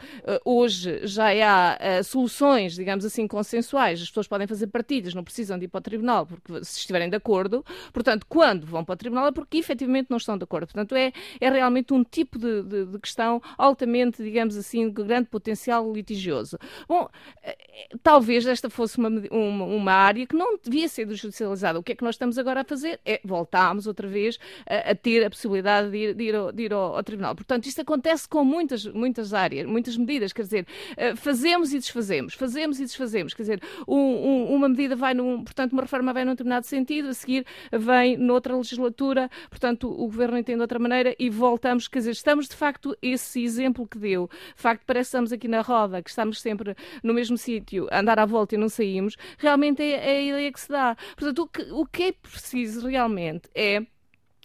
hoje 0.45 1.05
já 1.05 1.29
há 1.33 2.03
soluções, 2.03 2.75
digamos 2.75 3.03
assim, 3.03 3.27
consensuais, 3.27 4.01
as 4.01 4.07
pessoas 4.07 4.27
podem 4.27 4.47
fazer 4.47 4.67
partilhas, 4.67 5.13
não 5.13 5.23
precisam 5.23 5.57
de 5.57 5.65
ir 5.65 5.67
para 5.67 5.79
o 5.79 5.81
tribunal 5.81 6.25
porque 6.25 6.63
se 6.63 6.79
estiverem 6.93 7.09
de 7.09 7.15
acordo. 7.15 7.65
Portanto, 7.91 8.25
quando 8.29 8.65
vão 8.65 8.85
para 8.85 8.93
o 8.93 8.95
tribunal 8.95 9.27
é 9.27 9.31
porque 9.31 9.57
efetivamente 9.57 10.07
não 10.09 10.17
estão 10.17 10.37
de 10.37 10.43
acordo. 10.43 10.67
Portanto, 10.67 10.95
é, 10.95 11.11
é 11.41 11.49
realmente 11.49 11.93
um 11.93 12.03
tipo 12.03 12.37
de, 12.37 12.63
de, 12.63 12.85
de 12.85 12.99
questão 12.99 13.41
altamente, 13.57 14.23
digamos 14.23 14.55
assim, 14.55 14.89
de 14.89 15.03
grande 15.03 15.27
potencial 15.29 15.91
litigioso. 15.91 16.57
Bom, 16.87 17.09
eh, 17.41 17.57
talvez 18.01 18.45
esta 18.45 18.69
fosse 18.69 18.97
uma, 18.97 19.09
uma, 19.31 19.65
uma, 19.65 19.91
área 19.91 20.25
que 20.25 20.35
não 20.35 20.57
devia 20.57 20.87
ser 20.87 21.09
judicializada. 21.09 21.79
O 21.79 21.83
que 21.83 21.93
é 21.93 21.95
que 21.95 22.03
nós 22.03 22.15
estamos 22.15 22.37
agora 22.37 22.61
a 22.61 22.63
fazer? 22.63 22.99
É 23.05 23.19
voltarmos 23.23 23.87
outra 23.87 24.07
vez 24.07 24.39
a, 24.67 24.91
a 24.91 24.95
ter 24.95 25.25
a 25.25 25.29
possibilidade 25.29 25.89
de 25.89 25.97
ir, 25.97 26.13
de 26.13 26.23
ir, 26.23 26.35
ao, 26.35 26.51
de 26.51 26.63
ir 26.63 26.73
ao, 26.73 26.95
ao, 26.95 27.03
tribunal. 27.03 27.35
Portanto, 27.35 27.65
isto 27.65 27.81
acontece 27.81 28.27
com 28.27 28.43
muitas, 28.43 28.85
muitas 28.85 29.33
áreas, 29.33 29.65
muitas 29.65 29.97
medidas. 29.97 30.31
Quer 30.31 30.43
dizer, 30.43 30.67
eh, 30.95 31.15
fazemos 31.15 31.73
e 31.73 31.79
desfazemos, 31.79 32.33
fazemos 32.33 32.79
e 32.79 32.83
desfazemos. 32.83 33.33
Quer 33.33 33.43
dizer, 33.43 33.61
um, 33.87 33.97
um, 33.97 34.55
uma 34.55 34.69
medida 34.69 34.95
vai 34.95 35.13
num, 35.13 35.43
portanto, 35.43 35.73
uma 35.73 35.81
reforma 35.81 36.13
vai 36.13 36.23
num 36.23 36.31
determinado 36.31 36.65
sentido 36.65 36.82
sentido, 36.83 37.09
a 37.09 37.13
seguir 37.13 37.45
vem 37.71 38.17
noutra 38.17 38.55
legislatura, 38.55 39.29
portanto 39.49 39.89
o 39.89 40.05
governo 40.05 40.37
entende 40.37 40.57
de 40.57 40.61
outra 40.61 40.79
maneira 40.79 41.15
e 41.17 41.29
voltamos, 41.29 41.87
quer 41.87 41.99
dizer, 41.99 42.11
estamos 42.11 42.47
de 42.47 42.55
facto 42.55 42.95
esse 43.01 43.41
exemplo 43.41 43.87
que 43.87 43.97
deu, 43.97 44.29
de 44.55 44.61
facto 44.61 44.83
parece 44.85 45.07
que 45.07 45.15
estamos 45.15 45.31
aqui 45.31 45.47
na 45.47 45.61
roda, 45.61 46.03
que 46.03 46.09
estamos 46.09 46.41
sempre 46.41 46.75
no 47.01 47.13
mesmo 47.13 47.37
sítio, 47.37 47.87
a 47.89 48.01
andar 48.01 48.19
à 48.19 48.25
volta 48.25 48.55
e 48.55 48.57
não 48.57 48.69
saímos, 48.69 49.15
realmente 49.37 49.81
é, 49.81 50.15
é 50.15 50.17
a 50.17 50.21
ideia 50.21 50.51
que 50.51 50.59
se 50.59 50.69
dá. 50.69 50.95
Portanto, 51.15 51.39
o 51.39 51.47
que, 51.47 51.61
o 51.71 51.85
que 51.85 52.03
é 52.03 52.11
preciso 52.11 52.87
realmente 52.87 53.49
é 53.55 53.85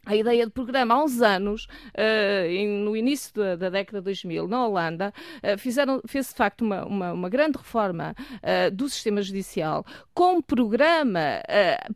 a 0.08 0.16
ideia 0.16 0.46
de 0.46 0.50
programa 0.50 0.94
há 0.94 1.04
uns 1.04 1.20
anos, 1.20 1.68
uh, 1.94 2.82
no 2.82 2.96
início 2.96 3.30
da, 3.34 3.56
da, 3.56 3.68
década 3.68 3.98
de 3.98 4.04
2000, 4.06 4.48
na 4.48 4.66
Holanda, 4.66 5.12
uh, 5.42 5.58
fizeram, 5.58 6.00
fez 6.06 6.28
de 6.28 6.34
facto 6.34 6.62
uma, 6.62 6.86
uma, 6.86 7.12
uma 7.12 7.28
grande 7.28 7.58
reforma 7.58 8.14
uh, 8.36 8.74
do 8.74 8.88
sistema 8.88 9.20
judicial 9.20 9.84
com 10.14 10.40
programa 10.40 11.40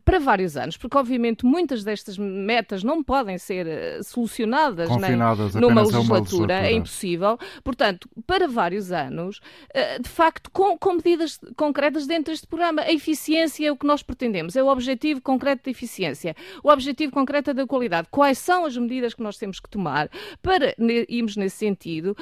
para 0.05 0.17
vários 0.17 0.55
anos, 0.55 0.77
porque 0.77 0.97
obviamente 0.97 1.45
muitas 1.45 1.83
destas 1.83 2.17
metas 2.17 2.83
não 2.83 3.03
podem 3.03 3.37
ser 3.37 3.67
solucionadas 4.01 4.89
nem, 4.97 5.17
numa 5.59 5.81
legislatura, 5.81 5.81
legislatura, 5.81 6.53
é 6.67 6.71
impossível. 6.71 7.37
Portanto, 7.63 8.07
para 8.25 8.47
vários 8.47 8.93
anos, 8.93 9.41
de 10.01 10.07
facto, 10.07 10.49
com, 10.51 10.77
com 10.77 10.93
medidas 10.93 11.37
concretas 11.57 12.07
dentro 12.07 12.31
deste 12.31 12.47
programa. 12.47 12.81
A 12.83 12.93
eficiência 12.93 13.67
é 13.67 13.71
o 13.71 13.75
que 13.75 13.85
nós 13.85 14.01
pretendemos, 14.01 14.55
é 14.55 14.63
o 14.63 14.67
objetivo 14.67 15.21
concreto 15.21 15.65
da 15.65 15.71
eficiência, 15.71 16.33
o 16.63 16.69
objetivo 16.69 17.11
concreto 17.11 17.53
da 17.53 17.67
qualidade 17.67 18.02
quais 18.09 18.37
são 18.37 18.65
as 18.65 18.77
medidas 18.77 19.13
que 19.13 19.23
nós 19.23 19.37
temos 19.37 19.59
que 19.59 19.69
tomar 19.69 20.09
para 20.41 20.75
irmos 21.07 21.35
nesse 21.35 21.57
sentido, 21.57 22.15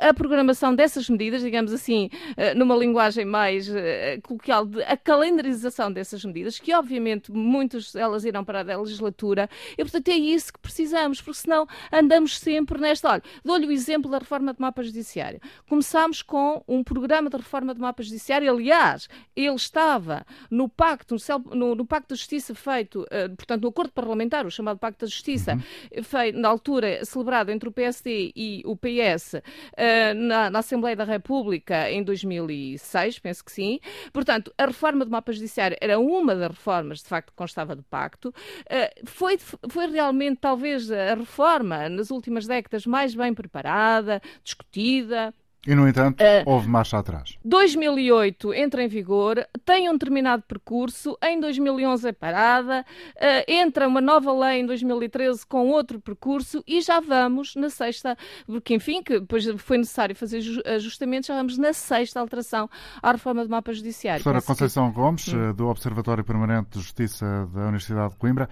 a 0.00 0.14
programação 0.14 0.74
dessas 0.74 1.08
medidas, 1.08 1.42
digamos 1.42 1.72
assim, 1.72 2.10
eh, 2.36 2.54
numa 2.54 2.76
linguagem 2.76 3.24
mais 3.24 3.68
eh, 3.68 4.18
coloquial, 4.22 4.66
a 4.86 4.96
calendarização 4.96 5.92
dessas 5.92 6.24
medidas, 6.24 6.58
que 6.58 6.74
obviamente 6.74 7.32
muitas 7.32 7.92
delas 7.92 8.24
irão 8.24 8.44
para 8.44 8.60
a 8.60 8.80
legislatura, 8.80 9.48
e 9.76 9.82
portanto 9.82 10.08
é 10.08 10.16
isso 10.16 10.52
que 10.52 10.58
precisamos, 10.58 11.20
porque 11.20 11.38
senão 11.38 11.66
andamos 11.92 12.38
sempre 12.38 12.80
nesta. 12.80 13.10
Olha, 13.10 13.22
dou-lhe 13.44 13.66
o 13.66 13.72
exemplo 13.72 14.10
da 14.10 14.18
reforma 14.18 14.52
do 14.52 14.60
mapa 14.60 14.82
judiciário. 14.82 15.40
Começámos 15.68 16.22
com 16.22 16.62
um 16.66 16.82
programa 16.82 17.30
de 17.30 17.36
reforma 17.36 17.74
do 17.74 17.80
mapa 17.80 18.02
judiciário, 18.02 18.50
aliás, 18.50 19.08
ele 19.34 19.54
estava 19.54 20.26
no 20.50 20.68
pacto, 20.68 21.16
no, 21.54 21.74
no 21.74 21.86
pacto 21.86 22.14
de 22.14 22.20
justiça 22.20 22.54
feito, 22.54 23.02
uh, 23.02 23.36
portanto, 23.36 23.62
no 23.62 23.68
acordo 23.68 23.92
parlamentar, 23.92 24.46
o 24.46 24.50
chamado 24.50 24.78
pacto 24.78 24.97
da 25.00 25.06
Justiça, 25.06 25.54
uhum. 25.54 26.02
feito, 26.02 26.38
na 26.38 26.48
altura 26.48 27.04
celebrado 27.04 27.50
entre 27.50 27.68
o 27.68 27.72
PSD 27.72 28.32
e 28.34 28.62
o 28.64 28.76
PS 28.76 29.34
uh, 29.34 29.42
eh, 29.76 30.14
na, 30.14 30.50
na, 30.50 30.58
Assembleia 30.58 30.96
da 30.96 31.04
República 31.04 31.90
em 31.90 32.02
2006, 32.02 33.18
penso 33.18 33.44
que 33.44 33.52
sim. 33.52 33.80
Portanto, 34.12 34.52
a 34.58 34.66
reforma 34.66 35.04
do 35.04 35.10
mapa 35.10 35.32
judiciário 35.32 35.76
era 35.80 35.98
uma 35.98 36.34
das 36.34 36.48
reformas, 36.48 36.98
de 37.02 37.08
facto, 37.08 37.30
que 37.30 37.36
constava 37.36 37.74
do 37.74 37.82
pacto. 37.82 38.28
Uh, 38.28 39.06
foi, 39.06 39.38
foi 39.38 39.86
realmente, 39.90 40.38
talvez, 40.40 40.90
a 40.90 41.14
reforma 41.14 41.88
nas 41.88 42.10
últimas 42.10 42.46
décadas 42.46 42.86
mais 42.86 43.14
bem 43.14 43.32
preparada, 43.32 44.20
discutida, 44.42 45.34
e, 45.66 45.74
no 45.74 45.88
entanto, 45.88 46.22
uh, 46.22 46.50
houve 46.50 46.68
marcha 46.68 46.98
atrás. 46.98 47.36
2008 47.44 48.54
entra 48.54 48.82
em 48.82 48.88
vigor, 48.88 49.46
tem 49.64 49.88
um 49.88 49.92
determinado 49.92 50.42
percurso, 50.46 51.18
em 51.22 51.40
2011 51.40 52.08
é 52.08 52.12
parada, 52.12 52.84
uh, 53.16 53.44
entra 53.46 53.88
uma 53.88 54.00
nova 54.00 54.32
lei 54.32 54.60
em 54.60 54.66
2013 54.66 55.44
com 55.46 55.68
outro 55.68 56.00
percurso 56.00 56.62
e 56.66 56.80
já 56.80 57.00
vamos 57.00 57.54
na 57.56 57.68
sexta, 57.70 58.16
porque 58.46 58.74
enfim, 58.74 59.02
que 59.02 59.18
depois 59.20 59.46
foi 59.58 59.78
necessário 59.78 60.14
fazer 60.14 60.40
ajustamentos, 60.64 61.26
já 61.26 61.34
vamos 61.34 61.58
na 61.58 61.72
sexta 61.72 62.20
alteração 62.20 62.70
à 63.02 63.12
reforma 63.12 63.44
do 63.44 63.50
mapa 63.50 63.72
judiciário. 63.72 64.22
Professora 64.22 64.46
Conceição 64.46 64.90
que... 64.90 64.96
Gomes, 64.96 65.28
hum. 65.28 65.52
do 65.52 65.68
Observatório 65.68 66.24
Permanente 66.24 66.70
de 66.70 66.80
Justiça 66.80 67.26
da 67.52 67.62
Universidade 67.62 68.12
de 68.12 68.16
Coimbra, 68.16 68.48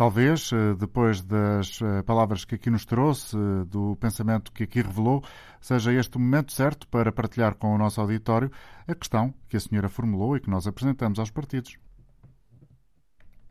Talvez, 0.00 0.50
eh, 0.50 0.74
depois 0.78 1.20
das 1.20 1.78
eh, 1.82 2.02
palavras 2.04 2.46
que 2.46 2.54
aqui 2.54 2.70
nos 2.70 2.86
trouxe, 2.86 3.36
do 3.66 3.94
pensamento 3.96 4.50
que 4.50 4.62
aqui 4.64 4.80
revelou, 4.80 5.22
seja 5.60 5.92
este 5.92 6.16
o 6.16 6.20
momento 6.20 6.52
certo 6.52 6.88
para 6.88 7.12
partilhar 7.12 7.54
com 7.54 7.74
o 7.74 7.78
nosso 7.78 8.00
auditório 8.00 8.50
a 8.86 8.94
questão 8.94 9.34
que 9.48 9.56
a 9.56 9.60
senhora 9.60 9.88
formulou 9.88 10.36
e 10.36 10.40
que 10.40 10.50
nós 10.50 10.66
apresentamos 10.66 11.18
aos 11.18 11.30
partidos. 11.30 11.76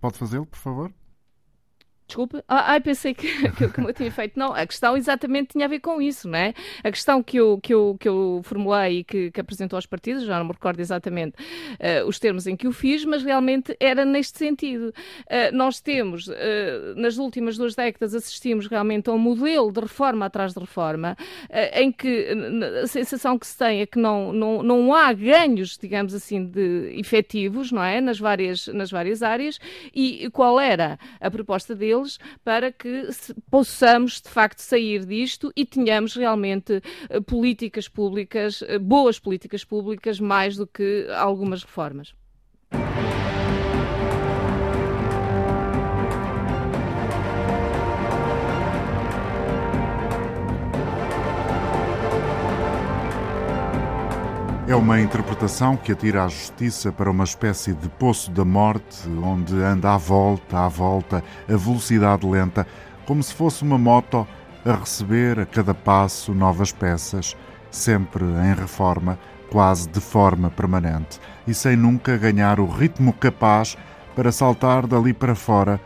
Pode 0.01 0.17
fazê-lo, 0.17 0.45
por 0.45 0.57
favor? 0.57 0.93
Desculpe. 2.09 2.41
Ah, 2.47 2.71
ai, 2.71 2.81
pensei 2.81 3.13
que, 3.13 3.27
que, 3.53 3.69
que 3.69 3.81
eu 3.81 3.93
tinha 3.93 4.11
feito. 4.11 4.37
Não, 4.37 4.51
a 4.51 4.65
questão 4.65 4.97
exatamente 4.97 5.49
tinha 5.49 5.65
a 5.65 5.67
ver 5.67 5.79
com 5.79 6.01
isso, 6.01 6.27
não 6.27 6.39
é? 6.39 6.55
A 6.83 6.89
questão 6.89 7.21
que 7.21 7.37
eu, 7.37 7.59
que 7.61 7.71
eu, 7.71 7.95
que 7.99 8.09
eu 8.09 8.41
formulei 8.43 8.99
e 8.99 9.03
que, 9.03 9.29
que 9.29 9.39
apresentou 9.39 9.77
aos 9.77 9.85
partidos, 9.85 10.23
já 10.23 10.39
não 10.39 10.45
me 10.45 10.51
recordo 10.51 10.79
exatamente 10.79 11.35
uh, 11.35 12.07
os 12.07 12.17
termos 12.17 12.47
em 12.47 12.55
que 12.55 12.67
o 12.67 12.71
fiz, 12.71 13.05
mas 13.05 13.21
realmente 13.21 13.77
era 13.79 14.03
neste 14.05 14.39
sentido. 14.39 14.91
Uh, 15.27 15.55
nós 15.55 15.79
temos, 15.79 16.27
uh, 16.27 16.33
nas 16.95 17.17
últimas 17.17 17.57
duas 17.57 17.75
décadas, 17.75 18.15
assistimos 18.15 18.65
realmente 18.65 19.07
a 19.07 19.13
um 19.13 19.19
modelo 19.19 19.71
de 19.71 19.79
reforma 19.79 20.25
atrás 20.25 20.53
de 20.53 20.59
reforma, 20.59 21.15
em 21.73 21.91
que 21.91 22.27
a 22.83 22.87
sensação 22.87 23.37
que 23.37 23.45
se 23.45 23.55
tem 23.55 23.81
é 23.81 23.85
que 23.85 23.99
não, 23.99 24.33
não, 24.33 24.63
não 24.63 24.93
há 24.95 25.13
ganhos, 25.13 25.77
digamos 25.77 26.15
assim, 26.15 26.43
de 26.43 26.91
efetivos, 26.97 27.71
não 27.71 27.83
é? 27.83 28.01
Nas 28.01 28.19
várias, 28.19 28.65
nas 28.67 28.89
várias 28.89 29.21
áreas. 29.21 29.59
E 29.93 30.27
qual 30.31 30.59
era 30.59 30.97
a 31.21 31.29
proposta 31.29 31.75
dele? 31.75 31.98
Deles 31.99 32.19
para 32.43 32.71
que 32.71 33.09
possamos, 33.49 34.21
de 34.21 34.29
facto, 34.29 34.59
sair 34.59 35.05
disto 35.05 35.51
e 35.55 35.65
tenhamos 35.65 36.15
realmente 36.15 36.81
eh, 37.09 37.21
políticas 37.21 37.88
públicas, 37.88 38.63
eh, 38.67 38.79
boas 38.79 39.19
políticas 39.19 39.63
públicas, 39.63 40.19
mais 40.19 40.55
do 40.55 40.65
que 40.65 41.07
algumas 41.15 41.63
reformas. 41.63 42.13
É 54.69 54.75
uma 54.75 55.01
interpretação 55.01 55.75
que 55.75 55.93
atira 55.93 56.23
a 56.23 56.27
justiça 56.27 56.91
para 56.91 57.10
uma 57.10 57.23
espécie 57.23 57.73
de 57.73 57.89
poço 57.89 58.29
da 58.29 58.45
morte, 58.45 59.10
onde 59.10 59.55
anda 59.55 59.95
à 59.95 59.97
volta, 59.97 60.60
à 60.60 60.67
volta, 60.67 61.23
a 61.51 61.58
velocidade 61.58 62.23
lenta, 62.27 62.67
como 63.03 63.23
se 63.23 63.34
fosse 63.34 63.63
uma 63.63 63.79
moto 63.79 64.27
a 64.63 64.73
receber 64.73 65.39
a 65.39 65.45
cada 65.47 65.73
passo 65.73 66.36
novas 66.36 66.71
peças, 66.71 67.36
sempre 67.71 68.23
em 68.23 68.53
reforma, 68.53 69.17
quase 69.49 69.89
de 69.89 69.99
forma 69.99 70.51
permanente, 70.51 71.19
e 71.47 71.53
sem 71.55 71.75
nunca 71.75 72.15
ganhar 72.15 72.60
o 72.60 72.67
ritmo 72.67 73.12
capaz 73.12 73.75
para 74.15 74.32
saltar 74.32 74.86
dali 74.86 75.15
para 75.15 75.34
fora, 75.34 75.82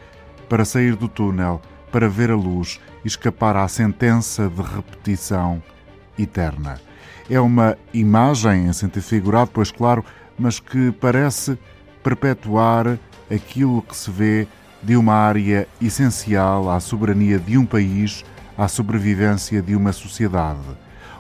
para 0.50 0.66
sair 0.66 0.98
do 0.98 1.08
túnel, 1.08 1.62
para 1.90 2.10
ver 2.10 2.32
a 2.32 2.36
luz 2.36 2.82
e 3.06 3.08
escapar 3.08 3.56
à 3.56 3.66
sentença 3.70 4.50
de 4.50 4.62
repetição 4.62 5.64
eterna. 6.20 6.82
É 7.30 7.40
uma 7.40 7.78
imagem 7.94 8.68
em 8.68 8.74
sentido 8.74 9.04
figurado, 9.04 9.52
pois 9.54 9.72
claro, 9.72 10.04
mas 10.38 10.60
que 10.60 10.92
parece 10.92 11.58
perpetuar 12.04 13.00
aquilo 13.34 13.82
que 13.82 13.96
se 13.96 14.12
vê 14.12 14.48
de 14.82 14.98
uma 14.98 15.14
área 15.14 15.68
essencial 15.82 16.70
à 16.70 16.80
soberania 16.80 17.40
de 17.40 17.58
um 17.58 17.66
país, 17.66 18.26
à 18.58 18.68
sobrevivência 18.68 19.62
de 19.62 19.76
uma 19.76 19.94
sociedade. 19.94 20.60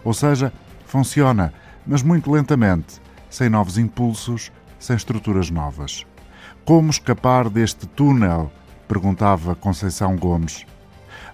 Ou 0.03 0.13
seja, 0.13 0.51
funciona, 0.85 1.53
mas 1.87 2.03
muito 2.03 2.29
lentamente, 2.29 3.01
sem 3.29 3.49
novos 3.49 3.77
impulsos, 3.77 4.51
sem 4.77 4.95
estruturas 4.95 5.49
novas. 5.49 6.05
Como 6.65 6.89
escapar 6.89 7.49
deste 7.49 7.87
túnel? 7.87 8.51
perguntava 8.87 9.55
Conceição 9.55 10.17
Gomes. 10.17 10.65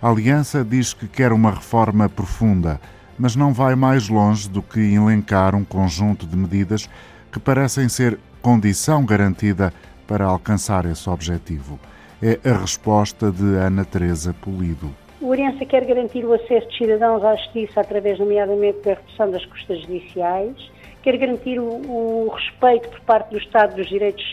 A 0.01 0.09
Aliança 0.09 0.63
diz 0.63 0.93
que 0.93 1.07
quer 1.07 1.33
uma 1.33 1.51
reforma 1.51 2.07
profunda 2.07 2.79
mas 3.19 3.35
não 3.35 3.53
vai 3.53 3.75
mais 3.75 4.07
longe 4.07 4.49
do 4.49 4.61
que 4.61 4.79
elencar 4.79 5.53
um 5.53 5.65
conjunto 5.65 6.25
de 6.25 6.37
medidas 6.37 6.89
que 7.31 7.39
parecem 7.39 7.89
ser 7.89 8.17
condição 8.41 9.05
garantida 9.05 9.73
para 10.07 10.25
alcançar 10.25 10.85
esse 10.85 11.07
objetivo. 11.09 11.77
É 12.23 12.39
a 12.49 12.57
resposta 12.57 13.29
de 13.29 13.43
Ana 13.55 13.83
Teresa 13.83 14.33
Polido. 14.41 14.95
O 15.21 15.27
Oriença 15.27 15.65
quer 15.65 15.85
garantir 15.85 16.23
o 16.23 16.33
acesso 16.33 16.67
de 16.69 16.77
cidadãos 16.77 17.23
à 17.23 17.35
justiça 17.35 17.81
através, 17.81 18.17
nomeadamente, 18.17 18.79
da 18.83 18.93
redução 18.93 19.29
das 19.29 19.45
custas 19.45 19.81
judiciais, 19.81 20.55
quer 21.01 21.17
garantir 21.17 21.59
o, 21.59 21.65
o 21.65 22.29
respeito 22.29 22.89
por 22.89 22.99
parte 23.01 23.31
do 23.31 23.37
Estado 23.37 23.75
dos 23.75 23.87
direitos 23.87 24.23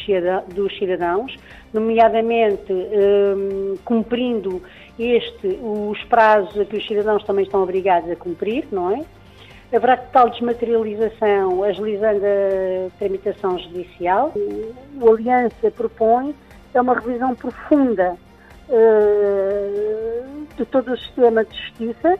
dos 0.54 0.76
cidadãos, 0.78 1.36
nomeadamente 1.72 2.72
um, 2.72 3.76
cumprindo 3.84 4.62
este, 4.98 5.58
os 5.62 6.02
prazos 6.04 6.58
a 6.58 6.64
que 6.64 6.76
os 6.76 6.86
cidadãos 6.86 7.22
também 7.24 7.44
estão 7.44 7.62
obrigados 7.62 8.10
a 8.10 8.16
cumprir, 8.16 8.66
não 8.72 8.90
é? 8.90 9.04
Haverá 9.74 9.96
total 9.96 10.30
desmaterialização, 10.30 11.64
agilizando 11.64 12.24
a 12.24 12.98
tramitação 12.98 13.58
judicial. 13.58 14.32
O 15.00 15.10
Aliança 15.12 15.70
propõe 15.72 16.34
é 16.72 16.80
uma 16.80 16.94
revisão 16.94 17.34
profunda 17.34 18.16
uh, 18.68 20.46
de 20.56 20.64
todo 20.66 20.92
o 20.92 20.96
sistema 20.96 21.44
de 21.44 21.56
justiça, 21.58 22.18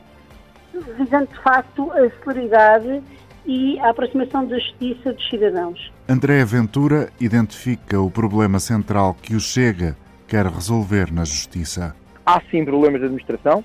visando 0.99 1.29
de 1.29 1.39
facto 1.41 1.93
a 1.93 2.11
celeridade 2.23 3.03
e 3.47 3.79
a 3.81 3.91
aproximação 3.91 4.47
da 4.47 4.59
justiça 4.59 5.13
dos 5.13 5.29
cidadãos. 5.29 5.93
André 6.09 6.45
Ventura 6.45 7.11
identifica 7.21 8.01
o 8.01 8.11
problema 8.11 8.59
central 8.59 9.15
que 9.21 9.35
o 9.35 9.41
Chega 9.41 9.97
quer 10.27 10.47
resolver 10.47 11.13
na 11.13 11.25
justiça 11.25 11.95
há 12.27 12.43
sim 12.51 12.65
problemas 12.65 13.01
de 13.01 13.07
administração 13.07 13.65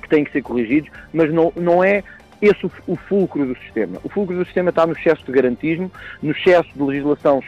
que 0.00 0.08
têm 0.08 0.24
que 0.24 0.30
ser 0.30 0.42
corrigidos, 0.42 0.88
mas 1.12 1.32
não, 1.32 1.52
não 1.56 1.82
é 1.82 2.04
esse 2.40 2.64
o, 2.64 2.70
o 2.86 2.96
fulcro 2.96 3.44
do 3.44 3.58
sistema. 3.58 3.98
O 4.04 4.08
fulcro 4.08 4.36
do 4.36 4.44
sistema 4.44 4.70
está 4.70 4.86
no 4.86 4.92
excesso 4.92 5.24
de 5.26 5.32
garantismo, 5.32 5.90
no 6.22 6.30
excesso 6.30 6.70
de 6.72 6.82
legislação 6.82 7.42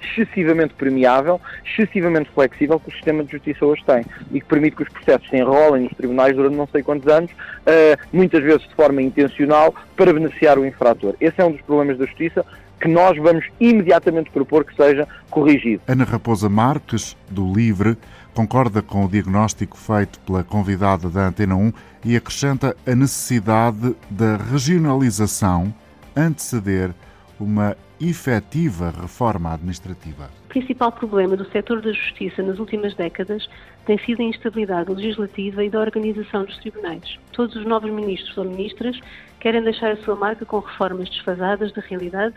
excessivamente 0.00 0.74
premiável, 0.74 1.40
excessivamente 1.64 2.30
flexível 2.34 2.78
que 2.80 2.88
o 2.88 2.92
sistema 2.92 3.24
de 3.24 3.32
justiça 3.32 3.64
hoje 3.64 3.84
tem 3.84 4.04
e 4.32 4.40
que 4.40 4.46
permite 4.46 4.76
que 4.76 4.82
os 4.82 4.88
processos 4.88 5.28
se 5.28 5.36
enrolem 5.36 5.84
nos 5.84 5.92
tribunais 5.92 6.34
durante 6.34 6.56
não 6.56 6.66
sei 6.66 6.82
quantos 6.82 7.08
anos, 7.08 7.30
uh, 7.30 7.98
muitas 8.12 8.42
vezes 8.42 8.66
de 8.68 8.74
forma 8.74 9.02
intencional, 9.02 9.74
para 9.96 10.12
beneficiar 10.12 10.58
o 10.58 10.66
infrator. 10.66 11.14
Esse 11.20 11.40
é 11.40 11.44
um 11.44 11.52
dos 11.52 11.60
problemas 11.62 11.98
da 11.98 12.06
justiça 12.06 12.44
que 12.80 12.88
nós 12.88 13.16
vamos 13.18 13.44
imediatamente 13.58 14.30
propor 14.30 14.64
que 14.64 14.74
seja 14.74 15.06
corrigido. 15.30 15.82
Ana 15.88 16.04
Raposa 16.04 16.48
Marques, 16.48 17.16
do 17.28 17.52
Livre, 17.52 17.96
concorda 18.32 18.80
com 18.80 19.04
o 19.04 19.08
diagnóstico 19.08 19.76
feito 19.76 20.20
pela 20.20 20.44
convidada 20.44 21.08
da 21.08 21.26
Antena 21.26 21.56
1 21.56 21.72
e 22.04 22.16
acrescenta 22.16 22.76
a 22.86 22.94
necessidade 22.94 23.96
da 24.08 24.36
regionalização 24.36 25.74
anteceder 26.14 26.90
uma 27.38 27.76
efetiva 28.00 28.90
reforma 28.90 29.52
administrativa. 29.52 30.30
O 30.44 30.48
principal 30.48 30.92
problema 30.92 31.36
do 31.36 31.48
setor 31.50 31.80
da 31.82 31.92
justiça 31.92 32.42
nas 32.42 32.58
últimas 32.58 32.94
décadas 32.94 33.48
tem 33.86 33.98
sido 33.98 34.20
a 34.20 34.24
instabilidade 34.24 34.92
legislativa 34.92 35.64
e 35.64 35.70
da 35.70 35.80
organização 35.80 36.44
dos 36.44 36.56
tribunais. 36.58 37.18
Todos 37.32 37.56
os 37.56 37.64
novos 37.64 37.90
ministros 37.90 38.36
ou 38.38 38.44
ministras 38.44 38.98
querem 39.40 39.62
deixar 39.62 39.92
a 39.92 39.96
sua 39.98 40.14
marca 40.14 40.44
com 40.44 40.60
reformas 40.60 41.08
desfasadas 41.10 41.72
da 41.72 41.82
realidade 41.82 42.34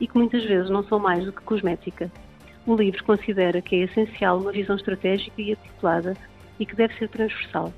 e 0.00 0.08
que 0.08 0.18
muitas 0.18 0.44
vezes 0.44 0.70
não 0.70 0.82
são 0.84 0.98
mais 0.98 1.24
do 1.24 1.32
que 1.32 1.42
cosmética. 1.42 2.10
O 2.66 2.74
livro 2.74 3.04
considera 3.04 3.60
que 3.60 3.76
é 3.76 3.84
essencial 3.84 4.38
uma 4.38 4.50
visão 4.50 4.76
estratégica 4.76 5.40
e 5.40 5.52
articulada 5.52 6.16
e 6.58 6.66
que 6.66 6.74
deve 6.74 6.94
ser 6.94 7.08
transversal. 7.08 7.72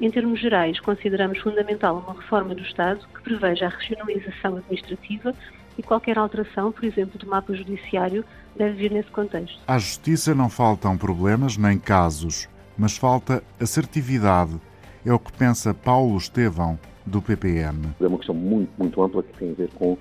Em 0.00 0.10
termos 0.10 0.40
gerais, 0.40 0.80
consideramos 0.80 1.38
fundamental 1.38 2.02
uma 2.04 2.20
reforma 2.20 2.54
do 2.54 2.62
Estado 2.62 3.06
que 3.14 3.22
preveja 3.22 3.66
a 3.66 3.68
regionalização 3.68 4.56
administrativa 4.56 5.34
e 5.78 5.82
qualquer 5.82 6.18
alteração, 6.18 6.72
por 6.72 6.84
exemplo, 6.84 7.18
do 7.18 7.26
mapa 7.26 7.54
judiciário, 7.54 8.24
deve 8.56 8.74
vir 8.74 8.92
nesse 8.92 9.10
contexto. 9.10 9.58
À 9.66 9.78
Justiça 9.78 10.34
não 10.34 10.48
faltam 10.48 10.96
problemas 10.96 11.56
nem 11.56 11.78
casos, 11.78 12.48
mas 12.76 12.96
falta 12.96 13.42
assertividade. 13.60 14.60
É 15.04 15.12
o 15.12 15.18
que 15.18 15.32
pensa 15.32 15.74
Paulo 15.74 16.16
Estevão, 16.16 16.78
do 17.04 17.20
PPM. 17.20 17.88
É 18.00 18.06
uma 18.06 18.18
questão 18.18 18.34
muito, 18.34 18.70
muito 18.78 19.02
ampla 19.02 19.22
que 19.22 19.38
tem 19.38 19.50
a 19.50 19.54
ver 19.54 19.70
com 19.74 19.92
uh, 19.92 19.98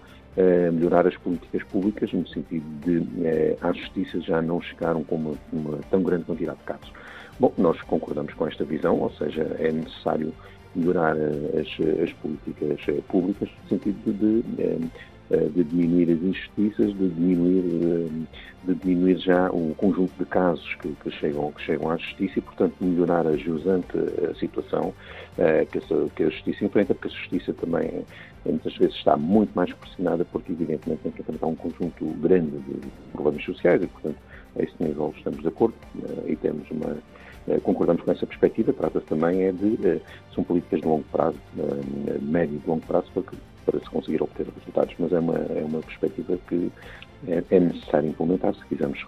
melhorar 0.72 1.08
as 1.08 1.18
políticas 1.18 1.64
públicas, 1.64 2.12
no 2.14 2.28
sentido 2.28 2.66
de 2.84 2.98
uh, 2.98 3.58
à 3.62 3.72
justiça 3.74 4.20
já 4.22 4.42
não 4.42 4.62
chegaram 4.62 5.04
com 5.04 5.16
uma, 5.16 5.34
uma, 5.52 5.80
tão 5.90 6.04
grande 6.04 6.26
quantidade 6.26 6.60
de 6.60 6.64
casos. 6.64 6.92
Bom, 7.40 7.52
nós 7.58 7.82
concordamos 7.82 8.34
com 8.34 8.48
esta 8.48 8.64
visão, 8.64 9.00
ou 9.00 9.12
seja, 9.14 9.42
é 9.60 9.72
necessário 9.72 10.34
melhorar 10.76 11.16
uh, 11.16 11.60
as, 11.60 11.68
as, 12.04 12.14
políticas 12.14 13.04
públicas 13.08 13.50
no 13.64 13.70
sentido 13.70 14.14
de, 14.14 14.42
de 14.44 14.78
de 14.82 14.90
diminuir 15.56 16.12
as 16.12 16.22
injustiças, 16.22 16.94
de 16.98 17.10
diminuir, 17.10 18.10
de 18.64 18.76
diminuir 18.76 19.18
já 19.18 19.50
o 19.50 19.74
conjunto 19.76 20.12
de 20.18 20.26
casos 20.26 20.76
que, 20.76 20.90
que, 20.90 21.12
chegam, 21.12 21.52
que 21.52 21.62
chegam 21.62 21.90
à 21.90 21.98
justiça 21.98 22.40
e, 22.40 22.42
portanto, 22.42 22.76
melhorar 22.82 23.26
a 23.26 23.36
jusante 23.38 23.98
a 24.30 24.36
situação 24.36 24.94
que, 25.72 25.78
a, 25.78 26.10
que 26.16 26.24
a 26.24 26.30
justiça 26.30 26.66
enfrenta, 26.66 26.94
porque 26.94 27.08
a 27.08 27.18
justiça 27.18 27.54
também 27.54 28.04
muitas 28.46 28.76
vezes 28.76 28.96
está 28.96 29.16
muito 29.16 29.52
mais 29.56 29.72
pressionada 29.74 30.26
porque, 30.26 30.52
evidentemente, 30.52 31.02
tem 31.04 31.12
que 31.12 31.22
enfrentar 31.22 31.48
um 31.48 31.56
conjunto 31.56 32.06
grande 32.22 32.58
de 32.58 32.88
problemas 33.12 33.44
sociais 33.44 33.82
e, 33.82 33.88
portanto, 33.88 34.18
a 34.58 34.64
esse 34.64 34.74
nível 34.80 35.14
estamos 35.16 35.42
de 35.42 35.48
acordo 35.48 35.76
eh, 36.04 36.32
e 36.32 36.36
temos 36.36 36.70
uma, 36.72 36.98
concordamos 37.64 38.04
com 38.04 38.12
essa 38.12 38.26
perspectiva, 38.26 38.74
trata-se 38.74 39.06
também 39.06 39.44
é 39.44 39.52
de, 39.52 40.02
são 40.34 40.44
políticas 40.44 40.82
de 40.82 40.88
longo 40.88 41.04
prazo, 41.12 41.38
médio 42.22 42.62
e 42.64 42.70
longo 42.70 42.86
prazo, 42.86 43.08
para, 43.14 43.24
que, 43.24 43.38
para 43.66 43.80
se 43.80 43.90
conseguir 43.90 44.22
obter 44.22 44.48
resultados, 44.58 44.94
mas 45.00 45.12
é 45.12 45.20
uma, 45.20 45.36
é 45.36 45.64
uma 45.64 45.80
perspectiva 45.80 46.38
que 46.48 46.72
é, 47.28 47.44
é 47.52 47.60
necessário 47.60 48.10
implementar 48.10 48.54
se 48.56 48.66
quisermos 48.66 49.00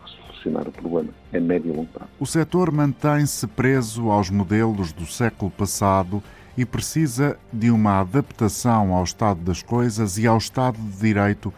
solucionar 0.44 0.68
o 0.68 0.72
problema 0.72 1.10
é 1.32 1.40
médio 1.40 1.72
e 1.72 1.76
longo 1.76 1.90
prazo. 1.92 2.12
O 2.20 2.26
setor 2.26 2.72
mantém-se 2.72 3.48
preso 3.48 4.10
aos 4.10 4.30
modelos 4.30 4.92
do 4.92 5.06
século 5.06 5.50
passado 5.50 6.22
e 6.58 6.66
precisa 6.66 7.38
de 7.52 7.72
uma 7.72 8.00
adaptação 8.00 8.94
ao 8.94 9.04
estado 9.04 9.40
das 9.42 9.64
coisas 9.64 10.18
e 10.18 10.28
ao 10.28 10.38
Estado 10.38 10.78
de 10.78 10.98
Direito 10.98 11.52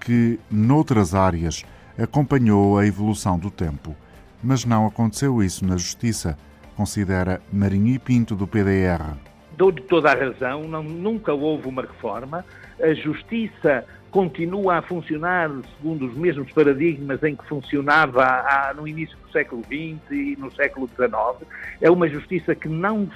que, 0.00 0.38
noutras 0.50 1.14
áreas, 1.14 1.64
acompanhou 1.96 2.76
a 2.76 2.86
evolução 2.86 3.38
do 3.38 3.50
tempo. 3.50 3.94
Mas 4.42 4.64
não 4.64 4.86
aconteceu 4.86 5.42
isso 5.42 5.64
na 5.64 5.76
Justiça, 5.76 6.36
considera 6.76 7.40
Marinho 7.52 7.94
e 7.94 7.98
Pinto, 7.98 8.34
do 8.34 8.48
PDR. 8.48 9.16
Dou-lhe 9.56 9.80
toda 9.82 10.10
a 10.10 10.14
razão, 10.14 10.62
não, 10.62 10.82
nunca 10.82 11.32
houve 11.32 11.68
uma 11.68 11.82
reforma. 11.82 12.44
A 12.80 12.94
Justiça 12.94 13.84
continua 14.12 14.76
a 14.76 14.82
funcionar 14.82 15.50
segundo 15.78 16.06
os 16.06 16.14
mesmos 16.14 16.52
paradigmas 16.52 17.22
em 17.22 17.34
que 17.34 17.44
funcionava 17.46 18.22
a, 18.22 18.74
no 18.74 18.86
início 18.86 19.16
do 19.16 19.32
século 19.32 19.62
XX 19.62 19.98
e 20.10 20.36
no 20.38 20.52
século 20.52 20.86
XIX. 20.86 21.48
É 21.80 21.90
uma 21.90 22.06
justiça 22.06 22.54
que 22.54 22.68
não, 22.68 23.08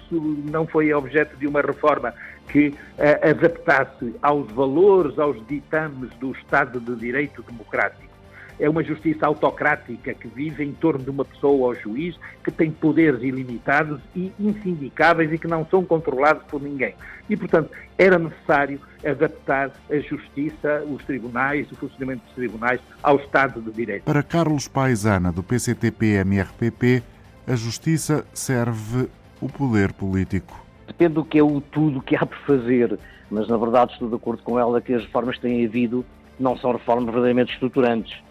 não 0.51 0.67
foi 0.67 0.93
objeto 0.95 1.37
de 1.37 1.47
uma 1.47 1.61
reforma 1.61 2.15
que 2.49 2.69
uh, 2.69 3.29
adaptasse 3.29 4.15
aos 4.23 4.51
valores, 4.53 5.19
aos 5.19 5.37
ditames 5.47 6.11
do 6.19 6.33
Estado 6.33 6.81
de 6.81 6.97
Direito 6.97 7.43
Democrático 7.43 8.16
é 8.59 8.69
uma 8.69 8.83
justiça 8.83 9.27
autocrática 9.27 10.15
que 10.15 10.29
vive 10.29 10.65
em 10.65 10.73
torno 10.73 11.03
de 11.03 11.11
uma 11.11 11.25
pessoa 11.25 11.69
ou 11.69 11.75
juiz 11.75 12.17
que 12.43 12.51
tem 12.51 12.71
poderes 12.71 13.23
ilimitados 13.23 14.01
e 14.15 14.33
insindicáveis 14.39 15.33
e 15.33 15.39
que 15.39 15.47
não 15.47 15.67
são 15.67 15.85
controlados 15.85 16.43
por 16.45 16.61
ninguém. 16.61 16.95
E, 17.29 17.37
portanto, 17.37 17.71
era 17.99 18.19
necessário 18.19 18.81
adaptar 19.05 19.71
a 19.91 19.99
justiça, 19.99 20.83
os 20.91 21.05
tribunais, 21.05 21.71
o 21.71 21.77
funcionamento 21.77 22.25
dos 22.25 22.35
tribunais 22.35 22.81
ao 23.03 23.17
Estado 23.17 23.61
de 23.61 23.71
Direito. 23.71 24.05
Para 24.05 24.23
Carlos 24.23 24.69
Paisana, 24.69 25.33
do 25.33 25.43
PCTP-MRPP, 25.43 27.03
a 27.47 27.55
justiça 27.55 28.25
serve 28.33 29.09
o 29.41 29.49
poder 29.49 29.93
político. 29.93 30.65
Depende 30.87 31.15
do 31.15 31.25
que 31.25 31.39
é 31.39 31.43
o 31.43 31.61
tudo 31.61 32.01
que 32.01 32.17
há 32.17 32.25
por 32.25 32.39
fazer, 32.39 32.99
mas 33.31 33.49
na 33.49 33.57
verdade 33.57 33.93
estou 33.93 34.09
de 34.09 34.15
acordo 34.15 34.43
com 34.43 34.59
ela 34.59 34.81
que 34.81 34.95
as 34.95 35.03
reformas 35.03 35.37
que 35.37 35.43
têm 35.43 35.67
havido 35.67 36.05
não 36.39 36.57
são 36.57 36.73
reformas 36.73 37.07
verdadeiramente 37.07 37.53
estruturantes. 37.53 38.26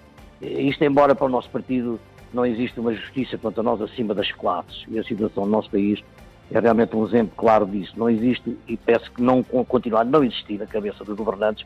Isto, 0.45 0.83
embora 0.83 1.15
para 1.15 1.25
o 1.25 1.29
nosso 1.29 1.49
partido 1.49 1.99
não 2.33 2.45
existe 2.45 2.79
uma 2.79 2.93
justiça 2.93 3.37
quanto 3.37 3.61
a 3.61 3.63
nós 3.63 3.81
acima 3.81 4.13
das 4.13 4.31
classes, 4.31 4.83
e 4.87 4.99
a 4.99 5.03
situação 5.03 5.43
do 5.43 5.49
nosso 5.49 5.69
país 5.69 6.03
é 6.51 6.59
realmente 6.59 6.95
um 6.95 7.05
exemplo 7.05 7.33
claro 7.35 7.65
disso. 7.65 7.93
Não 7.97 8.09
existe, 8.09 8.57
e 8.67 8.77
peço 8.77 9.11
que 9.11 9.21
não 9.21 9.41
continuar 9.43 10.01
a 10.01 10.03
não 10.03 10.23
existir 10.23 10.59
na 10.59 10.67
cabeça 10.67 11.03
dos 11.03 11.15
governantes, 11.15 11.65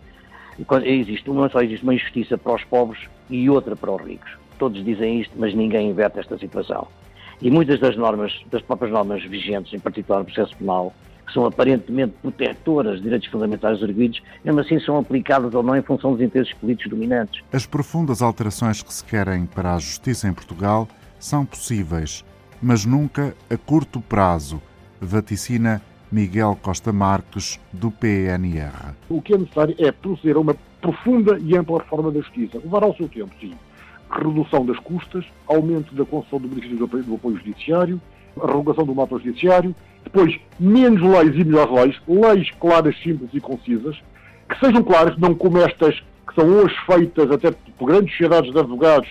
existe, 0.84 1.30
não 1.30 1.50
só 1.50 1.62
existe 1.62 1.84
uma 1.84 1.94
injustiça 1.96 2.38
para 2.38 2.54
os 2.54 2.63
pobres 2.65 3.02
e 3.30 3.50
outra 3.50 3.76
para 3.76 3.92
os 3.92 4.02
ricos. 4.02 4.38
Todos 4.58 4.84
dizem 4.84 5.22
isto, 5.22 5.34
mas 5.38 5.54
ninguém 5.54 5.89
inverte 5.89 6.20
esta 6.20 6.38
situação. 6.38 6.88
E 7.42 7.50
muitas 7.50 7.80
das 7.80 7.96
normas, 7.96 8.42
das 8.52 8.62
próprias 8.62 8.92
normas 8.92 9.24
vigentes, 9.24 9.74
em 9.74 9.80
particular 9.80 10.20
no 10.20 10.26
processo 10.26 10.56
penal, 10.58 10.94
que 11.30 11.34
são 11.34 11.46
aparentemente 11.46 12.13
protetoras 12.22 12.98
de 12.98 13.04
direitos 13.04 13.30
fundamentais 13.30 13.82
arguidos, 13.82 14.22
mesmo 14.44 14.60
assim 14.60 14.80
são 14.80 14.98
aplicadas 14.98 15.54
ou 15.54 15.62
não 15.62 15.78
em 15.78 15.82
função 15.82 16.12
dos 16.12 16.22
interesses 16.22 16.54
políticos 16.56 16.89
dominantes. 16.89 17.44
As 17.54 17.65
profundas 17.65 18.22
alterações 18.22 18.82
que 18.82 18.94
se 18.94 19.04
querem 19.06 19.46
para 19.46 19.76
a 19.76 19.80
justiça 19.80 20.28
em 20.28 20.34
Portugal 20.34 20.88
são 21.20 21.46
possíveis, 21.46 22.26
mas 22.62 22.86
nunca 22.86 23.36
a 23.50 23.58
curto 23.58 24.02
prazo, 24.02 24.62
vaticina 25.00 25.82
Miguel 26.12 26.58
Costa 26.62 26.92
Marques, 26.92 27.60
do 27.72 27.92
PNR. 27.92 28.96
O 29.08 29.22
que 29.22 29.36
é 29.36 29.38
necessário 29.38 29.76
é 29.78 29.92
proceder 29.92 30.36
a 30.36 30.39
uma 30.39 30.56
profunda 30.82 31.38
e 31.39 31.56
ampla 31.56 31.80
reforma 31.80 32.12
da 32.12 32.20
justiça. 32.20 32.58
Levar 32.58 32.84
ao 32.84 32.96
seu 32.96 33.08
tempo, 33.08 33.32
sim. 33.39 33.54
Redução 34.10 34.65
das 34.65 34.80
custas, 34.80 35.24
aumento 35.48 35.94
da 35.94 36.04
concessão 36.04 36.39
do 36.39 36.48
benefício 36.48 36.78
do 36.78 36.86
apoio, 36.86 37.04
do 37.04 37.15
apoio 37.15 37.38
judiciário, 37.38 38.02
a 38.42 38.48
revogação 38.48 38.86
do 38.86 38.96
mapa 38.96 39.20
judiciário, 39.20 39.76
depois, 40.04 40.40
menos 40.60 41.02
leis 41.02 41.36
e 41.36 41.44
melhores 41.44 41.72
leis, 41.72 42.02
leis 42.08 42.52
claras, 42.60 42.98
simples 43.02 43.30
e 43.34 43.40
concisas, 43.40 43.98
que 44.48 44.60
sejam 44.60 44.84
claras, 44.84 45.18
não 45.18 45.36
como 45.36 45.60
estas 45.60 46.00
que 46.28 46.36
são 46.36 46.48
hoje 46.48 46.76
feitas 46.86 47.32
até 47.32 47.52
por 47.52 47.88
grandes 47.88 48.12
sociedades 48.12 48.52
de 48.52 48.60
advogados, 48.60 49.10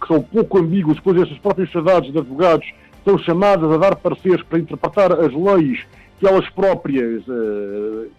que 0.00 0.06
são 0.06 0.22
pouco 0.22 0.58
ambíguas, 0.58 0.96
depois 0.96 1.20
essas 1.20 1.38
próprias 1.38 1.70
sociedades 1.70 2.12
de 2.12 2.18
advogados 2.18 2.68
são 3.04 3.18
chamadas 3.18 3.70
a 3.70 3.76
dar 3.76 3.96
pareceres 3.96 4.42
para 4.42 4.58
interpretar 4.58 5.12
as 5.12 5.32
leis 5.32 5.84
que 6.18 6.26
elas 6.26 6.48
próprias 6.50 7.22
uh, 7.28 8.10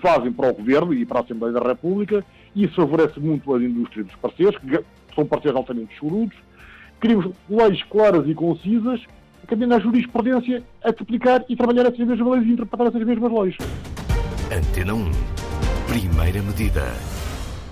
fazem 0.00 0.32
para 0.32 0.50
o 0.50 0.54
Governo 0.54 0.94
e 0.94 1.04
para 1.04 1.20
a 1.20 1.22
Assembleia 1.22 1.52
da 1.52 1.60
República, 1.60 2.24
isso 2.54 2.74
favorece 2.74 3.20
muito 3.20 3.54
a 3.54 3.62
indústria 3.62 4.04
dos 4.04 4.14
parceiros, 4.16 4.56
que 4.58 4.80
são 5.14 5.26
parceiros 5.26 5.58
altamente 5.58 5.94
chorudos. 5.96 6.36
Queremos 7.00 7.30
leis 7.48 7.82
claras 7.84 8.26
e 8.26 8.34
concisas 8.34 9.00
cabendo 9.46 9.74
à 9.74 9.78
jurisprudência 9.78 10.62
a 10.84 10.90
aplicar 10.90 11.44
e 11.48 11.56
trabalhar 11.56 11.86
essas 11.86 11.98
mesmas 11.98 12.28
leis 12.28 12.46
e 12.46 12.52
interpretar 12.52 12.86
essas 12.88 13.04
mesmas 13.04 13.32
leis. 13.32 13.56
Antena 14.52 14.94
1. 14.94 15.10
Primeira 15.88 16.42
medida. 16.42 16.82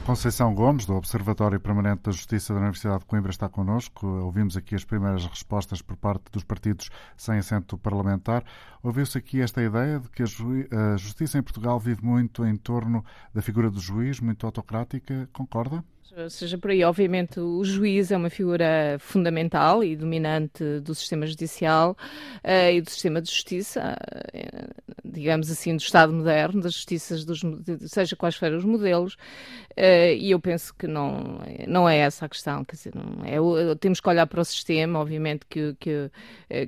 Conceição 0.07 0.55
Gomes, 0.55 0.85
do 0.85 0.95
Observatório 0.95 1.59
Permanente 1.59 2.03
da 2.03 2.13
Justiça 2.13 2.53
da 2.53 2.61
Universidade 2.61 2.99
de 3.01 3.07
Coimbra, 3.07 3.31
está 3.31 3.49
connosco. 3.49 4.07
Ouvimos 4.07 4.55
aqui 4.55 4.75
as 4.75 4.85
primeiras 4.85 5.25
respostas 5.25 5.81
por 5.81 5.97
parte 5.97 6.25
dos 6.31 6.45
partidos 6.45 6.91
sem 7.17 7.39
assento 7.39 7.79
parlamentar. 7.79 8.45
Ouviu-se 8.83 9.17
aqui 9.17 9.41
esta 9.41 9.63
ideia 9.63 9.99
de 9.99 10.11
que 10.11 10.23
a 10.23 10.97
justiça 10.99 11.39
em 11.39 11.43
Portugal 11.43 11.81
vive 11.81 12.05
muito 12.05 12.45
em 12.45 12.55
torno 12.55 13.03
da 13.33 13.41
figura 13.41 13.71
do 13.71 13.81
juiz, 13.81 14.21
muito 14.21 14.45
autocrática. 14.45 15.27
Concorda? 15.33 15.83
Seja 16.29 16.59
por 16.59 16.71
aí, 16.71 16.85
obviamente, 16.85 17.41
o 17.41 17.65
juiz 17.65 18.11
é 18.11 18.17
uma 18.17 18.29
figura 18.29 18.97
fundamental 18.99 19.83
e 19.83 19.97
dominante 19.97 20.81
do 20.81 20.95
sistema 20.95 21.27
judicial 21.27 21.97
uh, 22.45 22.71
e 22.73 22.81
do 22.83 22.91
sistema 22.91 23.23
de 23.23 23.31
justiça, 23.31 23.97
uh, 24.35 24.83
digamos 25.03 25.51
assim, 25.51 25.75
do 25.75 25.81
Estado 25.81 26.13
moderno, 26.13 26.61
das 26.61 26.75
justiças, 26.75 27.25
dos, 27.25 27.41
seja 27.87 28.15
quais 28.17 28.37
forem 28.37 28.57
os 28.57 28.65
modelos, 28.65 29.15
uh, 29.15 30.15
e 30.17 30.31
eu 30.31 30.39
penso 30.39 30.75
que 30.75 30.87
não, 30.87 31.41
não 31.67 31.89
é 31.89 31.99
essa 31.99 32.27
a 32.27 32.29
questão. 32.29 32.65
Quer 32.65 32.77
dizer, 32.77 32.93
é, 33.25 33.75
temos 33.77 33.99
que 33.99 34.09
olhar 34.09 34.27
para 34.27 34.43
o 34.43 34.45
sistema, 34.45 34.99
obviamente, 34.99 35.47
que, 35.49 35.75
que, 35.81 36.11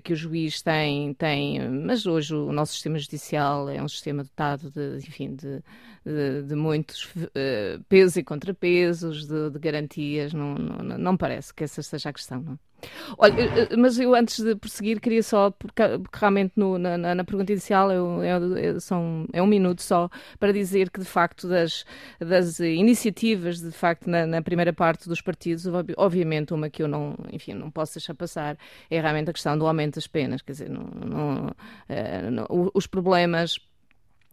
que 0.03 0.13
o 0.15 0.17
juiz 0.17 0.63
tem, 0.63 1.13
tem, 1.13 1.69
mas 1.69 2.07
hoje 2.07 2.35
o 2.35 2.53
nosso 2.53 2.73
sistema 2.73 2.99
judicial 2.99 3.69
é 3.69 3.83
um 3.83 3.89
sistema 3.89 4.23
dotado 4.23 4.71
de, 4.71 4.97
enfim, 5.07 5.35
de 5.35 5.63
de, 6.07 6.43
de 6.43 6.55
muitos 6.55 7.09
pesos 7.89 8.17
e 8.17 8.23
contrapesos, 8.23 9.26
de, 9.27 9.51
de 9.51 9.59
garantias, 9.59 10.33
não, 10.33 10.55
não, 10.55 10.99
não, 10.99 11.17
parece 11.17 11.53
que 11.53 11.65
essa 11.65 11.83
seja 11.83 12.11
a 12.11 12.13
questão. 12.13 12.41
Não? 12.41 12.59
Olha, 13.19 13.41
eh, 13.41 13.69
eh, 13.71 13.77
mas 13.77 13.99
eu 13.99 14.15
antes 14.15 14.43
de 14.43 14.55
prosseguir 14.55 15.01
queria 15.01 15.23
só, 15.23 15.51
porque, 15.51 15.83
porque 15.99 16.19
realmente 16.19 16.53
no, 16.57 16.79
na, 16.79 17.15
na, 17.15 17.25
pergunta 17.25 17.53
inicial 17.53 17.91
eu, 17.91 18.23
eu, 18.23 18.59
eu, 18.59 18.81
são, 18.81 19.27
é 19.33 19.43
um 19.43 19.47
minuto 19.47 19.83
só 19.83 20.11
para 20.39 20.53
dizer 20.53 20.91
que 20.91 21.01
de 21.01 21.07
facto 21.07 21.49
das, 21.49 21.85
das 22.21 22.61
iniciativas, 22.61 23.61
de 23.61 23.71
facto 23.71 24.09
na, 24.09 24.27
na, 24.27 24.43
primeira 24.43 24.73
parte 24.73 25.09
dos 25.09 25.21
partidos, 25.21 25.65
obviamente 25.97 26.53
uma 26.53 26.69
que 26.69 26.83
eu 26.83 26.89
não, 26.89 27.17
enfim, 27.33 27.55
não 27.55 27.71
posso 27.71 27.95
deixar 27.95 28.15
passar 28.15 28.59
é 28.91 29.01
realmente 29.01 29.31
a 29.31 29.33
questão 29.33 29.57
do 29.59 29.67
aumento 29.67 29.95
das 29.95 30.07
penas, 30.07 30.43
quer 30.43 30.53
dizer, 30.53 30.71
não, 30.71 30.85
não, 30.85 31.47
uh, 31.47 32.71
os 32.75 32.87
problemas 32.87 33.59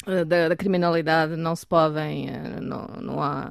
da, 0.05 0.49
da, 0.49 0.55
criminalidade 0.55 1.35
não 1.35 1.55
se 1.55 1.65
podem, 1.65 2.29
eh, 2.29 2.59
não, 2.61 2.87
não, 3.01 3.21
há, 3.21 3.49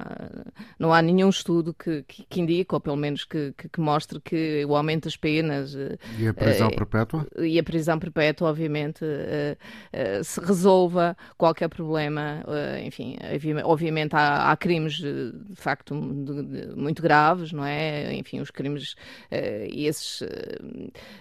não 0.77 0.93
há 0.93 1.01
nenhum 1.01 1.29
estudo 1.29 1.73
que, 1.73 2.03
que, 2.03 2.23
que 2.23 2.41
indique, 2.41 2.73
ou 2.73 2.79
pelo 2.79 2.95
menos 2.95 3.25
que, 3.25 3.53
que, 3.57 3.67
que, 3.69 3.81
mostre 3.81 4.19
que 4.19 4.63
o 4.65 4.75
aumento 4.75 5.05
das 5.05 5.17
penas 5.17 5.75
eh, 5.75 5.97
e 6.17 6.27
a 6.27 6.33
prisão 6.33 6.69
perpétua 6.69 7.27
e 7.39 7.59
a 7.59 7.63
prisão 7.63 7.99
perpétua, 7.99 8.49
obviamente, 8.49 9.03
se 10.23 10.39
resolva 10.39 11.17
qualquer 11.37 11.67
problema. 11.69 12.43
Enfim, 12.85 13.17
obviamente 13.63 14.15
há, 14.15 14.51
há 14.51 14.57
crimes 14.57 14.93
de 14.95 15.55
facto 15.55 15.95
muito 15.95 17.01
graves, 17.01 17.51
não 17.51 17.65
é? 17.65 18.13
Enfim, 18.13 18.39
os 18.39 18.51
crimes 18.51 18.95
e 19.69 19.85
esses, 19.85 20.23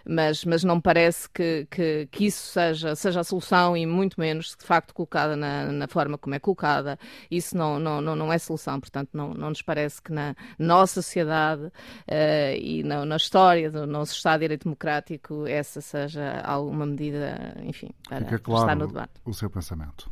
mas, 0.07 0.45
mas 0.45 0.65
não 0.65 0.81
parece 0.81 1.29
que, 1.31 1.67
que, 1.71 2.09
que 2.11 2.27
isso 2.27 2.47
seja, 2.49 2.95
seja 2.95 3.21
a 3.21 3.25
solução 3.25 3.77
e 3.77 3.87
muito 3.87 4.21
menos 4.21 4.57
de 4.59 4.65
facto 4.65 4.95
colocar 4.95 5.22
colocada 5.23 5.37
na, 5.37 5.67
na, 5.67 5.89
forma 5.89 6.19
como 6.19 6.35
é 6.35 6.39
colocada, 6.39 6.99
isso 7.31 7.57
não, 7.57 7.79
não, 7.79 8.01
não, 8.01 8.17
não 8.17 8.33
é 8.33 8.39
solução. 8.39 8.81
Portanto, 8.81 9.11
não, 9.13 9.35
não 9.35 9.51
nos 9.51 9.63
parece 9.63 10.01
que 10.03 10.13
na 10.13 10.35
nossa 10.59 11.03
sociedade 11.03 11.65
uh, 11.65 12.57
e 12.57 12.83
na, 12.83 13.05
na, 13.05 13.17
história 13.17 13.71
do 13.71 13.87
nosso 13.87 14.15
Estado 14.15 14.41
de 14.41 14.45
Direito 14.45 14.65
Democrático 14.65 15.47
essa 15.47 15.81
seja 15.81 16.41
alguma 16.45 16.87
medida, 16.87 17.57
enfim, 17.65 17.91
para, 18.09 18.25
Fica 18.25 18.39
claro 18.39 18.63
estar 18.63 18.77
no 18.77 18.87
debate. 18.87 19.13
O 19.25 19.33
seu 19.33 19.51
pensamento. 19.51 20.11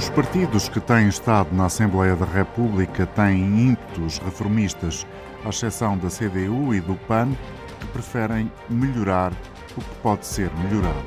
Os 0.00 0.08
partidos 0.08 0.66
que 0.66 0.80
têm 0.80 1.08
estado 1.08 1.54
na 1.54 1.66
Assembleia 1.66 2.16
da 2.16 2.24
República 2.24 3.04
têm 3.04 3.68
ímpetos 3.68 4.16
reformistas, 4.16 5.06
à 5.44 5.50
exceção 5.50 5.98
da 5.98 6.08
CDU 6.08 6.74
e 6.74 6.80
do 6.80 6.96
PAN, 7.06 7.36
que 7.78 7.86
preferem 7.88 8.50
melhorar 8.70 9.30
o 9.76 9.80
que 9.82 9.94
pode 9.96 10.24
ser 10.24 10.50
melhorado. 10.56 11.04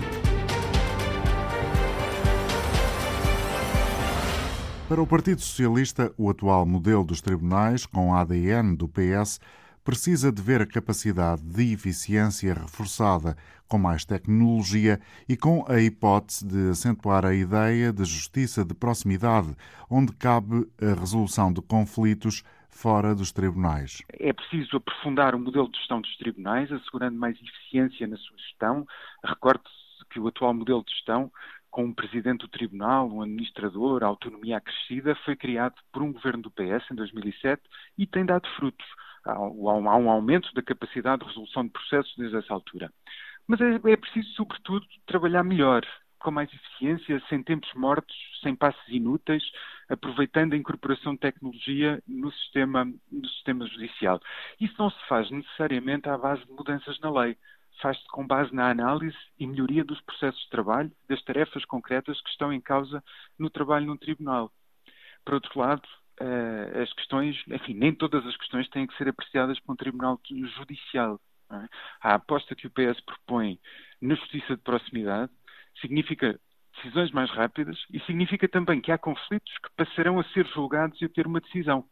Para 4.88 5.02
o 5.02 5.08
Partido 5.08 5.42
Socialista, 5.42 6.14
o 6.16 6.30
atual 6.30 6.64
modelo 6.64 7.04
dos 7.04 7.20
tribunais, 7.20 7.88
com 7.88 8.14
ADN 8.14 8.76
do 8.76 8.88
PS, 8.88 9.40
precisa 9.84 10.32
de 10.32 10.42
ver 10.42 10.62
a 10.62 10.66
capacidade 10.66 11.42
de 11.44 11.74
eficiência 11.74 12.54
reforçada 12.54 13.36
com 13.68 13.78
mais 13.78 14.06
tecnologia 14.06 15.00
e 15.28 15.36
com 15.36 15.66
a 15.68 15.80
hipótese 15.80 16.48
de 16.48 16.70
acentuar 16.70 17.26
a 17.26 17.34
ideia 17.34 17.92
de 17.92 18.06
justiça 18.06 18.64
de 18.64 18.74
proximidade, 18.74 19.56
onde 19.90 20.14
cabe 20.14 20.68
a 20.82 21.00
resolução 21.00 21.52
de 21.52 21.62
conflitos 21.62 22.44
fora 22.70 23.14
dos 23.14 23.32
tribunais. 23.32 24.02
É 24.20 24.32
preciso 24.32 24.78
aprofundar 24.78 25.36
o 25.36 25.40
modelo 25.40 25.70
de 25.70 25.78
gestão 25.78 26.02
dos 26.02 26.16
tribunais, 26.18 26.72
assegurando 26.72 27.18
mais 27.18 27.38
eficiência 27.42 28.08
na 28.08 28.18
sua 28.18 28.38
gestão. 28.38 28.88
Recorde-se 29.24 30.06
que 30.10 30.20
o 30.20 30.28
atual 30.28 30.54
modelo 30.54 30.84
de 30.84 30.92
gestão 30.94 31.32
com 31.74 31.86
um 31.86 31.94
presidente 31.94 32.42
do 32.42 32.48
tribunal, 32.48 33.10
um 33.10 33.24
administrador, 33.24 34.04
a 34.04 34.08
autonomia 34.08 34.58
acrescida, 34.58 35.16
foi 35.26 35.36
criado 35.36 35.74
por 35.92 36.04
um 36.04 36.14
governo 36.14 36.44
do 36.44 36.52
PS 36.52 36.86
em 36.92 36.96
2007 36.96 37.64
e 37.98 38.06
tem 38.06 38.24
dado 38.24 38.48
frutos. 38.56 38.86
Há 39.26 39.40
um 39.40 40.10
aumento 40.10 40.54
da 40.54 40.62
capacidade 40.62 41.22
de 41.22 41.28
resolução 41.28 41.64
de 41.64 41.72
processos 41.72 42.14
desde 42.18 42.38
essa 42.38 42.54
altura. 42.54 42.92
Mas 43.48 43.60
é, 43.62 43.76
é 43.76 43.98
preciso, 43.98 44.30
sobretudo, 44.34 44.86
trabalhar 45.06 45.44
melhor, 45.44 45.86
com 46.20 46.32
mais 46.32 46.52
eficiência, 46.54 47.22
sem 47.28 47.44
tempos 47.44 47.72
mortos, 47.74 48.16
sem 48.42 48.56
passos 48.56 48.88
inúteis, 48.88 49.44
aproveitando 49.90 50.54
a 50.54 50.58
incorporação 50.58 51.14
de 51.14 51.20
tecnologia 51.20 52.02
no 52.08 52.32
sistema, 52.32 52.86
no 53.12 53.28
sistema 53.28 53.68
judicial. 53.68 54.20
Isso 54.60 54.76
não 54.80 54.90
se 54.90 55.08
faz 55.08 55.30
necessariamente 55.30 56.08
à 56.10 56.18
base 56.18 56.46
de 56.46 56.52
mudanças 56.52 57.00
na 57.00 57.12
lei. 57.12 57.38
Faz-se 57.82 58.06
com 58.08 58.26
base 58.26 58.54
na 58.54 58.70
análise 58.70 59.18
e 59.38 59.46
melhoria 59.46 59.84
dos 59.84 60.00
processos 60.02 60.42
de 60.44 60.50
trabalho, 60.50 60.92
das 61.10 61.22
tarefas 61.24 61.66
concretas 61.66 62.22
que 62.22 62.30
estão 62.30 62.54
em 62.54 62.62
causa 62.62 63.04
no 63.38 63.50
trabalho 63.50 63.88
num 63.88 63.98
tribunal. 63.98 64.52
Por 65.26 65.34
outro 65.36 65.60
lado, 65.60 65.88
as 66.82 66.94
questões, 66.94 67.42
enfim, 67.48 67.74
nem 67.74 67.94
todas 67.94 68.26
as 68.26 68.38
questões 68.38 68.70
têm 68.70 68.88
que 68.88 68.96
ser 68.98 69.08
apreciadas 69.08 69.60
por 69.60 69.74
um 69.74 69.76
tribunal 69.76 70.20
judicial. 70.58 71.20
É? 71.52 71.68
A 72.02 72.16
aposta 72.16 72.56
que 72.56 72.68
o 72.68 72.72
PS 72.72 73.00
propõe 73.02 73.60
na 74.02 74.16
justiça 74.16 74.56
de 74.56 74.62
proximidade 74.62 75.32
significa 75.82 76.40
decisões 76.76 77.12
mais 77.12 77.30
rápidas 77.32 77.78
e 77.92 78.00
significa 78.02 78.48
também 78.48 78.82
que 78.82 78.92
há 78.92 78.98
conflitos 78.98 79.54
que 79.60 79.70
passarão 79.76 80.20
a 80.20 80.24
ser 80.26 80.46
julgados 80.48 81.00
e 81.02 81.06
a 81.06 81.10
ter 81.10 81.28
uma 81.28 81.40
decisão. 81.40 81.86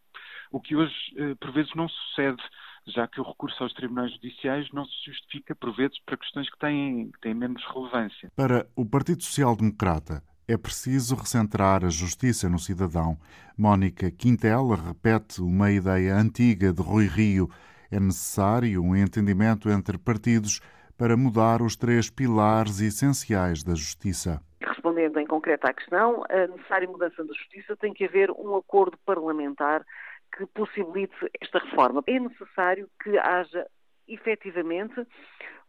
O 0.52 0.60
que 0.60 0.76
hoje, 0.76 0.94
uh, 1.18 1.36
por 1.38 1.52
vezes, 1.52 1.74
não 1.76 1.88
sucede, 1.88 2.42
já 2.88 3.08
que 3.08 3.22
o 3.22 3.24
recurso 3.24 3.64
aos 3.64 3.74
tribunais 3.74 4.12
judiciais 4.14 4.68
não 4.74 4.86
se 4.86 5.06
justifica, 5.06 5.56
por 5.56 5.74
vezes, 5.76 5.98
para 6.06 6.18
questões 6.18 6.50
que 6.50 6.58
têm, 6.58 7.12
que 7.12 7.20
têm 7.22 7.34
menos 7.34 7.64
relevância. 7.74 8.32
Para 8.36 8.68
o 8.76 8.86
Partido 8.86 9.24
Social 9.24 9.56
Democrata, 9.56 10.22
é 10.52 10.58
preciso 10.58 11.16
recentrar 11.16 11.86
a 11.86 11.90
justiça 11.90 12.50
no 12.50 12.60
cidadão. 12.60 13.18
Mónica 13.58 14.12
Quintela 14.12 14.76
repete 14.76 15.42
uma 15.42 15.72
ideia 15.72 16.14
antiga 16.16 16.74
de 16.74 16.82
Rui 16.82 17.06
Rio. 17.08 17.50
É 17.90 18.00
necessário 18.00 18.84
um 18.84 18.94
entendimento 18.96 19.70
entre 19.70 19.98
partidos 19.98 20.60
para 20.98 21.16
mudar 21.16 21.62
os 21.62 21.76
três 21.78 22.10
pilares 22.10 22.82
essenciais 22.82 23.64
da 23.64 23.74
justiça. 23.74 24.42
Respondendo 24.62 25.20
em 25.20 25.26
concreto 25.26 25.68
à 25.68 25.74
questão, 25.74 26.24
a 26.30 26.48
necessária 26.48 26.88
mudança 26.88 27.24
da 27.24 27.34
justiça 27.34 27.78
tem 27.78 27.94
que 27.94 28.04
haver 28.04 28.30
um 28.32 28.56
acordo 28.56 28.98
parlamentar 29.06 29.86
que 30.38 30.46
possibilite 30.48 31.16
esta 31.42 31.60
reforma. 31.60 32.04
É 32.08 32.20
necessário 32.20 32.90
que 33.02 33.18
haja 33.18 33.66
efetivamente 34.14 35.06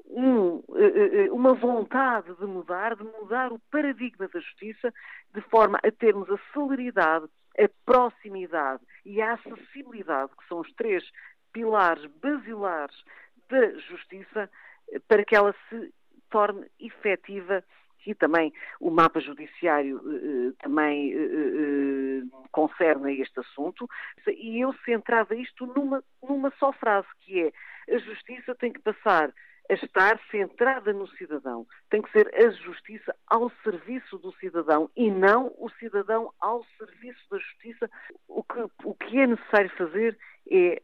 um, 0.07 0.63
eh, 0.77 0.85
eh, 0.85 1.25
eh, 1.25 1.31
uma 1.31 1.55
vontade 1.55 2.35
de 2.35 2.47
mudar, 2.47 2.97
de 2.97 3.05
mudar 3.05 3.53
o 3.53 3.59
paradigma 3.71 4.29
da 4.29 4.41
justiça, 4.41 4.93
de 5.35 5.41
forma 5.43 5.79
a 5.83 5.91
termos 5.91 6.29
a 6.31 6.39
celeridade, 6.53 7.27
a 7.59 7.69
proximidade 7.85 8.83
e 9.05 9.21
a 9.23 9.35
acessibilidade, 9.35 10.33
que 10.37 10.47
são 10.49 10.61
os 10.61 10.73
três 10.75 11.05
pilares 11.53 12.05
basilares 12.23 12.97
da 13.49 13.79
justiça, 13.79 14.51
para 15.09 15.25
que 15.25 15.35
ela 15.35 15.55
se 15.69 15.93
torne 16.31 16.67
efetiva 16.81 17.63
e 18.07 18.15
também 18.15 18.53
o 18.81 18.91
mapa 18.91 19.21
judiciário 19.21 20.01
eh, 20.05 20.53
também 20.63 21.13
eh, 21.13 22.23
concerne 22.51 23.21
este 23.21 23.41
assunto, 23.41 23.89
e 24.27 24.61
eu 24.61 24.75
centrava 24.85 25.35
isto 25.35 25.67
numa, 25.67 26.03
numa 26.23 26.53
só 26.59 26.73
frase, 26.73 27.09
que 27.21 27.41
é 27.41 27.53
a 27.95 27.99
justiça 27.99 28.55
tem 28.55 28.73
que 28.73 28.81
passar 28.81 29.33
a 29.71 29.75
estar 29.75 30.21
centrada 30.31 30.93
no 30.93 31.09
cidadão. 31.17 31.67
Tem 31.89 32.03
que 32.03 32.11
ser 32.11 32.31
a 32.35 32.51
justiça 32.51 33.15
ao 33.27 33.51
serviço 33.63 34.19
do 34.19 34.33
cidadão 34.35 34.91
e 34.97 35.11
não 35.11 35.55
o 35.59 35.71
cidadão 35.79 36.33
ao 36.41 36.65
serviço 36.77 37.21
da 37.31 37.39
justiça. 37.39 37.91
O 38.29 38.43
que, 38.43 38.61
o 38.85 38.95
que 38.95 39.19
é 39.19 39.27
necessário 39.27 39.71
fazer 39.77 40.19
é 40.51 40.83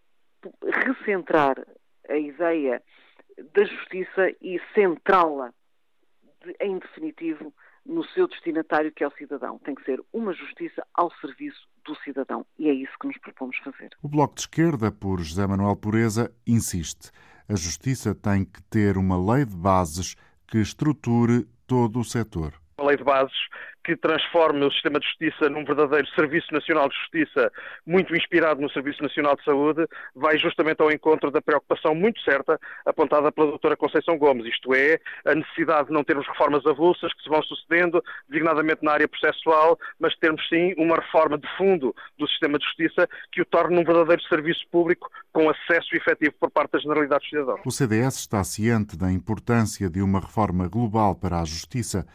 recentrar 0.62 1.56
a 2.08 2.16
ideia 2.16 2.82
da 3.52 3.64
justiça 3.64 4.30
e 4.40 4.60
centrá-la, 4.74 5.52
em 6.60 6.78
definitivo, 6.78 7.52
no 7.84 8.04
seu 8.08 8.28
destinatário, 8.28 8.92
que 8.92 9.02
é 9.02 9.08
o 9.08 9.12
cidadão. 9.12 9.58
Tem 9.58 9.74
que 9.74 9.84
ser 9.84 10.02
uma 10.12 10.32
justiça 10.32 10.86
ao 10.94 11.10
serviço 11.20 11.66
do 11.84 11.96
cidadão. 12.02 12.44
E 12.58 12.68
é 12.68 12.72
isso 12.72 12.92
que 13.00 13.06
nos 13.06 13.18
propomos 13.18 13.56
fazer. 13.58 13.90
O 14.02 14.08
Bloco 14.08 14.34
de 14.34 14.42
Esquerda, 14.42 14.92
por 14.92 15.20
José 15.20 15.46
Manuel 15.46 15.76
Pureza, 15.76 16.30
insiste. 16.46 17.10
A 17.48 17.56
justiça 17.56 18.14
tem 18.14 18.44
que 18.44 18.62
ter 18.64 18.98
uma 18.98 19.16
lei 19.16 19.44
de 19.46 19.56
bases 19.56 20.14
que 20.46 20.58
estruture 20.58 21.46
todo 21.66 21.98
o 21.98 22.04
setor. 22.04 22.52
Uma 22.78 22.88
lei 22.88 22.96
de 22.96 23.02
bases 23.02 23.34
que 23.88 23.96
transforme 23.96 24.66
o 24.66 24.70
sistema 24.70 25.00
de 25.00 25.06
justiça 25.06 25.48
num 25.48 25.64
verdadeiro 25.64 26.06
Serviço 26.08 26.52
Nacional 26.52 26.90
de 26.90 26.94
Justiça, 26.96 27.50
muito 27.86 28.14
inspirado 28.14 28.60
no 28.60 28.70
Serviço 28.70 29.02
Nacional 29.02 29.34
de 29.34 29.42
Saúde, 29.44 29.86
vai 30.14 30.36
justamente 30.36 30.82
ao 30.82 30.92
encontro 30.92 31.30
da 31.30 31.40
preocupação 31.40 31.94
muito 31.94 32.20
certa 32.20 32.60
apontada 32.84 33.32
pela 33.32 33.48
doutora 33.48 33.78
Conceição 33.78 34.18
Gomes, 34.18 34.46
isto 34.46 34.74
é, 34.74 35.00
a 35.24 35.34
necessidade 35.34 35.88
de 35.88 35.94
não 35.94 36.04
termos 36.04 36.26
reformas 36.28 36.66
avulsas 36.66 37.14
que 37.14 37.22
se 37.22 37.30
vão 37.30 37.42
sucedendo, 37.42 38.04
designadamente 38.28 38.84
na 38.84 38.92
área 38.92 39.08
processual, 39.08 39.78
mas 39.98 40.14
termos 40.18 40.46
sim 40.50 40.74
uma 40.76 40.96
reforma 40.96 41.38
de 41.38 41.48
fundo 41.56 41.94
do 42.18 42.28
sistema 42.28 42.58
de 42.58 42.64
justiça 42.66 43.08
que 43.32 43.40
o 43.40 43.46
torne 43.46 43.78
um 43.78 43.84
verdadeiro 43.84 44.22
serviço 44.24 44.66
público 44.70 45.10
com 45.32 45.48
acesso 45.48 45.96
efetivo 45.96 46.34
por 46.38 46.50
parte 46.50 46.72
da 46.72 46.78
generalidade 46.78 47.22
dos 47.22 47.30
cidadãos. 47.30 47.60
O 47.64 47.70
CDS 47.70 48.18
está 48.18 48.44
ciente 48.44 48.98
da 48.98 49.10
importância 49.10 49.88
de 49.88 50.02
uma 50.02 50.20
reforma 50.20 50.68
global 50.68 51.14
para 51.14 51.40
a 51.40 51.44
justiça. 51.46 52.06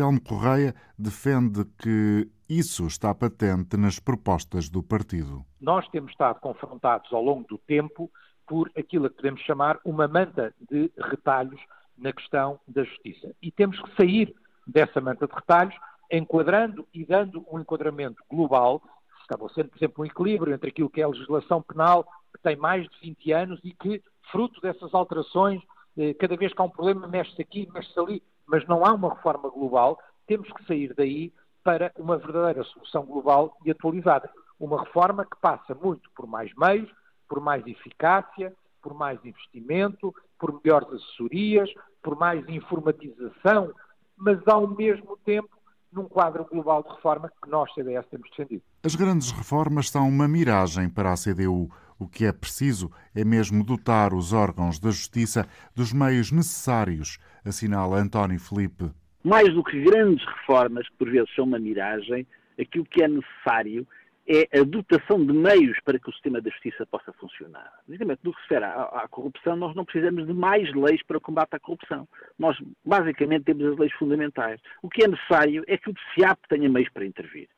Telmo 0.00 0.18
Correia 0.18 0.74
defende 0.98 1.62
que 1.76 2.26
isso 2.48 2.86
está 2.86 3.14
patente 3.14 3.76
nas 3.76 3.98
propostas 3.98 4.70
do 4.70 4.82
partido. 4.82 5.44
Nós 5.60 5.86
temos 5.88 6.12
estado 6.12 6.40
confrontados 6.40 7.12
ao 7.12 7.22
longo 7.22 7.46
do 7.46 7.58
tempo 7.58 8.10
por 8.46 8.70
aquilo 8.74 9.10
que 9.10 9.16
podemos 9.16 9.42
chamar 9.42 9.78
uma 9.84 10.08
manta 10.08 10.54
de 10.70 10.90
retalhos 10.96 11.60
na 11.98 12.14
questão 12.14 12.58
da 12.66 12.82
justiça. 12.82 13.30
E 13.42 13.50
temos 13.50 13.78
que 13.78 13.94
sair 13.94 14.34
dessa 14.66 15.02
manta 15.02 15.26
de 15.26 15.34
retalhos, 15.34 15.74
enquadrando 16.10 16.88
e 16.94 17.04
dando 17.04 17.44
um 17.52 17.60
enquadramento 17.60 18.22
global, 18.26 18.80
estabelecendo, 19.20 19.68
por 19.68 19.76
exemplo, 19.76 20.02
um 20.02 20.06
equilíbrio 20.06 20.54
entre 20.54 20.70
aquilo 20.70 20.88
que 20.88 21.02
é 21.02 21.04
a 21.04 21.08
legislação 21.08 21.60
penal, 21.60 22.04
que 22.32 22.40
tem 22.42 22.56
mais 22.56 22.88
de 22.88 23.00
20 23.02 23.32
anos 23.32 23.60
e 23.62 23.74
que, 23.74 24.02
fruto 24.32 24.62
dessas 24.62 24.94
alterações, 24.94 25.60
eh, 25.98 26.14
cada 26.14 26.38
vez 26.38 26.54
que 26.54 26.62
há 26.62 26.64
um 26.64 26.70
problema, 26.70 27.06
mexe-se 27.06 27.42
aqui, 27.42 27.68
mexe-se 27.70 28.00
ali, 28.00 28.22
mas 28.50 28.66
não 28.66 28.84
há 28.84 28.92
uma 28.92 29.14
reforma 29.14 29.48
global, 29.48 29.98
temos 30.26 30.50
que 30.52 30.64
sair 30.66 30.92
daí 30.94 31.32
para 31.62 31.92
uma 31.96 32.18
verdadeira 32.18 32.64
solução 32.64 33.04
global 33.04 33.56
e 33.64 33.70
atualizada. 33.70 34.28
Uma 34.58 34.80
reforma 34.80 35.24
que 35.24 35.36
passa 35.40 35.74
muito 35.74 36.10
por 36.16 36.26
mais 36.26 36.50
meios, 36.56 36.90
por 37.28 37.40
mais 37.40 37.64
eficácia, 37.66 38.52
por 38.82 38.92
mais 38.92 39.24
investimento, 39.24 40.12
por 40.38 40.60
melhores 40.62 40.88
assessorias, 40.88 41.70
por 42.02 42.16
mais 42.16 42.46
informatização, 42.48 43.72
mas 44.16 44.38
ao 44.48 44.66
mesmo 44.66 45.16
tempo 45.18 45.48
num 45.92 46.04
quadro 46.04 46.44
global 46.44 46.82
de 46.82 46.88
reforma 46.90 47.30
que 47.42 47.50
nós, 47.50 47.72
CDS, 47.74 48.06
temos 48.10 48.28
defendido. 48.30 48.62
As 48.84 48.94
grandes 48.94 49.30
reformas 49.32 49.90
são 49.90 50.08
uma 50.08 50.28
miragem 50.28 50.88
para 50.88 51.12
a 51.12 51.16
CDU. 51.16 51.68
O 52.00 52.08
que 52.08 52.24
é 52.24 52.32
preciso 52.32 52.90
é 53.14 53.22
mesmo 53.22 53.62
dotar 53.62 54.14
os 54.14 54.32
órgãos 54.32 54.78
da 54.80 54.88
justiça 54.88 55.46
dos 55.76 55.92
meios 55.92 56.32
necessários, 56.32 57.18
assinala 57.44 57.98
António 57.98 58.40
Felipe. 58.40 58.90
Mais 59.22 59.52
do 59.52 59.62
que 59.62 59.78
grandes 59.82 60.24
reformas, 60.24 60.88
que 60.88 60.96
por 60.96 61.10
vezes 61.10 61.28
são 61.34 61.44
uma 61.44 61.58
miragem, 61.58 62.26
aquilo 62.58 62.86
que 62.86 63.02
é 63.02 63.08
necessário 63.08 63.86
é 64.26 64.60
a 64.60 64.62
dotação 64.62 65.22
de 65.26 65.32
meios 65.32 65.78
para 65.84 65.98
que 65.98 66.08
o 66.08 66.12
sistema 66.12 66.40
da 66.40 66.48
justiça 66.48 66.86
possa 66.86 67.12
funcionar. 67.12 67.70
Exatamente, 67.86 68.20
no 68.24 68.32
que 68.32 68.40
se 68.40 68.48
refere 68.48 68.64
à, 68.64 68.82
à, 68.84 69.08
corrupção, 69.08 69.56
nós 69.56 69.74
não 69.74 69.84
precisamos 69.84 70.26
de 70.26 70.32
mais 70.32 70.72
leis 70.72 71.02
para 71.02 71.18
o 71.18 71.20
combate 71.20 71.54
à 71.54 71.60
corrupção. 71.60 72.08
Nós, 72.38 72.56
basicamente, 72.82 73.44
temos 73.44 73.66
as 73.66 73.78
leis 73.78 73.92
fundamentais. 73.94 74.58
O 74.82 74.88
que 74.88 75.04
é 75.04 75.08
necessário 75.08 75.64
é 75.66 75.76
que 75.76 75.90
o 75.90 75.92
DCAP 75.92 76.48
tenha 76.48 76.68
meios 76.68 76.88
para 76.90 77.04
intervir. 77.04 77.48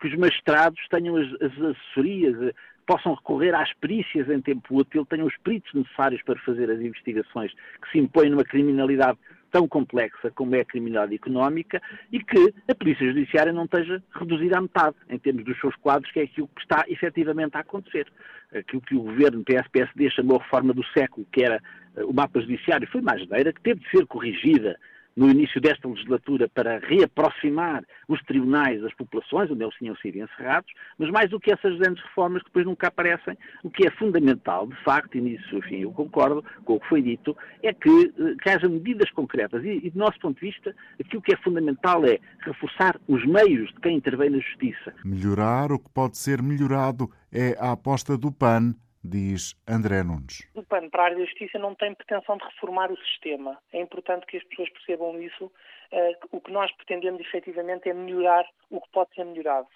que 0.00 0.08
os 0.08 0.18
magistrados 0.18 0.80
tenham 0.90 1.16
as, 1.16 1.26
as 1.40 1.52
assessorias, 1.52 2.52
possam 2.86 3.14
recorrer 3.14 3.54
às 3.54 3.72
perícias 3.74 4.28
em 4.30 4.40
tempo 4.40 4.76
útil, 4.76 5.04
tenham 5.04 5.26
os 5.26 5.36
peritos 5.38 5.72
necessários 5.74 6.22
para 6.22 6.38
fazer 6.40 6.70
as 6.70 6.80
investigações 6.80 7.52
que 7.52 7.90
se 7.90 7.98
impõem 7.98 8.30
numa 8.30 8.44
criminalidade 8.44 9.18
tão 9.50 9.66
complexa 9.66 10.30
como 10.32 10.54
é 10.54 10.60
a 10.60 10.64
criminalidade 10.64 11.14
económica 11.14 11.80
e 12.12 12.22
que 12.22 12.54
a 12.68 12.74
Polícia 12.74 13.06
Judiciária 13.06 13.52
não 13.52 13.64
esteja 13.64 14.02
reduzida 14.12 14.58
à 14.58 14.60
metade 14.60 14.96
em 15.08 15.18
termos 15.18 15.44
dos 15.44 15.58
seus 15.60 15.74
quadros, 15.76 16.10
que 16.12 16.20
é 16.20 16.24
aquilo 16.24 16.48
que 16.48 16.60
está 16.60 16.84
efetivamente 16.88 17.56
a 17.56 17.60
acontecer. 17.60 18.06
Aquilo 18.54 18.82
que 18.82 18.94
o 18.94 19.02
governo 19.02 19.44
PS-PSD 19.44 20.10
chamou 20.10 20.38
a 20.38 20.42
reforma 20.42 20.72
do 20.72 20.84
século, 20.96 21.26
que 21.32 21.42
era 21.42 21.60
o 21.96 22.12
mapa 22.12 22.40
judiciário, 22.40 22.88
foi 22.88 23.00
uma 23.00 23.16
geneira 23.16 23.52
que 23.52 23.60
teve 23.62 23.80
de 23.80 23.90
ser 23.90 24.06
corrigida 24.06 24.78
no 25.16 25.30
início 25.30 25.60
desta 25.60 25.88
legislatura 25.88 26.48
para 26.48 26.78
reaproximar 26.78 27.82
os 28.06 28.22
tribunais 28.24 28.82
das 28.82 28.92
populações, 28.94 29.50
onde 29.50 29.64
eles 29.64 29.74
tinham 29.76 29.96
sido 29.96 30.18
encerrados, 30.18 30.70
mas 30.98 31.10
mais 31.10 31.30
do 31.30 31.40
que 31.40 31.52
essas 31.52 31.76
grandes 31.78 32.02
reformas 32.04 32.42
que 32.42 32.48
depois 32.48 32.66
nunca 32.66 32.88
aparecem, 32.88 33.36
o 33.64 33.70
que 33.70 33.86
é 33.86 33.90
fundamental, 33.92 34.66
de 34.66 34.76
facto, 34.84 35.16
e 35.16 35.20
nisso, 35.20 35.56
enfim, 35.56 35.76
eu 35.76 35.92
concordo 35.92 36.44
com 36.64 36.74
o 36.74 36.80
que 36.80 36.88
foi 36.88 37.00
dito, 37.00 37.36
é 37.62 37.72
que, 37.72 37.88
eh, 37.88 38.34
que 38.42 38.50
haja 38.50 38.68
medidas 38.68 39.10
concretas. 39.10 39.64
E, 39.64 39.80
e, 39.84 39.90
do 39.90 39.98
nosso 39.98 40.18
ponto 40.20 40.38
de 40.38 40.46
vista, 40.46 40.74
aquilo 41.00 41.22
que 41.22 41.32
é 41.32 41.36
fundamental 41.38 42.04
é 42.04 42.18
reforçar 42.40 43.00
os 43.08 43.24
meios 43.24 43.72
de 43.72 43.80
quem 43.80 43.96
intervém 43.96 44.28
na 44.28 44.38
justiça. 44.38 44.92
Melhorar 45.04 45.72
o 45.72 45.78
que 45.78 45.90
pode 45.90 46.18
ser 46.18 46.42
melhorado 46.42 47.10
é 47.32 47.56
a 47.58 47.72
aposta 47.72 48.18
do 48.18 48.30
PAN 48.30 48.74
diz 49.06 49.54
André 49.66 50.02
Nunes. 50.02 50.48
O 50.54 50.62
PAN 50.62 50.88
para 50.90 51.02
a 51.02 51.04
área 51.06 51.18
da 51.18 51.24
justiça 51.24 51.58
não 51.58 51.74
tem 51.74 51.94
pretensão 51.94 52.36
de 52.36 52.44
reformar 52.44 52.90
o 52.90 52.96
sistema. 52.98 53.58
É 53.72 53.80
importante 53.80 54.26
que 54.26 54.36
as 54.36 54.44
pessoas 54.44 54.70
percebam 54.70 55.20
isso. 55.22 55.46
Uh, 55.46 56.36
o 56.36 56.40
que 56.40 56.50
nós 56.50 56.70
pretendemos 56.72 57.20
efetivamente 57.20 57.88
é 57.88 57.94
melhorar 57.94 58.44
o 58.70 58.80
que 58.80 58.90
pode 58.90 59.14
ser 59.14 59.24
melhorado. 59.24 59.68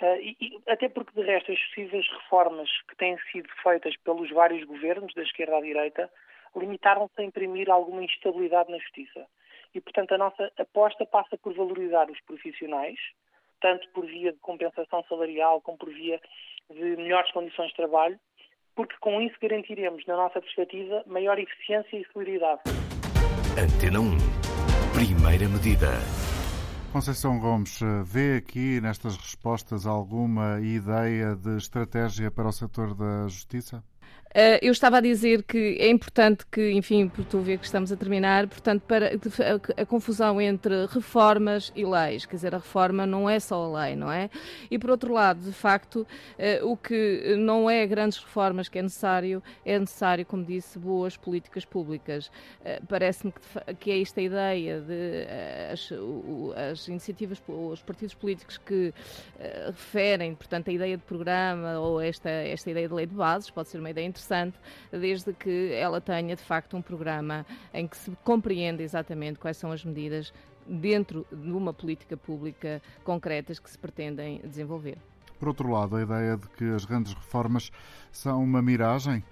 Uh, 0.00 0.16
e, 0.20 0.36
e, 0.40 0.62
até 0.68 0.88
porque, 0.88 1.12
de 1.14 1.26
resto, 1.26 1.52
as 1.52 1.58
sucessivas 1.58 2.06
reformas 2.08 2.70
que 2.88 2.96
têm 2.96 3.16
sido 3.30 3.48
feitas 3.62 3.96
pelos 3.98 4.30
vários 4.30 4.64
governos, 4.64 5.12
da 5.14 5.22
esquerda 5.22 5.58
à 5.58 5.60
direita, 5.60 6.10
limitaram-se 6.56 7.20
a 7.20 7.24
imprimir 7.24 7.70
alguma 7.70 8.02
instabilidade 8.02 8.70
na 8.70 8.78
justiça. 8.78 9.26
E, 9.74 9.80
portanto, 9.80 10.12
a 10.12 10.18
nossa 10.18 10.52
aposta 10.58 11.04
passa 11.04 11.36
por 11.36 11.52
valorizar 11.54 12.10
os 12.10 12.20
profissionais, 12.22 12.98
tanto 13.60 13.88
por 13.90 14.06
via 14.06 14.32
de 14.32 14.38
compensação 14.38 15.02
salarial 15.08 15.60
como 15.60 15.78
por 15.78 15.92
via 15.92 16.20
de 16.70 16.96
melhores 16.96 17.30
condições 17.32 17.68
de 17.68 17.76
trabalho, 17.76 18.18
porque 18.74 18.94
com 19.00 19.20
isso 19.20 19.36
garantiremos, 19.40 20.04
na 20.06 20.16
nossa 20.16 20.40
perspectiva, 20.40 21.02
maior 21.06 21.38
eficiência 21.38 21.96
e 21.96 22.06
celeridade. 22.12 22.60
Antena 23.58 24.00
1. 24.00 24.16
Primeira 24.94 25.48
medida. 25.48 25.88
Conceição 26.92 27.40
Gomes, 27.40 27.80
vê 28.04 28.36
aqui 28.36 28.80
nestas 28.80 29.16
respostas 29.16 29.84
alguma 29.84 30.60
ideia 30.60 31.34
de 31.34 31.56
estratégia 31.56 32.30
para 32.30 32.48
o 32.48 32.52
setor 32.52 32.94
da 32.94 33.26
justiça? 33.26 33.82
Uh, 34.34 34.58
eu 34.60 34.72
estava 34.72 34.98
a 34.98 35.00
dizer 35.00 35.44
que 35.44 35.76
é 35.78 35.88
importante 35.88 36.44
que, 36.50 36.72
enfim, 36.72 37.06
por 37.06 37.24
tu 37.24 37.38
ver 37.38 37.56
que 37.56 37.66
estamos 37.66 37.92
a 37.92 37.96
terminar, 37.96 38.48
portanto, 38.48 38.82
para 38.82 39.12
a, 39.12 39.82
a, 39.82 39.86
confusão 39.86 40.40
entre 40.40 40.86
reformas 40.86 41.72
e 41.76 41.84
leis, 41.84 42.26
quer 42.26 42.34
dizer, 42.34 42.52
a 42.52 42.58
reforma 42.58 43.06
não 43.06 43.30
é 43.30 43.38
só 43.38 43.62
a 43.62 43.84
lei, 43.84 43.94
não 43.94 44.10
é? 44.10 44.28
E 44.68 44.76
por 44.76 44.90
outro 44.90 45.12
lado, 45.12 45.38
de 45.38 45.52
facto, 45.52 45.98
uh, 46.00 46.68
o 46.68 46.76
que 46.76 47.36
não 47.38 47.70
é 47.70 47.86
grandes 47.86 48.18
reformas 48.18 48.68
que 48.68 48.76
é 48.76 48.82
necessário, 48.82 49.40
é 49.64 49.78
necessário, 49.78 50.26
como 50.26 50.44
disse, 50.44 50.80
boas 50.80 51.16
políticas 51.16 51.64
públicas. 51.64 52.26
Uh, 52.26 52.84
Parece-me 52.88 53.32
que, 53.32 53.74
que, 53.76 53.90
é 53.92 54.02
esta 54.02 54.20
ideia 54.20 54.80
de 54.80 55.28
as, 55.72 55.92
o, 55.92 56.52
as, 56.72 56.88
iniciativas, 56.88 57.40
os 57.46 57.82
partidos 57.82 58.16
políticos 58.16 58.58
que 58.58 58.92
referem, 59.66 60.34
portanto, 60.34 60.70
a 60.70 60.72
ideia 60.72 60.96
de 60.96 61.04
programa 61.04 61.78
ou 61.78 62.00
esta, 62.00 62.30
esta 62.30 62.68
ideia 62.68 62.88
de 62.88 62.94
lei 62.94 63.06
de 63.06 63.14
bases, 63.14 63.48
pode 63.48 63.68
ser 63.68 63.78
uma 63.78 63.90
ideia 63.90 64.06
interessante 64.06 64.23
interessante, 64.24 64.58
desde 64.90 65.32
que 65.32 65.72
ela 65.72 66.00
tenha 66.00 66.34
de 66.34 66.42
facto 66.42 66.76
um 66.76 66.82
programa 66.82 67.44
em 67.72 67.86
que 67.86 67.96
se 67.96 68.10
compreenda 68.24 68.82
exatamente 68.82 69.38
quais 69.38 69.56
são 69.56 69.70
as 69.70 69.84
medidas 69.84 70.32
dentro 70.66 71.26
de 71.30 71.52
uma 71.52 71.72
política 71.72 72.16
pública 72.16 72.80
concretas 73.04 73.58
que 73.58 73.70
se 73.70 73.78
pretendem 73.78 74.40
desenvolver. 74.42 74.96
Por 75.38 75.48
outro 75.48 75.70
lado, 75.70 75.96
a 75.96 76.02
ideia 76.02 76.36
de 76.36 76.48
que 76.48 76.64
as 76.64 76.84
grandes 76.84 77.12
reformas 77.12 77.70
são 78.10 78.42
uma 78.42 78.62
miragem 78.62 79.22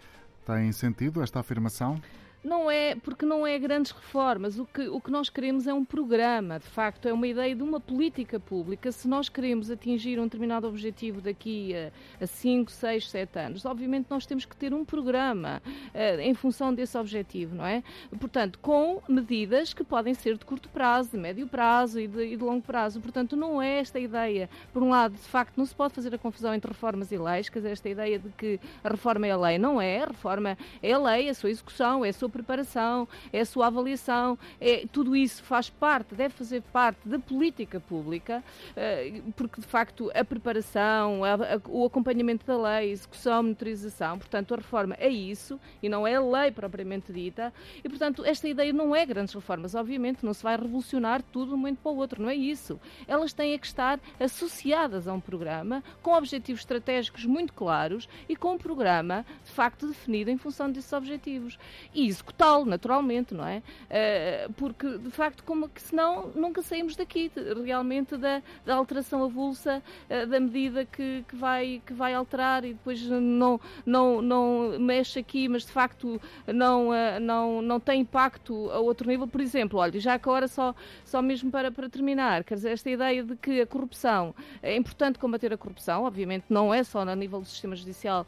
tem 0.45 0.73
sentido 0.73 1.23
esta 1.23 1.41
afirmação? 1.41 2.01
Não 2.45 2.69
é, 2.69 2.97
porque 2.97 3.25
não 3.25 3.47
é 3.47 3.57
grandes 3.57 3.93
reformas. 3.93 4.59
O 4.59 4.67
que, 4.67 4.89
o 4.89 5.01
que 5.01 5.13
nós 5.13 5.31
queremos 5.31 5.69
é 5.69 5.73
um 5.73 5.85
programa, 5.85 6.59
de 6.59 6.67
facto, 6.67 7.07
é 7.07 7.13
uma 7.13 7.27
ideia 7.27 7.55
de 7.55 7.63
uma 7.63 7.79
política 7.79 8.41
pública. 8.41 8.91
Se 8.91 9.07
nós 9.07 9.29
queremos 9.29 9.71
atingir 9.71 10.19
um 10.19 10.25
determinado 10.25 10.67
objetivo 10.67 11.21
daqui 11.21 11.73
a 12.21 12.27
5, 12.27 12.71
6, 12.73 13.11
7 13.11 13.39
anos, 13.39 13.65
obviamente 13.65 14.07
nós 14.11 14.27
temos 14.27 14.45
que 14.45 14.57
ter 14.57 14.75
um 14.75 14.85
programa 14.85 15.63
uh, 15.67 16.21
em 16.21 16.35
função 16.35 16.75
desse 16.75 16.99
objetivo, 16.99 17.55
não 17.55 17.65
é? 17.65 17.85
Portanto, 18.19 18.59
com 18.59 19.01
medidas 19.09 19.73
que 19.73 19.85
podem 19.85 20.13
ser 20.13 20.37
de 20.37 20.45
curto 20.45 20.69
prazo, 20.69 21.13
de 21.13 21.19
médio 21.19 21.47
prazo 21.47 22.01
e 22.01 22.09
de, 22.09 22.25
e 22.25 22.37
de 22.37 22.43
longo 22.43 22.63
prazo. 22.63 23.01
Portanto, 23.01 23.37
não 23.37 23.63
é 23.63 23.79
esta 23.79 24.01
ideia, 24.01 24.51
por 24.73 24.83
um 24.83 24.89
lado, 24.89 25.15
de 25.15 25.29
facto, 25.29 25.57
não 25.57 25.65
se 25.65 25.75
pode 25.75 25.95
fazer 25.95 26.13
a 26.13 26.19
confusão 26.19 26.53
entre 26.53 26.73
reformas 26.73 27.13
e 27.13 27.19
leis, 27.19 27.49
quer 27.49 27.61
dizer, 27.61 27.71
esta 27.71 27.89
ideia 27.89 28.19
de 28.19 28.31
que 28.31 28.59
a 28.83 28.89
reforma 28.89 29.29
é 29.29 29.31
a 29.31 29.37
lei. 29.37 29.59
Não 29.59 29.81
é, 29.81 30.03
a 30.03 30.07
reforma 30.07 30.59
é 30.83 30.93
a 30.93 30.99
lei, 30.99 31.29
é 31.29 31.31
a 31.31 31.35
sua 31.35 31.51
execução, 31.51 32.05
é 32.05 32.09
a 32.09 32.13
sua 32.13 32.32
preparação, 32.33 33.07
é 33.33 33.41
a 33.41 33.47
sua 33.47 33.69
avaliação, 33.69 34.39
é, 34.61 34.85
tudo 34.91 35.15
isso 35.15 35.43
faz 35.45 35.71
parte, 35.71 36.15
deve 36.15 36.35
fazer 36.35 36.63
parte 36.73 37.09
da 37.09 37.19
política 37.19 37.79
pública, 37.79 38.43
eh, 38.75 39.21
porque 39.37 39.61
de 39.61 39.67
facto 39.67 40.11
a 40.15 40.25
preparação, 40.25 41.25
a, 41.25 41.35
a, 41.35 41.61
o 41.69 41.85
acompanhamento 41.85 42.47
da 42.47 42.57
lei, 42.57 42.91
a 42.91 42.93
execução, 42.93 43.35
a 43.35 43.43
monitorização, 43.43 44.19
portanto 44.19 44.55
a 44.55 44.57
reforma 44.57 44.97
é 44.99 45.09
isso 45.09 45.61
e 45.83 45.89
não 45.89 46.07
é 46.07 46.15
a 46.15 46.21
lei 46.21 46.51
propriamente 46.51 47.13
dita, 47.13 47.53
e 47.85 47.89
portanto 47.89 48.25
esta 48.25 48.49
ideia 48.49 48.73
não 48.73 48.95
é 48.97 49.05
grandes 49.05 49.35
reformas, 49.35 49.75
obviamente 49.75 50.25
não 50.25 50.33
se 50.33 50.43
vai 50.43 50.57
revolucionar 50.57 51.23
tudo 51.23 51.49
de 51.49 51.55
um 51.55 51.59
momento 51.59 51.79
para 51.79 51.93
o 51.93 51.97
outro, 51.97 52.23
não 52.23 52.31
é 52.31 52.35
isso. 52.35 52.81
Elas 53.07 53.33
têm 53.33 53.59
que 53.59 53.67
estar 53.67 54.01
associadas 54.19 55.07
a 55.07 55.13
um 55.13 55.21
programa 55.21 55.83
com 56.03 56.13
objetivos 56.13 56.63
estratégicos 56.63 57.25
muito 57.25 57.53
claros 57.53 58.09
e 58.29 58.37
com 58.37 58.55
um 58.55 58.59
programa 58.59 59.25
de 59.45 59.51
facto 59.51 59.87
definido 59.87 60.31
em 60.31 60.39
função 60.39 60.71
desses 60.71 60.93
objetivos. 60.93 61.59
E 61.95 62.07
isso 62.07 62.22
executá-lo, 62.23 62.65
naturalmente, 62.65 63.35
não 63.35 63.47
é? 63.47 63.59
Uh, 63.59 64.53
porque, 64.55 64.99
de 64.99 65.11
facto, 65.11 65.43
como 65.45 65.69
que 65.69 65.83
senão 65.83 66.31
nunca 66.35 66.63
saímos 66.63 66.95
daqui, 66.97 67.31
realmente, 67.65 68.17
da, 68.17 68.43
da, 68.65 68.75
alteração 68.75 69.25
avulsa 69.25 69.83
uh, 70.09 70.27
da 70.27 70.39
medida 70.39 70.85
que, 70.85 71.25
que, 71.29 71.37
vai, 71.37 71.83
que 71.85 71.93
vai 71.93 72.15
alterar 72.15 72.65
e 72.65 72.73
depois 72.75 73.03
não, 73.03 73.61
não, 73.85 74.23
não 74.23 74.79
mexe 74.79 75.19
aqui, 75.19 75.49
mas 75.49 75.67
de 75.67 75.73
facto 75.73 76.21
não, 76.47 76.91
uh, 76.91 77.21
não, 77.21 77.61
não 77.61 77.81
tem 77.81 78.01
impacto 78.01 78.71
a 78.71 78.79
outro 78.79 79.09
nível. 79.09 79.27
Por 79.27 79.41
exemplo, 79.41 79.79
olha, 79.79 79.99
já 79.99 80.19
que 80.19 80.29
agora 80.29 80.47
só, 80.47 80.75
só 81.05 81.21
mesmo 81.21 81.51
para, 81.51 81.71
para 81.71 81.89
terminar, 81.89 82.45
quer 82.45 82.55
dizer, 82.55 82.71
esta 82.71 82.89
ideia 82.89 83.23
de 83.25 83.37
que 83.37 83.61
a 83.61 83.67
corrupção, 83.67 84.35
é 84.63 84.77
importante 84.77 85.19
combater 85.19 85.53
a 85.53 85.57
corrupção, 85.57 86.05
obviamente 86.05 86.45
não 86.49 86.73
é 86.73 86.85
só 86.85 87.05
no 87.05 87.15
nível 87.15 87.41
do 87.41 87.47
sistema 87.47 87.75
judicial 87.75 88.27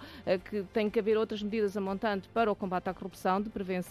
que 0.51 0.63
tem 0.73 0.91
que 0.91 0.99
haver 0.99 1.17
outras 1.17 1.43
medidas 1.43 1.77
a 1.77 1.81
montante 1.81 2.29
para 2.29 2.51
o 2.51 2.57
combate 2.57 2.89
à 2.89 2.95
corrupção, 2.95 3.41
de 3.41 3.49
prevenção 3.49 3.84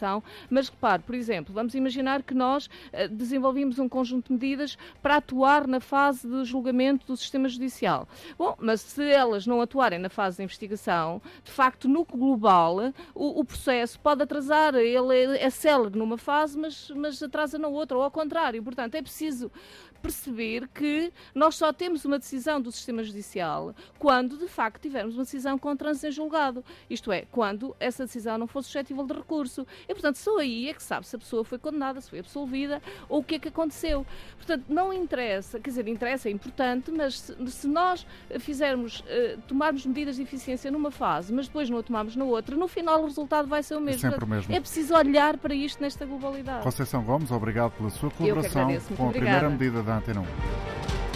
mas 0.49 0.69
repare, 0.69 1.03
por 1.03 1.15
exemplo, 1.15 1.53
vamos 1.53 1.75
imaginar 1.75 2.23
que 2.23 2.33
nós 2.33 2.65
uh, 2.65 3.07
desenvolvimos 3.09 3.79
um 3.79 3.87
conjunto 3.87 4.27
de 4.27 4.33
medidas 4.33 4.77
para 5.01 5.17
atuar 5.17 5.67
na 5.67 5.79
fase 5.79 6.27
de 6.27 6.43
julgamento 6.43 7.07
do 7.07 7.17
sistema 7.17 7.47
judicial. 7.47 8.07
Bom, 8.37 8.55
mas 8.59 8.81
se 8.81 9.03
elas 9.03 9.45
não 9.45 9.61
atuarem 9.61 9.99
na 9.99 10.09
fase 10.09 10.37
de 10.37 10.43
investigação, 10.43 11.21
de 11.43 11.51
facto, 11.51 11.87
no 11.87 12.03
global, 12.05 12.93
o, 13.13 13.39
o 13.39 13.45
processo 13.45 13.99
pode 13.99 14.23
atrasar, 14.23 14.75
ele 14.75 15.37
é, 15.37 15.45
é 15.45 15.49
numa 15.93 16.17
fase, 16.17 16.57
mas, 16.57 16.89
mas 16.95 17.21
atrasa 17.21 17.57
na 17.57 17.67
outra, 17.67 17.97
ou 17.97 18.03
ao 18.03 18.11
contrário. 18.11 18.61
Portanto, 18.63 18.95
é 18.95 19.01
preciso 19.01 19.51
perceber 20.03 20.67
que 20.67 21.13
nós 21.33 21.55
só 21.55 21.71
temos 21.71 22.03
uma 22.03 22.19
decisão 22.19 22.61
do 22.61 22.69
sistema 22.73 23.01
judicial 23.01 23.73
quando, 23.97 24.37
de 24.37 24.49
facto, 24.49 24.81
tivermos 24.81 25.15
uma 25.15 25.23
decisão 25.23 25.57
com 25.57 25.73
trânsito 25.77 26.07
em 26.07 26.11
julgado. 26.11 26.63
Isto 26.89 27.09
é, 27.09 27.25
quando 27.31 27.73
essa 27.79 28.03
decisão 28.05 28.37
não 28.37 28.45
for 28.45 28.61
suscetível 28.61 29.05
de 29.05 29.13
recurso. 29.13 29.65
E, 29.87 29.93
portanto, 29.93 30.17
só 30.17 30.39
aí 30.39 30.67
é 30.69 30.73
que 30.73 30.83
sabe 30.83 31.07
se 31.07 31.15
a 31.15 31.19
pessoa 31.19 31.45
foi 31.45 31.57
condenada, 31.57 32.01
se 32.01 32.09
foi 32.09 32.19
absolvida 32.19 32.81
ou 33.07 33.21
o 33.21 33.23
que 33.23 33.35
é 33.35 33.39
que 33.39 33.47
aconteceu. 33.47 34.05
Portanto, 34.35 34.65
não 34.67 34.91
interessa, 34.91 35.57
quer 35.57 35.69
dizer, 35.69 35.87
interessa, 35.87 36.27
é 36.27 36.31
importante, 36.31 36.91
mas 36.91 37.21
se, 37.21 37.51
se 37.51 37.67
nós 37.67 38.05
fizermos, 38.39 38.99
uh, 38.99 39.41
tomarmos 39.47 39.85
medidas 39.85 40.17
de 40.17 40.23
eficiência 40.23 40.69
numa 40.69 40.91
fase, 40.91 41.31
mas 41.31 41.47
depois 41.47 41.69
não 41.69 41.77
a 41.77 41.83
tomarmos 41.83 42.17
na 42.17 42.25
outra, 42.25 42.57
no 42.57 42.67
final 42.67 43.01
o 43.01 43.05
resultado 43.05 43.47
vai 43.47 43.63
ser 43.63 43.77
o 43.77 43.81
mesmo. 43.81 44.01
Sempre 44.01 44.25
o 44.25 44.27
mesmo. 44.27 44.53
É 44.53 44.59
preciso 44.59 44.93
olhar 44.93 45.37
para 45.37 45.55
isto 45.55 45.81
nesta 45.81 46.05
globalidade. 46.05 46.63
Conceição 46.63 47.01
Gomes, 47.03 47.31
obrigado 47.31 47.71
pela 47.71 47.89
sua 47.89 48.11
colaboração 48.11 48.67
com 48.97 49.07
a 49.07 49.11
primeira 49.11 49.49
medida 49.49 49.81
da 49.81 49.92
para 49.93 49.97
Antena 49.97 50.21
1. 50.21 51.12